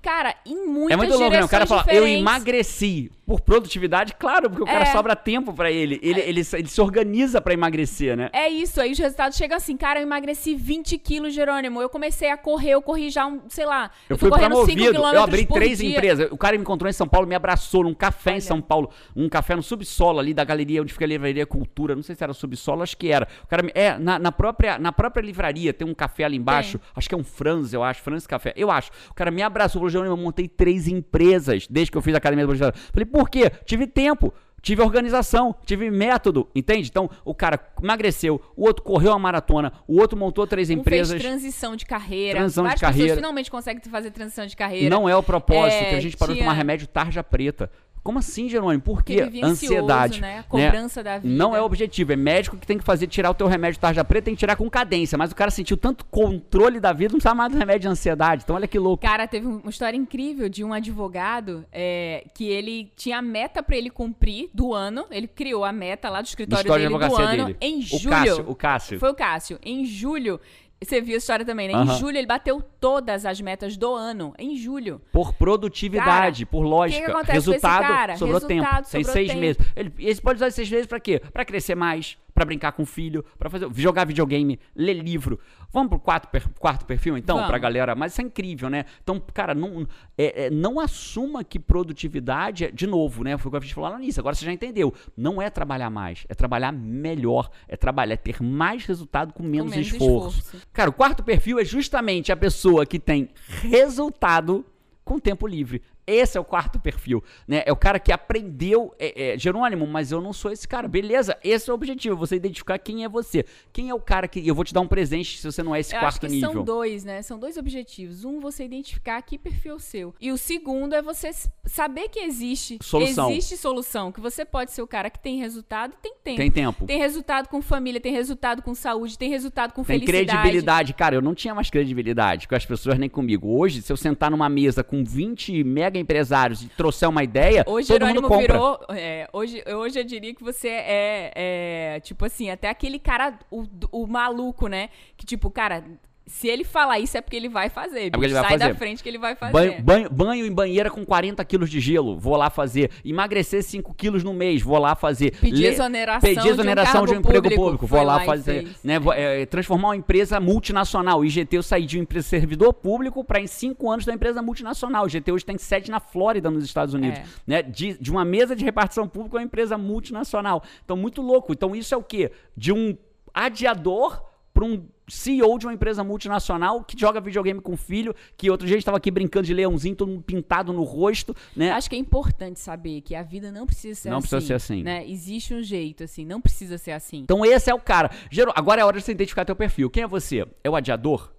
Cara, 0.01 0.35
em 0.45 0.65
muitas 0.65 0.91
É 0.93 0.97
muito 0.97 1.13
louco, 1.17 1.29
né? 1.29 1.43
O 1.43 1.47
cara 1.47 1.65
fala, 1.67 1.81
diferentes. 1.83 2.09
eu 2.09 2.19
emagreci 2.19 3.11
por 3.23 3.39
produtividade, 3.39 4.13
claro, 4.19 4.49
porque 4.49 4.63
o 4.63 4.65
cara 4.65 4.81
É. 4.83 4.91
sobra 4.91 5.15
tempo 5.15 5.53
pra 5.53 5.71
ele. 5.71 5.99
Ele, 6.01 6.19
ele, 6.21 6.41
ele 6.53 6.67
se 6.67 6.81
organiza 6.81 7.39
pra 7.39 7.53
emagrecer, 7.53 8.17
né? 8.17 8.29
É 8.33 8.49
isso, 8.49 8.81
aí 8.81 8.91
os 8.91 8.97
resultados 8.99 9.37
chegam 9.37 9.55
assim, 9.55 9.77
cara, 9.77 9.99
eu 9.99 10.03
emagreci 10.03 10.53
20 10.55 10.97
quilos, 10.97 11.33
Jerônimo. 11.33 11.81
Eu 11.81 11.87
comecei 11.87 12.29
a 12.29 12.35
correr, 12.35 12.71
eu 12.71 12.81
corri 12.81 13.09
já 13.09 13.25
um, 13.25 13.41
sei 13.47 13.65
lá, 13.65 13.91
Eu 14.09 14.17
tô 14.17 14.21
fui 14.21 14.29
correndo 14.31 14.55
5 14.65 14.65
promovido, 14.65 14.97
eu 14.97 15.21
abri 15.23 15.45
três 15.45 15.77
dia. 15.77 15.91
empresas. 15.95 16.27
O 16.31 16.37
cara 16.37 16.57
me 16.57 16.61
encontrou 16.61 16.89
em 16.89 16.93
São 16.93 17.07
Paulo, 17.07 17.27
me 17.27 17.35
abraçou 17.35 17.83
num 17.83 17.93
café 17.93 18.31
em 18.31 18.33
Olha. 18.33 18.41
São 18.41 18.59
Paulo, 18.59 18.89
um 19.15 19.29
café 19.29 19.55
no 19.55 19.63
subsolo 19.63 20.19
ali 20.19 20.33
da 20.33 20.43
galeria 20.43 20.81
onde 20.81 20.91
fica 20.91 21.05
a 21.05 21.07
livraria 21.07 21.45
Cultura. 21.45 21.95
Não 21.95 22.03
sei 22.03 22.15
se 22.15 22.23
era 22.23 22.33
subsolo, 22.33 22.81
acho 22.81 22.97
que 22.97 23.09
era. 23.11 23.27
O 23.43 23.47
cara 23.47 23.61
me, 23.63 23.71
é, 23.75 23.97
na, 23.97 24.17
na 24.19 24.31
própria, 24.31 24.77
na 24.79 24.91
própria 24.91 25.21
livraria 25.23 25.71
tem 25.73 25.87
um 25.87 25.93
café 25.93 26.23
ali 26.25 26.37
embaixo, 26.37 26.79
acho 26.95 27.07
que 27.07 27.15
é 27.15 27.17
um 27.17 27.23
Franz, 27.23 27.71
eu 27.71 27.83
acho, 27.83 28.01
Franz 28.01 28.25
Café. 28.27 28.51
Eu 28.57 28.69
acho. 28.71 28.89
O 29.09 29.13
cara 29.13 29.29
me 29.31 29.41
abraçou, 29.43 29.79
falou, 29.79 29.89
Jerônimo, 29.91 30.13
eu 30.13 30.17
montei 30.23 30.47
três 30.47 30.87
empresas 30.87 31.67
desde 31.69 31.91
que 31.91 31.97
eu 31.97 32.01
fiz 32.01 32.13
a 32.13 32.17
academia 32.17 32.45
do 32.45 32.49
Bolsonaro. 32.49 32.75
Falei, 32.91 33.05
por 33.05 33.29
quê? 33.29 33.51
Tive 33.65 33.85
tempo. 33.87 34.33
Tive 34.63 34.83
organização, 34.83 35.55
tive 35.65 35.89
método, 35.89 36.47
entende? 36.53 36.87
Então, 36.87 37.09
o 37.25 37.33
cara 37.33 37.59
emagreceu, 37.81 38.39
o 38.55 38.63
outro 38.67 38.83
correu 38.83 39.09
uma 39.13 39.17
maratona, 39.17 39.73
o 39.87 39.99
outro 39.99 40.15
montou 40.15 40.45
três 40.45 40.69
Um 40.69 40.73
empresas. 40.73 41.13
fez 41.19 41.23
transição 41.23 41.75
de 41.75 41.83
carreira. 41.83 42.37
Transição 42.37 42.67
de 42.67 42.75
carreira. 42.75 43.15
finalmente 43.15 43.49
conseguem 43.49 43.81
fazer 43.89 44.11
transição 44.11 44.45
de 44.45 44.55
carreira. 44.55 44.87
Não 44.87 45.09
é 45.09 45.15
o 45.15 45.23
propósito, 45.23 45.81
É, 45.81 45.89
que 45.89 45.95
a 45.95 45.99
gente 45.99 46.15
parou 46.15 46.35
de 46.35 46.39
tinha- 46.41 46.47
tomar 46.47 46.55
remédio 46.55 46.85
tarja 46.85 47.23
preta. 47.23 47.71
Como 48.03 48.17
assim, 48.17 48.49
Jerônimo? 48.49 48.81
Por 48.81 48.95
Porque 48.95 49.29
quê? 49.29 49.41
Ansiedade. 49.43 50.19
né? 50.21 50.39
A 50.39 50.43
cobrança 50.43 51.03
da 51.03 51.19
vida. 51.19 51.33
Não 51.35 51.55
é 51.55 51.61
o 51.61 51.65
objetivo, 51.65 52.11
é 52.11 52.15
médico 52.15 52.57
que 52.57 52.65
tem 52.65 52.77
que 52.77 52.83
fazer 52.83 53.05
tirar 53.07 53.29
o 53.29 53.33
teu 53.33 53.45
remédio 53.47 53.79
tarja 53.79 54.03
preta, 54.03 54.25
tem 54.25 54.33
que 54.33 54.39
tirar 54.39 54.55
com 54.55 54.67
cadência. 54.69 55.17
Mas 55.17 55.31
o 55.31 55.35
cara 55.35 55.51
sentiu 55.51 55.77
tanto 55.77 56.03
controle 56.05 56.79
da 56.79 56.91
vida, 56.93 57.11
não 57.13 57.19
precisa 57.19 57.35
mais 57.35 57.51
do 57.51 57.57
remédio 57.59 57.81
de 57.81 57.87
ansiedade. 57.89 58.41
Então 58.43 58.55
olha 58.55 58.67
que 58.67 58.79
louco. 58.79 59.03
Cara, 59.03 59.27
teve 59.27 59.45
uma 59.45 59.69
história 59.69 59.95
incrível 59.95 60.49
de 60.49 60.63
um 60.63 60.73
advogado 60.73 61.63
é, 61.71 62.25
que 62.33 62.47
ele 62.47 62.91
tinha 62.95 63.19
a 63.19 63.21
meta 63.21 63.61
pra 63.61 63.75
ele 63.77 63.89
cumprir 63.91 64.49
do 64.53 64.73
ano. 64.73 65.05
Ele 65.11 65.27
criou 65.27 65.63
a 65.63 65.71
meta 65.71 66.09
lá 66.09 66.21
do 66.21 66.23
Do 66.23 66.27
escritório 66.27 66.63
de 66.63 66.69
dele 66.71 66.89
do 66.89 66.95
advocacia 66.95 67.29
ano 67.29 67.45
dele. 67.45 67.57
em 67.61 67.79
O 67.79 67.81
julho. 67.81 68.09
Cássio, 68.09 68.45
o 68.49 68.55
Cássio. 68.55 68.99
Foi 68.99 69.09
o 69.11 69.15
Cássio. 69.15 69.59
Em 69.63 69.85
julho, 69.85 70.39
você 70.81 70.99
viu 70.99 71.15
a 71.15 71.17
história 71.17 71.45
também, 71.45 71.67
né? 71.67 71.75
Aham. 71.75 71.93
Em 71.93 71.97
julho 71.99 72.17
ele 72.17 72.27
bateu 72.27 72.61
todas 72.79 73.25
as 73.25 73.39
metas 73.39 73.77
do 73.77 73.93
ano. 73.93 74.33
Em 74.37 74.55
julho. 74.57 75.01
Por 75.11 75.33
produtividade, 75.33 76.45
por 76.45 76.61
lógica. 76.63 76.99
que 76.99 77.05
que 77.05 77.11
acontece 77.11 77.45
com 77.45 77.51
Resultado, 77.51 77.83
esse 77.83 77.91
cara? 77.93 78.17
sobrou 78.17 78.39
Resultado, 78.39 78.65
tempo. 78.65 78.89
Tem 78.91 79.03
sobrou 79.03 79.13
seis 79.13 79.27
tempo. 79.29 79.39
meses. 79.39 79.61
Ele, 79.75 79.93
e 79.99 80.15
você 80.15 80.21
pode 80.21 80.37
usar 80.37 80.47
esses 80.47 80.55
seis 80.55 80.69
meses 80.71 80.87
pra 80.87 80.99
quê? 80.99 81.21
Pra 81.31 81.45
crescer 81.45 81.75
mais, 81.75 82.17
pra 82.41 82.45
brincar 82.45 82.71
com 82.71 82.83
o 82.83 82.85
filho, 82.85 83.23
pra 83.37 83.49
fazer, 83.49 83.69
jogar 83.75 84.05
videogame, 84.05 84.59
ler 84.75 84.93
livro. 84.95 85.39
Vamos 85.71 85.89
pro 85.89 85.99
quarto, 85.99 86.27
per- 86.27 86.49
quarto 86.59 86.85
perfil, 86.85 87.17
então, 87.17 87.35
Vamos. 87.37 87.49
pra 87.49 87.57
galera? 87.59 87.95
Mas 87.95 88.11
isso 88.11 88.21
é 88.21 88.23
incrível, 88.25 88.69
né? 88.69 88.85
Então, 89.03 89.21
cara, 89.33 89.53
não, 89.53 89.87
é- 90.17 90.45
é, 90.45 90.49
não 90.49 90.79
assuma 90.79 91.43
que 91.43 91.59
produtividade 91.59 92.65
é, 92.65 92.71
de 92.71 92.87
novo, 92.87 93.23
né? 93.23 93.37
Foi 93.37 93.49
o 93.49 93.51
que 93.51 93.57
a 93.57 93.59
gente 93.61 93.73
falou 93.73 93.89
lá 93.89 93.97
início, 94.01 94.19
agora 94.19 94.35
você 94.35 94.45
já 94.45 94.51
entendeu. 94.51 94.93
Não 95.15 95.41
é 95.41 95.49
trabalhar 95.49 95.89
mais, 95.89 96.25
é 96.27 96.33
trabalhar 96.33 96.71
melhor, 96.71 97.49
é 97.67 97.77
trabalhar, 97.77 98.13
é 98.13 98.17
ter 98.17 98.41
mais 98.41 98.85
resultado 98.85 99.33
com 99.33 99.43
menos, 99.43 99.71
menos 99.71 99.87
esforço. 99.87 100.39
esforço. 100.39 100.67
Cara, 100.73 100.89
o 100.89 100.93
quarto 100.93 101.23
perfil 101.23 101.59
é 101.59 101.63
justamente 101.65 102.31
a 102.31 102.35
pessoa 102.37 102.85
que 102.85 102.99
tem 102.99 103.29
resultado 103.61 104.65
com 105.03 105.19
tempo 105.19 105.47
livre. 105.47 105.81
Esse 106.13 106.37
é 106.37 106.41
o 106.41 106.43
quarto 106.43 106.79
perfil, 106.79 107.23
né? 107.47 107.63
É 107.65 107.71
o 107.71 107.75
cara 107.75 107.99
que 107.99 108.11
aprendeu, 108.11 108.93
é, 108.99 109.33
é, 109.33 109.37
Jerônimo, 109.37 109.85
mas 109.87 110.11
eu 110.11 110.21
não 110.21 110.33
sou 110.33 110.51
esse 110.51 110.67
cara. 110.67 110.87
Beleza, 110.87 111.37
esse 111.43 111.69
é 111.69 111.73
o 111.73 111.75
objetivo, 111.75 112.15
você 112.15 112.35
identificar 112.35 112.77
quem 112.77 113.03
é 113.03 113.09
você. 113.09 113.45
Quem 113.71 113.89
é 113.89 113.93
o 113.93 113.99
cara 113.99 114.27
que 114.27 114.45
eu 114.45 114.55
vou 114.55 114.63
te 114.63 114.73
dar 114.73 114.81
um 114.81 114.87
presente 114.87 115.37
se 115.37 115.51
você 115.51 115.63
não 115.63 115.75
é 115.75 115.79
esse 115.79 115.95
Eu 115.95 115.99
quarto 115.99 116.27
nível. 116.27 116.51
são 116.51 116.63
dois, 116.63 117.03
né? 117.03 117.21
São 117.21 117.39
dois 117.39 117.57
objetivos. 117.57 118.25
Um, 118.25 118.39
você 118.39 118.65
identificar 118.65 119.21
que 119.21 119.37
perfil 119.37 119.73
é 119.73 119.75
o 119.75 119.79
seu. 119.79 120.15
E 120.19 120.31
o 120.31 120.37
segundo 120.37 120.93
é 120.93 121.01
você 121.01 121.31
saber 121.65 122.09
que 122.09 122.19
existe 122.19 122.77
Solução. 122.81 123.31
Existe 123.31 123.57
solução. 123.57 124.11
Que 124.11 124.19
você 124.19 124.43
pode 124.43 124.71
ser 124.71 124.81
o 124.81 124.87
cara 124.87 125.09
que 125.09 125.19
tem 125.19 125.37
resultado 125.37 125.93
e 125.93 126.01
tem 126.01 126.13
tempo. 126.23 126.37
Tem 126.37 126.51
tempo. 126.51 126.85
Tem 126.85 126.99
resultado 126.99 127.47
com 127.47 127.61
família, 127.61 127.99
tem 128.01 128.11
resultado 128.13 128.61
com 128.61 128.73
saúde, 128.73 129.17
tem 129.17 129.29
resultado 129.29 129.73
com 129.73 129.83
Tem 129.83 129.99
felicidade. 129.99 130.27
credibilidade. 130.27 130.93
Cara, 130.93 131.15
eu 131.15 131.21
não 131.21 131.33
tinha 131.33 131.53
mais 131.55 131.69
credibilidade 131.69 132.47
com 132.47 132.55
as 132.55 132.65
pessoas 132.65 132.97
nem 132.97 133.09
comigo. 133.09 133.47
Hoje, 133.57 133.81
se 133.81 133.91
eu 133.91 133.97
sentar 133.97 134.31
numa 134.31 134.49
mesa 134.49 134.83
com 134.83 135.03
20 135.03 135.63
mega 135.63 135.99
empresários 136.01 136.61
e 136.61 136.67
trouxer 136.67 137.07
uma 137.07 137.23
ideia, 137.23 137.63
Hoje 137.67 137.87
todo 137.87 137.99
Jerônimo 137.99 138.21
mundo 138.21 138.29
compra. 138.29 138.53
virou. 138.53 138.79
é, 138.89 139.29
hoje, 139.31 139.63
hoje 139.67 139.99
eu 139.99 140.03
diria 140.03 140.33
que 140.33 140.43
você 140.43 140.67
é, 140.67 141.31
é, 141.35 141.99
tipo 142.01 142.25
assim, 142.25 142.49
até 142.49 142.69
aquele 142.69 142.99
cara, 142.99 143.37
o, 143.49 143.65
o 143.91 144.07
maluco, 144.07 144.67
né? 144.67 144.89
Que 145.15 145.25
tipo, 145.25 145.49
cara, 145.49 145.83
se 146.25 146.47
ele 146.47 146.63
falar 146.63 146.99
isso 146.99 147.17
é 147.17 147.21
porque 147.21 147.35
ele 147.35 147.49
vai 147.49 147.67
fazer. 147.69 148.11
porque 148.11 148.25
ele 148.27 148.33
vai 148.33 148.43
Sai 148.43 148.57
da 148.57 148.65
fazer. 148.67 148.77
frente 148.77 149.03
que 149.03 149.09
ele 149.09 149.17
vai 149.17 149.35
fazer. 149.35 149.51
Banho, 149.51 149.81
banho, 149.81 150.09
banho 150.09 150.45
em 150.45 150.51
banheira 150.51 150.89
com 150.89 151.03
40 151.05 151.43
quilos 151.43 151.69
de 151.69 151.79
gelo, 151.79 152.17
vou 152.17 152.37
lá 152.37 152.49
fazer. 152.49 152.89
Emagrecer 153.03 153.61
5 153.63 153.93
quilos 153.93 154.23
no 154.23 154.33
mês, 154.33 154.61
vou 154.61 154.77
lá 154.77 154.95
fazer. 154.95 155.31
Pedir 155.39 155.61
Le- 155.63 155.67
exoneração 155.67 156.21
pedir 156.29 156.41
de 156.41 156.47
um 156.47 156.51
exoneração 156.51 157.05
de 157.05 157.13
um, 157.13 157.17
emprego 157.17 157.41
público, 157.43 157.61
público, 157.63 157.87
vou 157.87 158.03
lá 158.03 158.17
lá 158.17 158.23
fazer. 158.23 158.67
Né, 158.83 158.95
é, 159.15 159.45
transformar 159.45 159.89
uma 159.89 159.95
empresa 159.95 160.39
multinacional. 160.39 161.19
O 161.19 161.25
IGT 161.25 161.57
eu 161.57 161.63
saí 161.63 161.85
de 161.85 161.99
empresa 161.99 162.27
servidor 162.27 162.73
público 162.73 163.23
para 163.23 163.39
em 163.41 163.47
5 163.47 163.89
anos 163.91 164.05
da 164.05 164.13
empresa 164.13 164.41
multinacional. 164.41 165.03
O 165.03 165.07
IGT 165.07 165.31
hoje 165.31 165.43
tem 165.45 165.57
sede 165.57 165.91
na 165.91 165.99
Flórida, 165.99 166.49
nos 166.49 166.63
Estados 166.63 166.93
Unidos. 166.93 167.19
É. 167.19 167.23
Né, 167.45 167.61
de, 167.61 167.97
de 167.99 168.11
uma 168.11 168.23
mesa 168.23 168.55
de 168.55 168.63
repartição 168.63 169.07
pública 169.07 169.37
a 169.37 169.39
uma 169.39 169.45
empresa 169.45 169.77
multinacional. 169.77 170.63
Então, 170.85 170.95
muito 170.95 171.21
louco. 171.21 171.51
Então, 171.51 171.75
isso 171.75 171.93
é 171.93 171.97
o 171.97 172.03
quê? 172.03 172.31
De 172.55 172.71
um 172.71 172.95
adiador 173.33 174.23
para 174.53 174.65
um 174.65 174.85
CEO 175.07 175.57
de 175.57 175.65
uma 175.65 175.73
empresa 175.73 176.03
multinacional 176.03 176.83
que 176.83 176.99
joga 176.99 177.19
videogame 177.19 177.59
com 177.59 177.73
o 177.73 177.77
filho, 177.77 178.15
que 178.37 178.49
outro 178.49 178.65
dia 178.67 178.77
estava 178.77 178.97
aqui 178.97 179.11
brincando 179.11 179.45
de 179.45 179.53
leãozinho, 179.53 179.95
todo 179.95 180.21
pintado 180.21 180.71
no 180.71 180.83
rosto, 180.83 181.35
né? 181.55 181.71
Acho 181.71 181.89
que 181.89 181.95
é 181.95 181.99
importante 181.99 182.59
saber 182.59 183.01
que 183.01 183.15
a 183.15 183.23
vida 183.23 183.51
não 183.51 183.65
precisa 183.65 183.99
ser 183.99 184.09
Não 184.09 184.17
assim. 184.17 184.27
precisa 184.27 184.47
ser 184.47 184.53
assim. 184.53 184.83
Né? 184.83 185.07
Existe 185.09 185.53
um 185.53 185.61
jeito, 185.61 186.03
assim, 186.03 186.25
não 186.25 186.39
precisa 186.39 186.77
ser 186.77 186.91
assim. 186.91 187.19
Então 187.19 187.45
esse 187.45 187.69
é 187.69 187.73
o 187.73 187.79
cara. 187.79 188.09
Agora 188.55 188.81
é 188.81 188.83
a 188.83 188.85
hora 188.85 188.97
de 188.97 189.03
você 189.03 189.11
identificar 189.11 189.45
teu 189.45 189.55
perfil. 189.55 189.89
Quem 189.89 190.03
é 190.03 190.07
você? 190.07 190.45
É 190.63 190.69
o 190.69 190.75
adiador? 190.75 191.33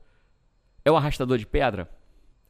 É 0.84 0.90
o 0.90 0.96
arrastador 0.96 1.38
de 1.38 1.46
pedra? 1.46 1.88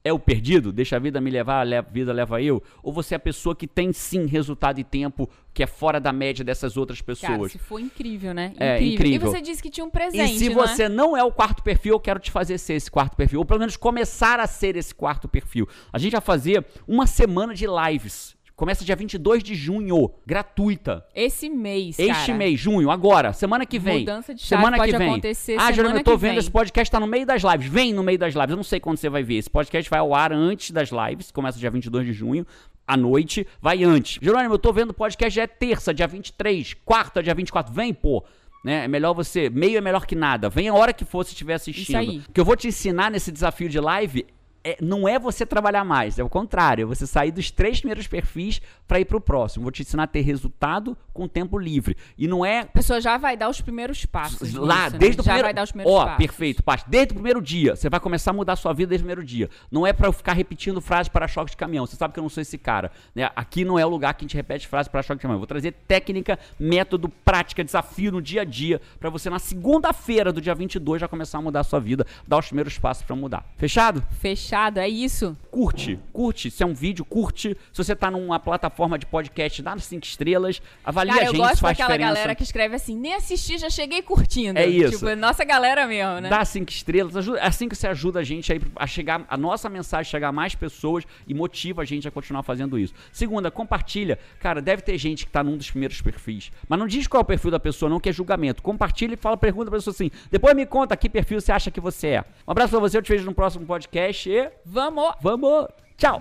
É 0.05 0.12
o 0.12 0.19
perdido? 0.19 0.73
Deixa 0.73 0.97
a 0.97 0.99
vida 0.99 1.21
me 1.21 1.31
levar, 1.31 1.67
a 1.73 1.81
vida 1.81 2.12
leva 2.12 2.43
eu? 2.43 2.61
Ou 2.83 2.93
você 2.93 3.15
é 3.15 3.17
a 3.17 3.21
pessoa 3.21 3.55
que 3.55 3.69
tem 3.69 3.93
sim 3.93 4.27
resultado 4.27 4.81
e 4.81 4.85
tempo 4.85 5.31
que 5.55 5.62
é 5.62 5.67
fora 5.67 6.01
da 6.01 6.12
média 6.12 6.45
dessas 6.45 6.77
outras 6.77 7.01
Cara, 7.01 7.35
pessoas? 7.35 7.53
se 7.53 7.59
for 7.59 7.79
incrível, 7.79 8.35
né? 8.35 8.53
É, 8.59 8.83
incrível. 8.83 9.15
E 9.15 9.19
você 9.19 9.41
disse 9.41 9.62
que 9.62 9.71
tinha 9.71 9.85
um 9.85 9.88
E 9.88 9.93
presente, 9.93 10.38
se 10.38 10.49
não 10.49 10.55
você 10.55 10.85
é? 10.85 10.88
não 10.88 11.17
é 11.17 11.23
o 11.23 11.31
quarto 11.31 11.62
perfil, 11.62 11.95
eu 11.95 12.01
quero 12.01 12.19
te 12.19 12.31
fazer 12.31 12.59
ser 12.59 12.75
esse 12.75 12.91
quarto 12.91 13.17
perfil. 13.17 13.38
Ou 13.38 13.45
pelo 13.45 13.61
menos 13.61 13.77
começar 13.77 14.41
a 14.41 14.47
ser 14.47 14.77
esse 14.77 14.95
quarto 14.95 15.29
perfil. 15.29 15.69
A 15.93 15.99
gente 15.99 16.12
vai 16.12 16.21
fazer 16.21 16.67
uma 16.88 17.07
semana 17.07 17.55
de 17.55 17.67
lives. 17.67 18.35
Começa 18.62 18.85
dia 18.85 18.94
22 18.94 19.42
de 19.42 19.57
junho, 19.57 20.09
gratuita. 20.25 21.05
Esse 21.16 21.51
mês, 21.51 21.98
Este 21.98 22.14
cara. 22.14 22.35
mês, 22.35 22.61
junho, 22.61 22.92
agora, 22.92 23.33
semana 23.33 23.66
que 23.66 23.77
vem. 23.77 23.98
Mudança 23.98 24.33
de 24.33 24.40
chave 24.40 24.62
semana 24.62 24.77
pode 24.77 24.92
que 24.92 24.98
vem. 24.98 25.11
acontecer 25.11 25.55
ah, 25.55 25.72
Jerônimo, 25.72 25.75
semana 25.75 25.98
eu 25.98 26.05
tô 26.05 26.16
vendo 26.16 26.31
vem. 26.31 26.38
esse 26.38 26.51
podcast 26.53 26.88
tá 26.88 27.01
no 27.01 27.09
meio 27.09 27.27
das 27.27 27.42
lives. 27.42 27.66
Vem 27.66 27.92
no 27.92 28.05
meio 28.05 28.16
das 28.20 28.35
lives. 28.35 28.51
Eu 28.51 28.57
não 28.57 28.62
sei 28.62 28.79
quando 28.79 28.98
você 28.98 29.09
vai 29.09 29.25
ver. 29.25 29.35
Esse 29.35 29.51
podcast 29.51 29.90
vai 29.90 29.98
ao 29.98 30.14
ar 30.14 30.33
antes 30.33 30.70
das 30.70 30.90
lives, 30.90 31.33
começa 31.33 31.59
dia 31.59 31.72
22 31.72 32.07
de 32.07 32.12
junho. 32.12 32.46
à 32.87 32.96
noite, 32.96 33.44
vai 33.61 33.83
antes. 33.83 34.20
Jerônimo, 34.22 34.55
eu 34.55 34.59
tô 34.61 34.72
vendo 34.72 34.90
o 34.90 34.94
podcast 34.94 35.35
já 35.35 35.42
é 35.42 35.48
terça, 35.48 35.92
dia 35.92 36.07
23, 36.07 36.75
quarta, 36.85 37.20
dia 37.20 37.35
24. 37.35 37.75
Vem, 37.75 37.92
pô. 37.92 38.22
Né? 38.64 38.85
É 38.85 38.88
melhor 38.88 39.12
você. 39.12 39.51
Meio 39.51 39.79
é 39.79 39.81
melhor 39.81 40.07
que 40.07 40.14
nada. 40.14 40.48
Vem 40.48 40.68
a 40.68 40.75
hora 40.75 40.92
que 40.92 41.05
for 41.05 41.25
se 41.25 41.33
estiver 41.33 41.55
assistindo. 41.55 41.88
Isso 41.88 41.96
aí. 41.96 42.22
O 42.29 42.33
que 42.33 42.40
eu 42.40 42.44
vou 42.44 42.55
te 42.55 42.68
ensinar 42.68 43.11
nesse 43.11 43.33
desafio 43.33 43.68
de 43.68 43.81
live 43.81 44.25
é- 44.64 44.77
não 44.81 45.07
é 45.09 45.18
você 45.18 45.44
trabalhar 45.46 45.85
mais, 45.85 46.18
é 46.18 46.25
o 46.25 46.29
contrário, 46.29 46.83
é 46.83 46.87
você 46.87 47.07
sair 47.07 47.31
dos 47.31 47.51
três 47.51 47.81
primeiros 47.81 48.07
perfis 48.07 48.61
para 48.87 49.01
ir 49.01 49.05
pro 49.05 49.20
próximo. 49.20 49.62
Vou 49.64 49.72
te 49.72 49.83
ensinar 49.83 50.05
a 50.05 50.07
ter 50.07 50.20
resultado 50.20 50.96
com 51.12 51.27
tempo 51.29 51.59
livre. 51.59 51.96
E 52.16 52.27
não 52.29 52.44
é 52.44 52.61
A 52.61 52.66
pessoa 52.66 53.01
já 53.01 53.16
vai 53.18 53.37
dar 53.37 53.48
os 53.48 53.61
primeiros 53.61 54.05
passos. 54.07 54.55
lá, 54.55 54.85
nisso, 54.85 54.92
né? 54.92 54.98
desde 54.98 55.20
o 55.20 55.25
já 55.25 55.31
primeiro. 55.33 55.46
vai 55.46 55.55
dar 55.55 55.62
os 55.64 55.70
primeiros 55.72 55.92
Ó, 55.92 56.05
passos. 56.05 56.16
perfeito, 56.18 56.62
Paty. 56.62 56.85
Desde 56.88 57.12
o 57.12 57.14
primeiro 57.14 57.40
dia, 57.42 57.77
você 57.77 57.88
vai 57.90 58.01
começar 58.01 58.31
a 58.31 58.35
mudar 58.35 58.53
a 58.55 58.57
sua 58.57 58.72
vida 58.72 58.90
desde 58.90 59.03
o 59.03 59.07
primeiro 59.07 59.25
dia. 59.25 59.48
Não 59.70 59.87
é 59.87 59.92
pra 59.92 60.07
eu 60.09 60.12
ficar 60.12 60.33
repetindo 60.33 60.81
frases 60.81 61.09
para 61.09 61.27
choque 61.29 61.51
de 61.51 61.57
caminhão. 61.57 61.87
Você 61.87 61.96
sabe 61.96 62.12
que 62.14 62.18
eu 62.20 62.22
não 62.22 62.29
sou 62.31 62.40
esse 62.40 62.57
cara, 62.59 62.90
né? 63.14 63.31
Aqui 63.37 63.64
não 63.64 63.79
é 63.79 63.85
o 63.85 63.88
lugar 63.88 64.14
que 64.14 64.25
a 64.25 64.27
gente 64.27 64.37
repete 64.37 64.66
frases 64.68 64.88
para 64.88 65.03
choque 65.03 65.18
de 65.18 65.22
caminhão. 65.22 65.37
Eu 65.37 65.40
vou 65.40 65.46
trazer 65.46 65.72
técnica, 65.87 66.38
método, 66.59 67.09
prática, 67.09 67.62
desafio 67.64 68.12
no 68.12 68.22
dia 68.22 68.42
a 68.42 68.44
dia 68.44 68.81
para 69.01 69.11
você 69.11 69.29
na 69.29 69.38
segunda-feira 69.38 70.33
do 70.33 70.40
dia 70.40 70.55
22 70.55 71.01
já 71.01 71.09
começar 71.09 71.38
a 71.38 71.42
mudar 71.42 71.61
a 71.61 71.64
sua 71.64 71.81
vida, 71.81 72.07
dar 72.27 72.38
os 72.38 72.46
primeiros 72.46 72.79
passos 72.79 73.03
para 73.05 73.16
mudar. 73.16 73.44
Fechado? 73.57 74.03
Fechado, 74.20 74.52
é 74.81 74.88
isso. 74.88 75.37
Curte, 75.51 75.99
curte. 76.12 76.51
Se 76.51 76.62
é 76.62 76.67
um 76.67 76.75
vídeo, 76.75 77.05
curte. 77.05 77.57
Se 77.73 77.85
você 77.85 77.97
tá 77.97 78.11
numa 78.11 78.38
plataforma 78.38 78.99
de 78.99 79.07
podcast, 79.07 79.62
dá 79.62 79.77
5 79.77 80.05
estrelas, 80.05 80.61
avalia 80.85 81.12
Cara, 81.15 81.25
a 81.25 81.29
eu 81.29 81.33
gente, 81.33 81.41
gosto 81.41 81.61
faz 81.61 81.79
daquela 81.79 81.97
diferença. 81.97 82.15
galera 82.15 82.35
que 82.35 82.43
escreve 82.43 82.75
assim, 82.77 82.97
nem 82.97 83.15
assisti, 83.15 83.59
já 83.59 83.71
cheguei 83.71 84.03
curtindo. 84.03 84.59
É 84.59 84.67
isso. 84.67 84.99
Tipo, 84.99 85.17
nossa 85.17 85.45
galera 85.45 85.87
mesmo, 85.87 86.21
né? 86.21 86.29
Dá 86.29 86.45
cinco 86.45 86.71
estrelas, 86.71 87.17
ajuda, 87.17 87.38
é 87.38 87.47
assim 87.47 87.69
que 87.69 87.75
você 87.75 87.87
ajuda 87.87 88.21
a 88.21 88.23
gente 88.25 88.53
aí 88.53 88.61
a 88.77 88.87
chegar, 88.87 89.25
a 89.29 89.37
nossa 89.37 89.69
mensagem 89.69 90.11
chegar 90.11 90.29
a 90.29 90.33
mais 90.33 90.55
pessoas 90.55 91.05
e 91.27 91.33
motiva 91.35 91.83
a 91.83 91.85
gente 91.85 92.07
a 92.07 92.11
continuar 92.11 92.43
fazendo 92.43 92.79
isso. 92.79 92.93
Segunda, 93.11 93.51
compartilha. 93.51 94.19
Cara, 94.38 94.61
deve 94.61 94.83
ter 94.83 94.99
gente 94.99 95.25
que 95.27 95.33
tá 95.33 95.43
num 95.43 95.57
dos 95.57 95.71
primeiros 95.71 96.01
perfis, 96.01 96.53
mas 96.69 96.79
não 96.79 96.87
diz 96.87 97.07
qual 97.07 97.21
é 97.21 97.23
o 97.23 97.27
perfil 97.27 97.51
da 97.51 97.61
pessoa, 97.61 97.88
não, 97.88 97.99
que 97.99 98.09
é 98.09 98.12
julgamento. 98.12 98.62
Compartilha 98.62 99.15
e 99.15 99.17
fala, 99.17 99.37
pergunta 99.37 99.71
pra 99.71 99.79
pessoa 99.79 99.93
assim, 99.93 100.11
depois 100.31 100.55
me 100.55 100.67
conta 100.67 100.97
que 100.97 101.09
perfil 101.09 101.41
você 101.41 101.53
acha 101.53 101.71
que 101.71 101.81
você 101.81 102.09
é. 102.09 102.25
Um 102.47 102.53
abraço 102.53 102.71
pra 102.71 102.81
você, 102.81 102.99
eu 102.99 103.03
te 103.03 103.12
vejo 103.12 103.25
no 103.25 103.35
próximo 103.35 103.65
podcast 103.67 104.41
Vamos! 104.64 105.14
vamos! 105.22 105.68
Tchau! 105.96 106.20